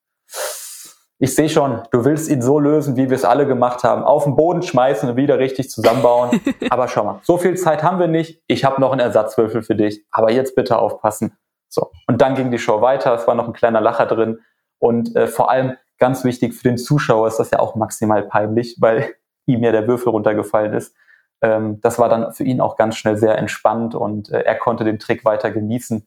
ich 1.19 1.35
sehe 1.35 1.49
schon, 1.49 1.83
du 1.93 2.05
willst 2.05 2.29
ihn 2.31 2.43
so 2.43 2.59
lösen, 2.59 2.97
wie 2.97 3.09
wir 3.09 3.15
es 3.15 3.25
alle 3.25 3.47
gemacht 3.47 3.85
haben. 3.85 4.03
Auf 4.03 4.25
den 4.25 4.37
Boden 4.37 4.63
schmeißen 4.63 5.09
und 5.09 5.17
wieder 5.17 5.39
richtig 5.39 5.71
zusammenbauen. 5.71 6.41
aber 6.71 6.89
schau 6.89 7.05
mal, 7.05 7.21
so 7.23 7.39
viel 7.39 7.57
Zeit 7.57 7.83
haben 7.83 7.99
wir 7.99 8.09
nicht. 8.09 8.43
Ich 8.47 8.65
habe 8.65 8.81
noch 8.81 8.93
einen 8.93 9.01
Ersatzwürfel 9.01 9.63
für 9.63 9.75
dich. 9.75 10.05
Aber 10.11 10.31
jetzt 10.31 10.55
bitte 10.55 10.79
aufpassen. 10.79 11.37
So. 11.69 11.91
Und 12.07 12.21
dann 12.21 12.35
ging 12.35 12.51
die 12.51 12.59
Show 12.59 12.83
weiter. 12.83 13.15
Es 13.15 13.27
war 13.27 13.35
noch 13.35 13.47
ein 13.47 13.55
kleiner 13.55 13.81
Lacher 13.81 14.05
drin. 14.05 14.41
Und 14.79 15.17
äh, 15.17 15.27
vor 15.27 15.51
allem 15.51 15.77
ganz 15.99 16.23
wichtig 16.25 16.53
für 16.53 16.69
den 16.69 16.77
Zuschauer 16.77 17.29
ist 17.29 17.39
das 17.39 17.51
ja 17.51 17.61
auch 17.61 17.77
maximal 17.77 18.23
peinlich, 18.23 18.77
weil 18.81 19.15
ihm 19.47 19.63
ja 19.63 19.73
der 19.73 19.89
Würfel 19.89 20.11
runtergefallen 20.11 20.75
ist. 20.75 20.95
Ähm, 21.41 21.81
das 21.81 21.99
war 21.99 22.11
dann 22.11 22.35
für 22.35 22.45
ihn 22.45 22.61
auch 22.61 22.77
ganz 22.77 22.97
schnell 22.97 23.17
sehr 23.17 23.39
entspannt 23.39 23.95
und 23.95 24.31
äh, 24.31 24.41
er 24.41 24.57
konnte 24.57 24.85
den 24.85 24.99
Trick 24.99 25.25
weiter 25.25 25.51
genießen. 25.51 26.07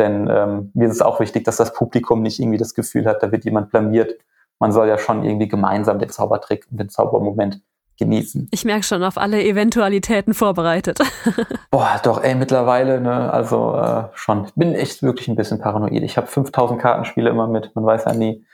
Denn 0.00 0.28
ähm, 0.30 0.70
mir 0.72 0.88
ist 0.88 0.94
es 0.94 1.02
auch 1.02 1.20
wichtig, 1.20 1.44
dass 1.44 1.58
das 1.58 1.74
Publikum 1.74 2.22
nicht 2.22 2.40
irgendwie 2.40 2.56
das 2.56 2.74
Gefühl 2.74 3.04
hat, 3.04 3.22
da 3.22 3.30
wird 3.30 3.44
jemand 3.44 3.70
blamiert, 3.70 4.14
man 4.58 4.72
soll 4.72 4.88
ja 4.88 4.96
schon 4.96 5.24
irgendwie 5.24 5.46
gemeinsam 5.46 5.98
den 5.98 6.08
Zaubertrick 6.08 6.66
und 6.70 6.80
den 6.80 6.88
Zaubermoment 6.88 7.60
genießen. 7.98 8.48
Ich 8.50 8.64
merke 8.64 8.82
schon, 8.82 9.04
auf 9.04 9.18
alle 9.18 9.44
Eventualitäten 9.44 10.32
vorbereitet. 10.32 10.98
Boah, 11.70 12.00
doch, 12.02 12.22
ey, 12.22 12.34
mittlerweile, 12.34 12.98
ne, 12.98 13.30
also 13.30 13.76
äh, 13.76 14.04
schon. 14.14 14.46
Ich 14.46 14.54
bin 14.54 14.74
echt 14.74 15.02
wirklich 15.02 15.28
ein 15.28 15.36
bisschen 15.36 15.60
paranoid. 15.60 16.02
Ich 16.02 16.16
habe 16.16 16.26
5000 16.26 16.80
Kartenspiele 16.80 17.28
immer 17.28 17.46
mit, 17.46 17.74
man 17.76 17.84
weiß 17.84 18.06
ja 18.06 18.14
nie. 18.14 18.44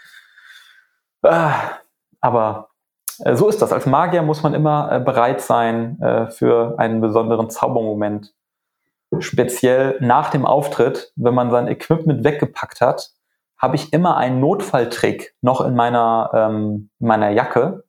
Äh, 1.22 1.50
aber 2.20 2.70
äh, 3.20 3.36
so 3.36 3.48
ist 3.48 3.62
das. 3.62 3.72
Als 3.72 3.86
Magier 3.86 4.22
muss 4.22 4.42
man 4.42 4.52
immer 4.52 4.90
äh, 4.90 5.00
bereit 5.00 5.40
sein 5.40 6.00
äh, 6.00 6.26
für 6.26 6.74
einen 6.78 7.00
besonderen 7.00 7.48
Zaubermoment. 7.50 8.34
Speziell 9.18 9.96
nach 10.00 10.30
dem 10.30 10.44
Auftritt, 10.44 11.12
wenn 11.16 11.34
man 11.34 11.50
sein 11.50 11.68
Equipment 11.68 12.24
weggepackt 12.24 12.80
hat 12.80 13.16
habe 13.58 13.76
ich 13.76 13.92
immer 13.92 14.16
einen 14.16 14.40
Notfalltrick 14.40 15.34
noch 15.40 15.60
in 15.60 15.74
meiner, 15.74 16.30
ähm, 16.34 16.90
in 17.00 17.06
meiner 17.06 17.30
Jacke. 17.30 17.84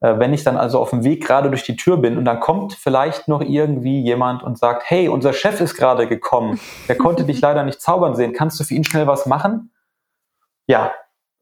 Äh, 0.00 0.18
wenn 0.18 0.32
ich 0.32 0.44
dann 0.44 0.56
also 0.56 0.80
auf 0.80 0.90
dem 0.90 1.04
Weg 1.04 1.24
gerade 1.24 1.50
durch 1.50 1.64
die 1.64 1.76
Tür 1.76 1.98
bin 1.98 2.18
und 2.18 2.24
dann 2.24 2.40
kommt 2.40 2.72
vielleicht 2.74 3.28
noch 3.28 3.40
irgendwie 3.40 4.00
jemand 4.02 4.42
und 4.42 4.58
sagt, 4.58 4.84
hey, 4.86 5.08
unser 5.08 5.32
Chef 5.32 5.60
ist 5.60 5.76
gerade 5.76 6.08
gekommen, 6.08 6.60
der 6.88 6.96
konnte 6.96 7.24
dich 7.24 7.40
leider 7.42 7.62
nicht 7.64 7.80
zaubern 7.80 8.14
sehen, 8.14 8.32
kannst 8.32 8.58
du 8.58 8.64
für 8.64 8.74
ihn 8.74 8.84
schnell 8.84 9.06
was 9.06 9.26
machen? 9.26 9.72
Ja, 10.66 10.92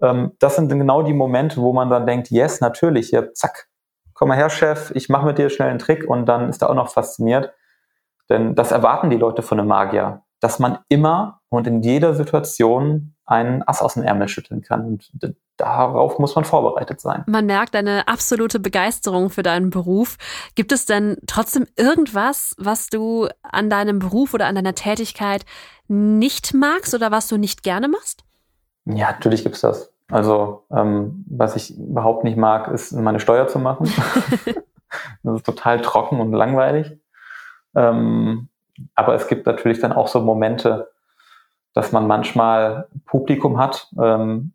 ähm, 0.02 0.32
das 0.38 0.56
sind 0.56 0.68
genau 0.68 1.02
die 1.02 1.14
Momente, 1.14 1.60
wo 1.60 1.72
man 1.72 1.88
dann 1.90 2.06
denkt, 2.06 2.30
yes, 2.30 2.60
natürlich, 2.60 3.10
ja, 3.10 3.32
zack, 3.32 3.68
komm 4.12 4.28
mal 4.28 4.36
her, 4.36 4.50
Chef, 4.50 4.92
ich 4.94 5.08
mache 5.08 5.26
mit 5.26 5.38
dir 5.38 5.48
schnell 5.48 5.70
einen 5.70 5.78
Trick 5.78 6.08
und 6.08 6.26
dann 6.26 6.48
ist 6.50 6.62
er 6.62 6.70
auch 6.70 6.74
noch 6.74 6.90
fasziniert. 6.90 7.52
Denn 8.28 8.54
das 8.54 8.72
erwarten 8.72 9.10
die 9.10 9.16
Leute 9.16 9.42
von 9.42 9.58
einem 9.58 9.68
Magier, 9.68 10.22
dass 10.40 10.58
man 10.58 10.78
immer 10.88 11.40
und 11.48 11.66
in 11.66 11.82
jeder 11.82 12.14
Situation 12.14 13.14
einen 13.24 13.66
Ass 13.66 13.82
aus 13.82 13.94
dem 13.94 14.04
Ärmel 14.04 14.28
schütteln 14.28 14.62
kann. 14.62 14.86
Und 14.86 15.10
darauf 15.56 16.18
muss 16.18 16.34
man 16.36 16.44
vorbereitet 16.44 17.00
sein. 17.00 17.24
Man 17.26 17.46
merkt 17.46 17.74
eine 17.74 18.06
absolute 18.06 18.60
Begeisterung 18.60 19.30
für 19.30 19.42
deinen 19.42 19.70
Beruf. 19.70 20.16
Gibt 20.54 20.72
es 20.72 20.84
denn 20.84 21.16
trotzdem 21.26 21.66
irgendwas, 21.76 22.54
was 22.58 22.88
du 22.88 23.28
an 23.42 23.68
deinem 23.68 23.98
Beruf 23.98 24.34
oder 24.34 24.46
an 24.46 24.54
deiner 24.54 24.74
Tätigkeit 24.74 25.44
nicht 25.88 26.54
magst 26.54 26.94
oder 26.94 27.10
was 27.10 27.28
du 27.28 27.36
nicht 27.36 27.62
gerne 27.62 27.88
machst? 27.88 28.24
Ja, 28.84 29.10
natürlich 29.10 29.42
gibt's 29.42 29.60
das. 29.60 29.92
Also, 30.08 30.64
ähm, 30.70 31.24
was 31.28 31.56
ich 31.56 31.76
überhaupt 31.76 32.22
nicht 32.22 32.36
mag, 32.36 32.68
ist 32.68 32.92
meine 32.92 33.18
Steuer 33.18 33.48
zu 33.48 33.58
machen. 33.58 33.92
das 35.24 35.36
ist 35.36 35.46
total 35.46 35.80
trocken 35.80 36.20
und 36.20 36.32
langweilig. 36.32 36.96
Ähm, 37.76 38.48
aber 38.94 39.14
es 39.14 39.28
gibt 39.28 39.46
natürlich 39.46 39.80
dann 39.80 39.92
auch 39.92 40.08
so 40.08 40.20
Momente, 40.20 40.90
dass 41.74 41.92
man 41.92 42.06
manchmal 42.06 42.88
Publikum 43.04 43.58
hat. 43.58 43.88
Ähm, 44.00 44.52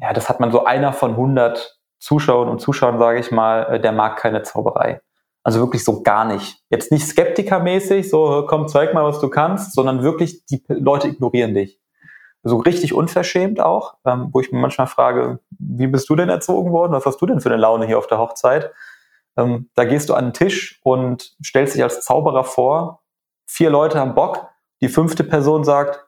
ja, 0.00 0.12
das 0.12 0.28
hat 0.28 0.40
man 0.40 0.50
so 0.50 0.64
einer 0.64 0.92
von 0.92 1.12
100 1.12 1.78
Zuschauern 1.98 2.48
und 2.48 2.60
Zuschauern, 2.60 2.98
sage 2.98 3.18
ich 3.18 3.30
mal, 3.30 3.64
äh, 3.64 3.80
der 3.80 3.92
mag 3.92 4.16
keine 4.16 4.42
Zauberei. 4.42 5.00
Also 5.42 5.60
wirklich 5.60 5.84
so 5.84 6.02
gar 6.02 6.24
nicht. 6.24 6.62
Jetzt 6.70 6.92
nicht 6.92 7.06
skeptikermäßig, 7.06 8.10
so 8.10 8.44
komm, 8.48 8.68
zeig 8.68 8.94
mal, 8.94 9.04
was 9.04 9.20
du 9.20 9.28
kannst, 9.28 9.74
sondern 9.74 10.02
wirklich 10.02 10.44
die 10.46 10.62
Leute 10.68 11.08
ignorieren 11.08 11.54
dich. 11.54 11.80
So 12.42 12.58
richtig 12.58 12.94
unverschämt 12.94 13.60
auch, 13.60 13.94
ähm, 14.04 14.28
wo 14.32 14.40
ich 14.40 14.52
mir 14.52 14.60
manchmal 14.60 14.86
frage, 14.86 15.40
wie 15.58 15.86
bist 15.86 16.08
du 16.08 16.16
denn 16.16 16.28
erzogen 16.28 16.72
worden? 16.72 16.92
Was 16.92 17.04
hast 17.04 17.20
du 17.20 17.26
denn 17.26 17.40
für 17.40 17.50
eine 17.50 17.60
Laune 17.60 17.86
hier 17.86 17.98
auf 17.98 18.06
der 18.06 18.18
Hochzeit? 18.18 18.72
Ähm, 19.38 19.70
da 19.74 19.84
gehst 19.84 20.08
du 20.08 20.14
an 20.14 20.26
den 20.26 20.32
Tisch 20.34 20.80
und 20.82 21.36
stellst 21.42 21.74
dich 21.74 21.82
als 21.82 22.02
Zauberer 22.02 22.44
vor. 22.44 23.02
Vier 23.46 23.70
Leute 23.70 23.98
haben 23.98 24.14
Bock. 24.14 24.48
Die 24.82 24.88
fünfte 24.88 25.24
Person 25.24 25.64
sagt, 25.64 26.06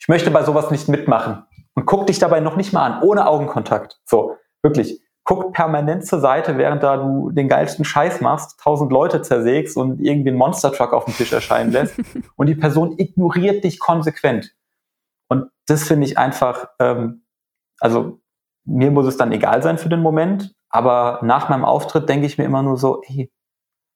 ich 0.00 0.08
möchte 0.08 0.30
bei 0.30 0.42
sowas 0.42 0.70
nicht 0.70 0.88
mitmachen. 0.88 1.44
Und 1.74 1.86
guck 1.86 2.06
dich 2.06 2.18
dabei 2.18 2.40
noch 2.40 2.56
nicht 2.56 2.72
mal 2.72 2.84
an, 2.84 3.02
ohne 3.02 3.26
Augenkontakt. 3.28 4.00
So, 4.06 4.36
wirklich. 4.62 5.00
Guck 5.22 5.52
permanent 5.52 6.06
zur 6.06 6.18
Seite, 6.18 6.56
während 6.56 6.82
da 6.82 6.96
du 6.96 7.30
den 7.30 7.48
geilsten 7.48 7.84
Scheiß 7.84 8.22
machst, 8.22 8.58
tausend 8.58 8.90
Leute 8.90 9.20
zersägst 9.22 9.76
und 9.76 10.00
irgendwie 10.00 10.30
einen 10.30 10.38
Monster-Truck 10.38 10.92
auf 10.92 11.04
dem 11.04 11.14
Tisch 11.14 11.32
erscheinen 11.32 11.70
lässt. 11.70 12.00
und 12.36 12.46
die 12.46 12.54
Person 12.54 12.98
ignoriert 12.98 13.62
dich 13.62 13.78
konsequent. 13.78 14.54
Und 15.28 15.50
das 15.66 15.84
finde 15.84 16.06
ich 16.06 16.18
einfach, 16.18 16.70
ähm, 16.78 17.24
also 17.78 18.20
mir 18.64 18.90
muss 18.90 19.06
es 19.06 19.18
dann 19.18 19.32
egal 19.32 19.62
sein 19.62 19.78
für 19.78 19.88
den 19.88 20.00
Moment, 20.00 20.54
aber 20.70 21.20
nach 21.22 21.48
meinem 21.48 21.64
Auftritt 21.64 22.08
denke 22.08 22.26
ich 22.26 22.38
mir 22.38 22.44
immer 22.44 22.62
nur 22.62 22.76
so, 22.76 23.02
hey, 23.04 23.30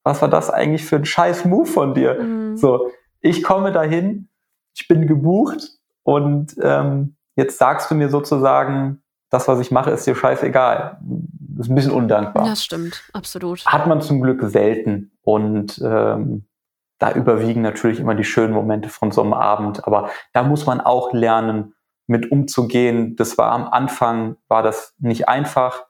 was 0.04 0.20
war 0.20 0.28
das 0.28 0.50
eigentlich 0.50 0.84
für 0.84 0.96
ein 0.96 1.04
scheiß 1.06 1.46
Move 1.46 1.66
von 1.66 1.94
dir? 1.94 2.22
Mhm. 2.22 2.56
So, 2.56 2.90
ich 3.20 3.42
komme 3.42 3.72
dahin, 3.72 4.28
ich 4.74 4.86
bin 4.86 5.06
gebucht, 5.06 5.78
und 6.04 6.54
ähm, 6.62 7.16
jetzt 7.34 7.58
sagst 7.58 7.90
du 7.90 7.96
mir 7.96 8.08
sozusagen, 8.08 9.02
das, 9.30 9.48
was 9.48 9.58
ich 9.58 9.72
mache, 9.72 9.90
ist 9.90 10.06
dir 10.06 10.14
scheißegal. 10.14 10.98
Das 11.00 11.66
ist 11.66 11.72
ein 11.72 11.74
bisschen 11.74 11.92
undankbar. 11.92 12.44
Das 12.44 12.62
stimmt, 12.62 13.02
absolut. 13.12 13.66
Hat 13.66 13.88
man 13.88 14.00
zum 14.00 14.22
Glück 14.22 14.42
selten. 14.44 15.10
Und 15.22 15.80
ähm, 15.84 16.46
da 16.98 17.12
überwiegen 17.12 17.62
natürlich 17.62 17.98
immer 17.98 18.14
die 18.14 18.24
schönen 18.24 18.52
Momente 18.52 18.88
von 18.90 19.10
so 19.10 19.22
einem 19.22 19.32
Abend. 19.32 19.86
Aber 19.86 20.10
da 20.32 20.44
muss 20.44 20.66
man 20.66 20.80
auch 20.80 21.12
lernen, 21.12 21.74
mit 22.06 22.30
umzugehen. 22.30 23.16
Das 23.16 23.38
war 23.38 23.50
am 23.50 23.66
Anfang, 23.66 24.36
war 24.46 24.62
das 24.62 24.94
nicht 24.98 25.26
einfach. 25.26 25.86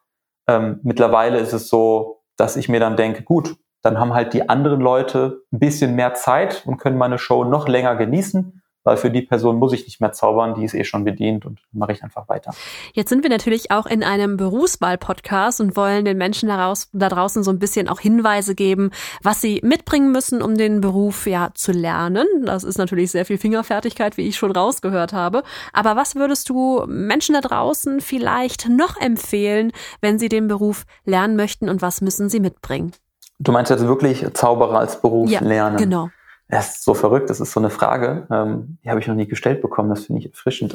Ähm, 0.48 0.80
mittlerweile 0.82 1.38
ist 1.38 1.52
es 1.52 1.68
so, 1.68 2.22
dass 2.36 2.56
ich 2.56 2.68
mir 2.68 2.80
dann 2.80 2.96
denke, 2.96 3.22
gut, 3.22 3.56
dann 3.82 3.98
haben 3.98 4.14
halt 4.14 4.32
die 4.32 4.48
anderen 4.48 4.80
Leute 4.80 5.42
ein 5.52 5.58
bisschen 5.58 5.94
mehr 5.94 6.14
Zeit 6.14 6.62
und 6.66 6.78
können 6.78 6.96
meine 6.98 7.18
Show 7.18 7.44
noch 7.44 7.68
länger 7.68 7.96
genießen 7.96 8.62
weil 8.84 8.98
für 8.98 9.10
die 9.10 9.22
Person 9.22 9.56
muss 9.56 9.72
ich 9.72 9.84
nicht 9.86 10.00
mehr 10.00 10.12
zaubern, 10.12 10.54
die 10.54 10.64
ist 10.64 10.74
eh 10.74 10.84
schon 10.84 11.04
bedient 11.04 11.46
und 11.46 11.58
mache 11.72 11.92
ich 11.92 12.04
einfach 12.04 12.28
weiter. 12.28 12.54
Jetzt 12.92 13.08
sind 13.08 13.22
wir 13.22 13.30
natürlich 13.30 13.70
auch 13.70 13.86
in 13.86 14.04
einem 14.04 14.36
Berufswahl-Podcast 14.36 15.60
und 15.60 15.76
wollen 15.76 16.04
den 16.04 16.18
Menschen 16.18 16.48
daraus, 16.48 16.88
da 16.92 17.08
draußen 17.08 17.42
so 17.42 17.50
ein 17.50 17.58
bisschen 17.58 17.88
auch 17.88 17.98
Hinweise 17.98 18.54
geben, 18.54 18.90
was 19.22 19.40
sie 19.40 19.60
mitbringen 19.64 20.12
müssen, 20.12 20.42
um 20.42 20.56
den 20.56 20.82
Beruf 20.82 21.26
ja 21.26 21.50
zu 21.54 21.72
lernen. 21.72 22.26
Das 22.44 22.62
ist 22.62 22.76
natürlich 22.76 23.10
sehr 23.10 23.24
viel 23.24 23.38
Fingerfertigkeit, 23.38 24.16
wie 24.18 24.28
ich 24.28 24.36
schon 24.36 24.52
rausgehört 24.52 25.12
habe. 25.12 25.42
Aber 25.72 25.96
was 25.96 26.14
würdest 26.14 26.50
du 26.50 26.84
Menschen 26.86 27.34
da 27.34 27.40
draußen 27.40 28.00
vielleicht 28.00 28.68
noch 28.68 29.00
empfehlen, 29.00 29.72
wenn 30.02 30.18
sie 30.18 30.28
den 30.28 30.46
Beruf 30.46 30.84
lernen 31.04 31.36
möchten 31.36 31.70
und 31.70 31.80
was 31.80 32.02
müssen 32.02 32.28
sie 32.28 32.40
mitbringen? 32.40 32.92
Du 33.38 33.50
meinst 33.50 33.70
jetzt 33.70 33.86
wirklich 33.86 34.24
Zauberer 34.34 34.78
als 34.78 35.00
Beruf 35.00 35.30
ja, 35.30 35.40
lernen? 35.40 35.78
Genau. 35.78 36.10
Das 36.48 36.76
ist 36.76 36.84
so 36.84 36.94
verrückt, 36.94 37.30
das 37.30 37.40
ist 37.40 37.52
so 37.52 37.60
eine 37.60 37.70
Frage, 37.70 38.26
ähm, 38.30 38.78
die 38.84 38.90
habe 38.90 39.00
ich 39.00 39.06
noch 39.06 39.14
nie 39.14 39.26
gestellt 39.26 39.62
bekommen, 39.62 39.88
das 39.88 40.04
finde 40.04 40.20
ich 40.20 40.26
erfrischend. 40.26 40.74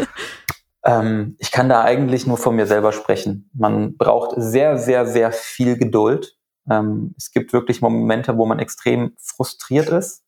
ähm, 0.84 1.36
ich 1.38 1.50
kann 1.50 1.68
da 1.68 1.82
eigentlich 1.82 2.26
nur 2.26 2.36
von 2.36 2.54
mir 2.54 2.66
selber 2.66 2.92
sprechen. 2.92 3.50
Man 3.52 3.96
braucht 3.96 4.34
sehr, 4.36 4.78
sehr, 4.78 5.06
sehr 5.06 5.32
viel 5.32 5.76
Geduld. 5.76 6.36
Ähm, 6.70 7.14
es 7.16 7.32
gibt 7.32 7.52
wirklich 7.52 7.80
Momente, 7.82 8.36
wo 8.36 8.46
man 8.46 8.60
extrem 8.60 9.12
frustriert 9.18 9.88
ist. 9.88 10.22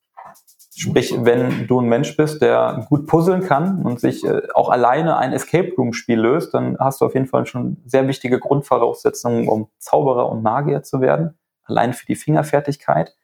Sprich, 0.76 1.12
wenn 1.18 1.66
du 1.66 1.80
ein 1.80 1.88
Mensch 1.88 2.16
bist, 2.16 2.40
der 2.40 2.86
gut 2.88 3.08
puzzeln 3.08 3.42
kann 3.42 3.84
und 3.84 3.98
sich 3.98 4.24
äh, 4.24 4.42
auch 4.54 4.68
alleine 4.68 5.16
ein 5.16 5.32
Escape 5.32 5.72
Room 5.76 5.92
Spiel 5.92 6.20
löst, 6.20 6.54
dann 6.54 6.76
hast 6.78 7.00
du 7.00 7.04
auf 7.04 7.14
jeden 7.14 7.26
Fall 7.26 7.46
schon 7.46 7.78
sehr 7.84 8.06
wichtige 8.06 8.38
Grundvoraussetzungen, 8.38 9.48
um 9.48 9.68
Zauberer 9.78 10.30
und 10.30 10.42
Magier 10.42 10.84
zu 10.84 11.00
werden. 11.00 11.36
Allein 11.64 11.94
für 11.94 12.06
die 12.06 12.14
Fingerfertigkeit. 12.14 13.16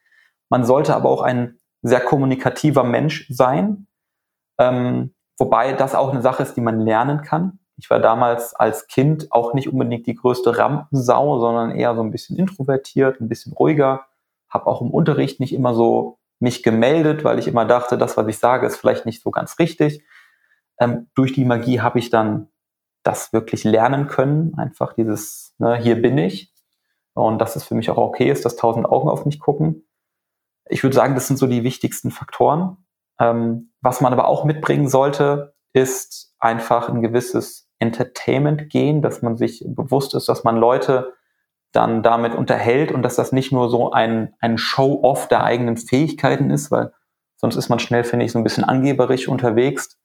Man 0.49 0.65
sollte 0.65 0.95
aber 0.95 1.09
auch 1.09 1.21
ein 1.21 1.59
sehr 1.81 2.01
kommunikativer 2.01 2.83
Mensch 2.83 3.27
sein, 3.29 3.87
ähm, 4.59 5.13
wobei 5.37 5.73
das 5.73 5.95
auch 5.95 6.11
eine 6.11 6.21
Sache 6.21 6.43
ist, 6.43 6.55
die 6.55 6.61
man 6.61 6.79
lernen 6.79 7.21
kann. 7.21 7.59
Ich 7.77 7.89
war 7.89 7.99
damals 7.99 8.53
als 8.53 8.87
Kind 8.87 9.31
auch 9.31 9.53
nicht 9.53 9.67
unbedingt 9.71 10.07
die 10.07 10.15
größte 10.15 10.57
Rampensau, 10.57 11.39
sondern 11.39 11.71
eher 11.71 11.93
so 11.95 12.01
ein 12.01 12.11
bisschen 12.11 12.37
introvertiert, 12.37 13.19
ein 13.19 13.27
bisschen 13.27 13.53
ruhiger, 13.53 14.05
habe 14.49 14.67
auch 14.67 14.81
im 14.81 14.91
Unterricht 14.91 15.39
nicht 15.39 15.53
immer 15.53 15.73
so 15.73 16.17
mich 16.39 16.63
gemeldet, 16.63 17.23
weil 17.23 17.39
ich 17.39 17.47
immer 17.47 17.65
dachte, 17.65 17.97
das, 17.97 18.17
was 18.17 18.27
ich 18.27 18.37
sage, 18.37 18.65
ist 18.65 18.77
vielleicht 18.77 19.05
nicht 19.05 19.21
so 19.21 19.31
ganz 19.31 19.59
richtig. 19.59 20.03
Ähm, 20.79 21.07
durch 21.15 21.33
die 21.33 21.45
Magie 21.45 21.81
habe 21.81 21.99
ich 21.99 22.09
dann 22.09 22.49
das 23.03 23.33
wirklich 23.33 23.63
lernen 23.63 24.07
können, 24.07 24.53
einfach 24.57 24.93
dieses, 24.93 25.53
ne, 25.57 25.75
hier 25.77 26.01
bin 26.01 26.17
ich. 26.17 26.53
Und 27.13 27.39
dass 27.39 27.55
es 27.55 27.63
für 27.63 27.75
mich 27.75 27.89
auch 27.89 27.97
okay 27.97 28.29
ist, 28.29 28.43
dass 28.43 28.55
tausend 28.57 28.85
Augen 28.85 29.07
auf 29.07 29.25
mich 29.25 29.39
gucken. 29.39 29.84
Ich 30.67 30.83
würde 30.83 30.95
sagen, 30.95 31.15
das 31.15 31.27
sind 31.27 31.37
so 31.37 31.47
die 31.47 31.63
wichtigsten 31.63 32.11
Faktoren. 32.11 32.77
Ähm, 33.19 33.71
was 33.81 34.01
man 34.01 34.13
aber 34.13 34.27
auch 34.27 34.43
mitbringen 34.45 34.87
sollte, 34.89 35.55
ist 35.73 36.33
einfach 36.39 36.89
ein 36.89 37.01
gewisses 37.01 37.69
Entertainment 37.79 38.69
gehen, 38.69 39.01
dass 39.01 39.21
man 39.21 39.37
sich 39.37 39.63
bewusst 39.67 40.15
ist, 40.15 40.29
dass 40.29 40.43
man 40.43 40.57
Leute 40.57 41.13
dann 41.71 42.03
damit 42.03 42.33
unterhält 42.35 42.91
und 42.91 43.03
dass 43.03 43.15
das 43.15 43.31
nicht 43.31 43.51
nur 43.51 43.69
so 43.69 43.91
ein, 43.91 44.33
ein 44.39 44.57
Show-off 44.57 45.27
der 45.27 45.43
eigenen 45.43 45.75
Fähigkeiten 45.75 46.49
ist, 46.49 46.71
weil 46.71 46.93
sonst 47.35 47.57
ist 47.57 47.69
man 47.69 47.79
schnell, 47.79 48.05
finde 48.05 48.25
ich, 48.25 48.31
so 48.31 48.39
ein 48.39 48.43
bisschen 48.43 48.63
angeberisch 48.63 49.27
unterwegs. 49.27 49.97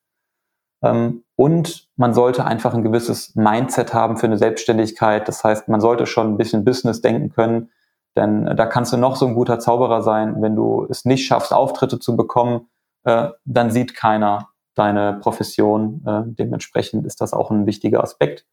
Ähm, 0.83 1.23
und 1.37 1.89
man 1.97 2.13
sollte 2.13 2.45
einfach 2.45 2.75
ein 2.75 2.83
gewisses 2.83 3.35
Mindset 3.37 3.95
haben 3.95 4.17
für 4.17 4.27
eine 4.27 4.39
Selbstständigkeit. 4.39 5.29
Das 5.29 5.45
heißt, 5.45 5.69
man 5.69 5.81
sollte 5.81 6.07
schon 6.07 6.33
ein 6.33 6.37
bisschen 6.37 6.65
Business 6.65 7.01
denken 7.01 7.31
können, 7.31 7.71
denn 8.17 8.47
äh, 8.47 8.55
da 8.55 8.67
kannst 8.67 8.93
du 8.93 8.97
noch 8.97 9.17
so 9.17 9.27
ein 9.27 9.35
guter 9.35 9.59
Zauberer 9.59 10.03
sein. 10.03 10.41
Wenn 10.41 10.57
du 10.57 10.87
es 10.89 11.05
nicht 11.05 11.27
schaffst, 11.27 11.53
Auftritte 11.53 11.99
zu 11.99 12.17
bekommen, 12.17 12.69
äh, 13.05 13.29
dann 13.45 13.71
sieht 13.71 13.95
keiner 13.95 14.49
deine 14.75 15.19
Profession. 15.21 16.03
Äh, 16.07 16.23
dementsprechend 16.27 17.07
ist 17.07 17.21
das 17.21 17.33
auch 17.33 17.51
ein 17.51 17.67
wichtiger 17.67 18.03
Aspekt, 18.03 18.47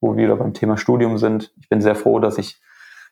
wo 0.00 0.16
wir 0.16 0.24
wieder 0.24 0.36
beim 0.36 0.54
Thema 0.54 0.76
Studium 0.76 1.18
sind. 1.18 1.52
Ich 1.60 1.68
bin 1.68 1.80
sehr 1.80 1.94
froh, 1.94 2.18
dass 2.18 2.38
ich 2.38 2.60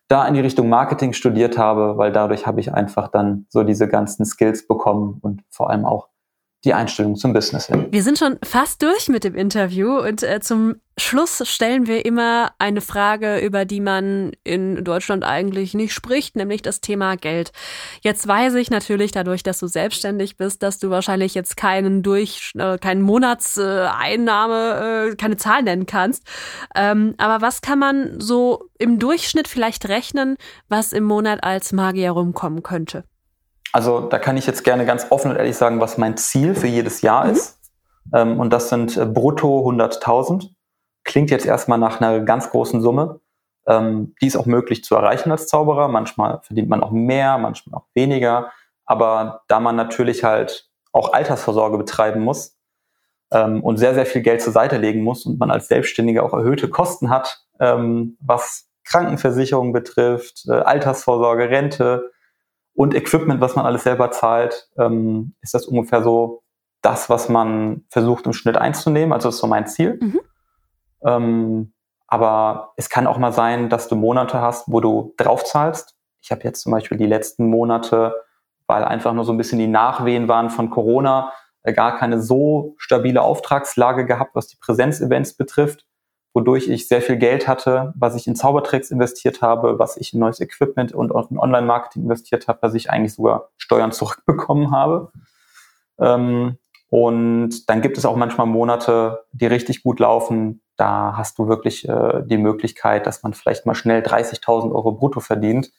da 0.09 0.27
in 0.27 0.35
die 0.35 0.41
Richtung 0.41 0.69
Marketing 0.69 1.13
studiert 1.13 1.57
habe, 1.57 1.97
weil 1.97 2.11
dadurch 2.11 2.47
habe 2.47 2.61
ich 2.61 2.75
einfach 2.75 3.09
dann 3.09 3.47
so 3.49 3.63
diese 3.63 3.87
ganzen 3.87 4.25
Skills 4.25 4.67
bekommen 4.67 5.19
und 5.23 5.45
vor 5.51 5.71
allem 5.71 5.85
auch 5.85 6.09
die 6.65 6.75
Einstellung 6.75 7.17
zum 7.17 7.33
Business 7.33 7.67
hin. 7.67 7.87
Wir 7.91 8.03
sind 8.03 8.19
schon 8.19 8.39
fast 8.43 8.83
durch 8.83 9.09
mit 9.09 9.25
dem 9.25 9.35
Interview 9.35 9.99
und 9.99 10.23
äh, 10.23 10.41
zum 10.41 10.77
Schluss 10.99 11.43
stellen 11.49 11.87
wir 11.87 12.05
immer 12.05 12.53
eine 12.59 12.83
Frage, 12.83 13.39
über 13.39 13.65
die 13.65 13.81
man 13.81 14.33
in 14.45 14.85
Deutschland 14.85 15.25
eigentlich 15.25 15.73
nicht 15.73 15.95
spricht, 15.95 16.37
nämlich 16.37 16.61
das 16.61 16.83
Thema 16.83 17.17
Geld. 17.17 17.53
Jetzt 18.03 18.29
weiß 18.29 18.57
ich 18.57 18.71
natürlich 18.71 19.11
dadurch, 19.11 19.43
dass 19.43 19.59
du 19.59 19.67
selbstständig 19.67 20.37
bist, 20.37 20.63
dass 20.63 20.79
du 20.79 20.91
wahrscheinlich 20.91 21.35
jetzt 21.35 21.57
keinen 21.57 22.03
durch, 22.03 22.53
äh, 22.59 22.77
keinen 22.77 23.01
Monatseinnahme, 23.01 25.13
äh, 25.13 25.17
keine 25.17 25.39
Zahl 25.39 25.63
nennen 25.63 25.87
kannst. 25.87 26.25
Ähm, 26.75 27.15
aber 27.17 27.41
was 27.41 27.63
kann 27.63 27.79
man 27.79 28.21
so 28.21 28.69
im 28.79 28.99
Durchschnitt 28.99 29.49
vielleicht 29.49 29.89
rechnen, 29.89 30.37
was 30.69 30.93
im 30.93 31.05
Monat 31.05 31.43
als 31.43 31.73
Magier 31.73 32.11
rumkommen 32.11 32.63
könnte? 32.63 33.05
Also 33.73 34.01
da 34.01 34.19
kann 34.19 34.37
ich 34.37 34.47
jetzt 34.47 34.65
gerne 34.65 34.85
ganz 34.85 35.07
offen 35.11 35.31
und 35.31 35.37
ehrlich 35.37 35.57
sagen, 35.57 35.81
was 35.81 35.99
mein 35.99 36.17
Ziel 36.17 36.55
für 36.55 36.67
jedes 36.67 37.03
Jahr 37.03 37.25
mhm. 37.25 37.33
ist. 37.33 37.59
Ähm, 38.15 38.41
und 38.41 38.53
das 38.53 38.69
sind 38.69 38.97
äh, 38.97 39.07
brutto 39.07 39.69
100.000. 39.69 40.51
Klingt 41.05 41.31
jetzt 41.31 41.47
erstmal 41.47 41.79
nach 41.79 42.01
einer 42.01 42.21
ganz 42.21 42.51
großen 42.51 42.81
Summe. 42.81 43.21
Ähm, 43.67 44.15
die 44.21 44.27
ist 44.27 44.37
auch 44.37 44.47
möglich 44.47 44.85
zu 44.85 44.95
erreichen 44.95 45.31
als 45.31 45.47
Zauberer. 45.47 45.89
Manchmal 45.89 46.41
verdient 46.43 46.69
man 46.69 46.83
auch 46.83 46.91
mehr, 46.91 47.39
manchmal 47.39 47.81
auch 47.81 47.87
weniger. 47.95 48.51
Aber 48.85 49.43
da 49.49 49.61
man 49.61 49.77
natürlich 49.77 50.25
halt 50.25 50.69
auch 50.93 51.13
Altersvorsorge 51.13 51.79
betreiben 51.79 52.21
muss 52.21 52.59
ähm, 53.33 53.63
und 53.63 53.77
sehr, 53.77 53.95
sehr 53.95 54.07
viel 54.07 54.23
Geld 54.23 54.43
zur 54.43 54.53
Seite 54.53 54.79
legen 54.79 55.03
muss 55.03 55.25
und 55.27 55.39
man 55.39 55.51
als 55.51 55.69
Selbstständiger 55.69 56.25
auch 56.25 56.33
erhöhte 56.33 56.69
Kosten 56.69 57.11
hat, 57.11 57.45
ähm, 57.61 58.17
was 58.21 58.67
Krankenversicherung 58.85 59.73
betrifft, 59.73 60.47
äh, 60.49 60.53
Altersvorsorge, 60.53 61.49
Rente, 61.51 62.11
und 62.81 62.95
Equipment, 62.95 63.43
was 63.43 63.57
man 63.57 63.67
alles 63.67 63.83
selber 63.83 64.11
zahlt, 64.11 64.71
ähm, 64.79 65.35
ist 65.43 65.53
das 65.53 65.67
ungefähr 65.67 66.03
so 66.03 66.45
das, 66.81 67.11
was 67.11 67.29
man 67.29 67.85
versucht 67.91 68.25
im 68.25 68.33
Schnitt 68.33 68.57
einzunehmen. 68.57 69.13
Also 69.13 69.29
das 69.29 69.35
ist 69.35 69.43
so 69.43 69.47
mein 69.47 69.67
Ziel. 69.67 69.99
Mhm. 70.01 70.21
Ähm, 71.05 71.73
aber 72.07 72.73
es 72.79 72.89
kann 72.89 73.07
auch 73.07 73.19
mal 73.19 73.35
sein, 73.35 73.69
dass 73.69 73.89
du 73.89 73.97
Monate 73.97 74.41
hast, 74.41 74.65
wo 74.73 74.81
du 74.81 75.13
drauf 75.19 75.45
zahlst. 75.45 75.95
Ich 76.23 76.31
habe 76.31 76.41
jetzt 76.45 76.63
zum 76.63 76.73
Beispiel 76.73 76.97
die 76.97 77.05
letzten 77.05 77.51
Monate, 77.51 78.15
weil 78.67 78.83
einfach 78.83 79.13
nur 79.13 79.27
so 79.27 79.33
ein 79.33 79.37
bisschen 79.37 79.59
die 79.59 79.67
Nachwehen 79.67 80.27
waren 80.27 80.49
von 80.49 80.71
Corona, 80.71 81.35
äh, 81.65 81.75
gar 81.75 81.99
keine 81.99 82.23
so 82.23 82.77
stabile 82.79 83.21
Auftragslage 83.21 84.07
gehabt, 84.07 84.35
was 84.35 84.47
die 84.47 84.57
Präsenzevents 84.59 85.37
betrifft 85.37 85.85
wodurch 86.33 86.69
ich 86.69 86.87
sehr 86.87 87.03
viel 87.03 87.17
Geld 87.17 87.49
hatte, 87.49 87.93
was 87.97 88.15
ich 88.15 88.27
in 88.27 88.37
Zaubertricks 88.37 88.91
investiert 88.91 89.43
habe, 89.43 89.79
was 89.79 89.97
ich 89.97 90.15
in 90.15 90.21
neues 90.21 90.41
Equipment 90.41 90.93
und 90.93 91.13
auch 91.13 91.31
in 91.31 91.39
Online-Marketing 91.39 92.05
investiert 92.05 92.49
habe, 92.49 92.61
was 92.63 92.75
ich 92.75 92.91
eigentlich 92.91 93.15
sogar 93.15 93.49
Steuern 93.57 93.93
zurückbekommen 93.93 94.71
habe. 94.71 95.11
Ähm, 95.99 96.59
und 96.89 97.69
dann 97.69 97.83
gibt 97.83 97.99
es 97.99 98.05
auch 98.05 98.17
manchmal 98.17 98.47
Monate, 98.47 99.25
die 99.33 99.47
richtig 99.47 99.83
gut 99.83 100.01
laufen. 100.01 100.63
Da 100.77 101.15
hast 101.17 101.39
du 101.39 101.49
wirklich 101.49 101.89
äh, 101.89 102.23
die 102.25 102.39
Möglichkeit, 102.39 103.07
dass 103.07 103.23
man 103.23 103.35
vielleicht 103.35 103.67
mal 103.67 103.75
schnell 103.75 104.03
30.000 104.03 104.73
Euro 104.73 104.93
brutto 104.93 105.21
verdient, 105.21 105.71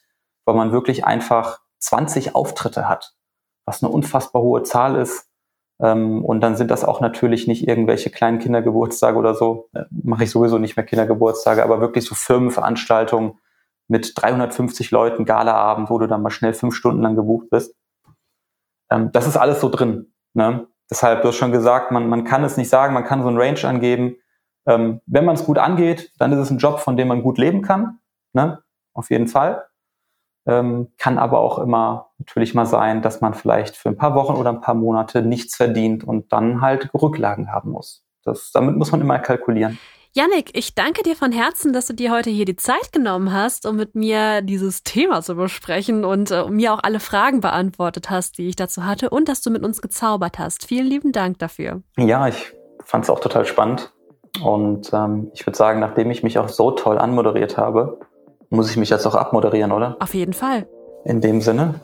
weil 0.45 0.55
man 0.55 0.71
wirklich 0.71 1.05
einfach 1.05 1.59
20 1.79 2.35
Auftritte 2.35 2.87
hat, 2.87 3.13
was 3.65 3.83
eine 3.83 3.91
unfassbar 3.91 4.41
hohe 4.41 4.63
Zahl 4.63 4.95
ist 4.95 5.30
und 6.23 6.41
dann 6.41 6.55
sind 6.55 6.69
das 6.69 6.83
auch 6.83 7.01
natürlich 7.01 7.47
nicht 7.47 7.67
irgendwelche 7.67 8.11
kleinen 8.11 8.39
Kindergeburtstage 8.39 9.17
oder 9.17 9.33
so. 9.33 9.69
Äh, 9.73 9.85
Mache 9.89 10.25
ich 10.25 10.31
sowieso 10.31 10.57
nicht 10.57 10.75
mehr 10.77 10.85
Kindergeburtstage, 10.85 11.63
aber 11.63 11.81
wirklich 11.81 12.05
so 12.05 12.13
Firmenveranstaltungen 12.13 13.39
mit 13.87 14.13
350 14.15 14.91
Leuten, 14.91 15.25
Galaabend, 15.25 15.89
wo 15.89 15.97
du 15.97 16.07
dann 16.07 16.21
mal 16.21 16.29
schnell 16.29 16.53
fünf 16.53 16.75
Stunden 16.75 17.01
lang 17.01 17.15
gebucht 17.15 17.49
bist. 17.49 17.75
Ähm, 18.91 19.11
das 19.11 19.27
ist 19.27 19.37
alles 19.37 19.59
so 19.59 19.69
drin. 19.69 20.13
Ne? 20.33 20.67
Deshalb, 20.89 21.23
du 21.23 21.29
hast 21.29 21.35
schon 21.35 21.51
gesagt, 21.51 21.91
man, 21.91 22.07
man 22.07 22.25
kann 22.25 22.43
es 22.43 22.57
nicht 22.57 22.69
sagen, 22.69 22.93
man 22.93 23.05
kann 23.05 23.23
so 23.23 23.29
ein 23.29 23.37
Range 23.37 23.63
angeben. 23.63 24.17
Ähm, 24.67 25.01
wenn 25.07 25.25
man 25.25 25.35
es 25.35 25.45
gut 25.45 25.57
angeht, 25.57 26.11
dann 26.19 26.31
ist 26.31 26.39
es 26.39 26.51
ein 26.51 26.59
Job, 26.59 26.79
von 26.79 26.95
dem 26.95 27.07
man 27.07 27.23
gut 27.23 27.37
leben 27.37 27.63
kann. 27.63 27.99
Ne? 28.33 28.61
Auf 28.93 29.09
jeden 29.09 29.27
Fall. 29.27 29.65
Ähm, 30.47 30.89
kann 30.97 31.19
aber 31.19 31.39
auch 31.39 31.59
immer 31.59 32.09
natürlich 32.17 32.55
mal 32.55 32.65
sein, 32.65 33.01
dass 33.01 33.21
man 33.21 33.33
vielleicht 33.33 33.75
für 33.75 33.89
ein 33.89 33.97
paar 33.97 34.15
Wochen 34.15 34.33
oder 34.33 34.49
ein 34.49 34.61
paar 34.61 34.75
Monate 34.75 35.21
nichts 35.21 35.55
verdient 35.55 36.03
und 36.03 36.33
dann 36.33 36.61
halt 36.61 36.89
Rücklagen 36.93 37.51
haben 37.51 37.71
muss. 37.71 38.03
Das, 38.23 38.51
damit 38.51 38.75
muss 38.75 38.91
man 38.91 39.01
immer 39.01 39.19
kalkulieren. 39.19 39.77
Yannick, 40.13 40.57
ich 40.57 40.75
danke 40.75 41.03
dir 41.03 41.15
von 41.15 41.31
Herzen, 41.31 41.71
dass 41.71 41.87
du 41.87 41.93
dir 41.93 42.11
heute 42.11 42.29
hier 42.29 42.43
die 42.43 42.57
Zeit 42.57 42.91
genommen 42.91 43.31
hast, 43.31 43.65
um 43.65 43.77
mit 43.77 43.95
mir 43.95 44.41
dieses 44.41 44.83
Thema 44.83 45.21
zu 45.21 45.35
besprechen 45.35 46.03
und 46.03 46.31
äh, 46.31 46.49
mir 46.49 46.73
auch 46.73 46.81
alle 46.83 46.99
Fragen 46.99 47.39
beantwortet 47.39 48.09
hast, 48.09 48.37
die 48.37 48.49
ich 48.49 48.57
dazu 48.57 48.85
hatte 48.85 49.09
und 49.09 49.29
dass 49.29 49.41
du 49.41 49.51
mit 49.51 49.63
uns 49.63 49.81
gezaubert 49.81 50.37
hast. 50.37 50.65
Vielen 50.65 50.87
lieben 50.87 51.13
Dank 51.13 51.39
dafür. 51.39 51.81
Ja, 51.97 52.27
ich 52.27 52.51
fand 52.83 53.05
es 53.05 53.09
auch 53.09 53.21
total 53.21 53.45
spannend 53.45 53.93
und 54.43 54.91
ähm, 54.91 55.31
ich 55.33 55.45
würde 55.47 55.57
sagen, 55.57 55.79
nachdem 55.79 56.11
ich 56.11 56.23
mich 56.23 56.37
auch 56.39 56.49
so 56.49 56.71
toll 56.71 56.97
anmoderiert 56.97 57.57
habe, 57.57 58.01
muss 58.51 58.69
ich 58.69 58.77
mich 58.77 58.89
jetzt 58.89 59.07
auch 59.07 59.15
abmoderieren, 59.15 59.71
oder? 59.71 59.95
Auf 59.99 60.13
jeden 60.13 60.33
Fall. 60.33 60.67
In 61.05 61.21
dem 61.21 61.41
Sinne, 61.41 61.75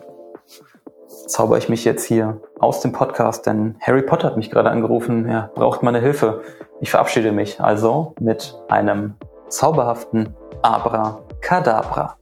zauber 1.26 1.58
ich 1.58 1.70
mich 1.70 1.84
jetzt 1.86 2.04
hier 2.04 2.42
aus 2.60 2.82
dem 2.82 2.92
Podcast, 2.92 3.46
denn 3.48 3.78
Harry 3.80 4.04
Potter 4.04 4.28
hat 4.28 4.38
mich 4.38 4.52
gerade 4.52 4.70
angerufen. 4.70 5.26
Er 5.26 5.50
braucht 5.56 5.82
meine 5.82 6.00
Hilfe. 6.00 6.42
Ich 6.80 6.92
verabschiede 6.92 7.32
mich 7.32 7.60
also 7.60 8.14
mit 8.20 8.54
einem 8.70 9.16
zauberhaften 9.48 10.36
Abracadabra. 10.62 12.18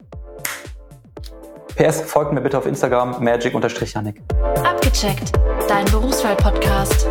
PS, 1.76 2.02
folgt 2.02 2.32
mir 2.32 2.40
bitte 2.40 2.58
auf 2.58 2.66
Instagram 2.66 3.22
magic-janik. 3.22 4.22
Abgecheckt, 4.64 5.34
dein 5.68 5.86
Berufswahl-Podcast. 5.86 7.08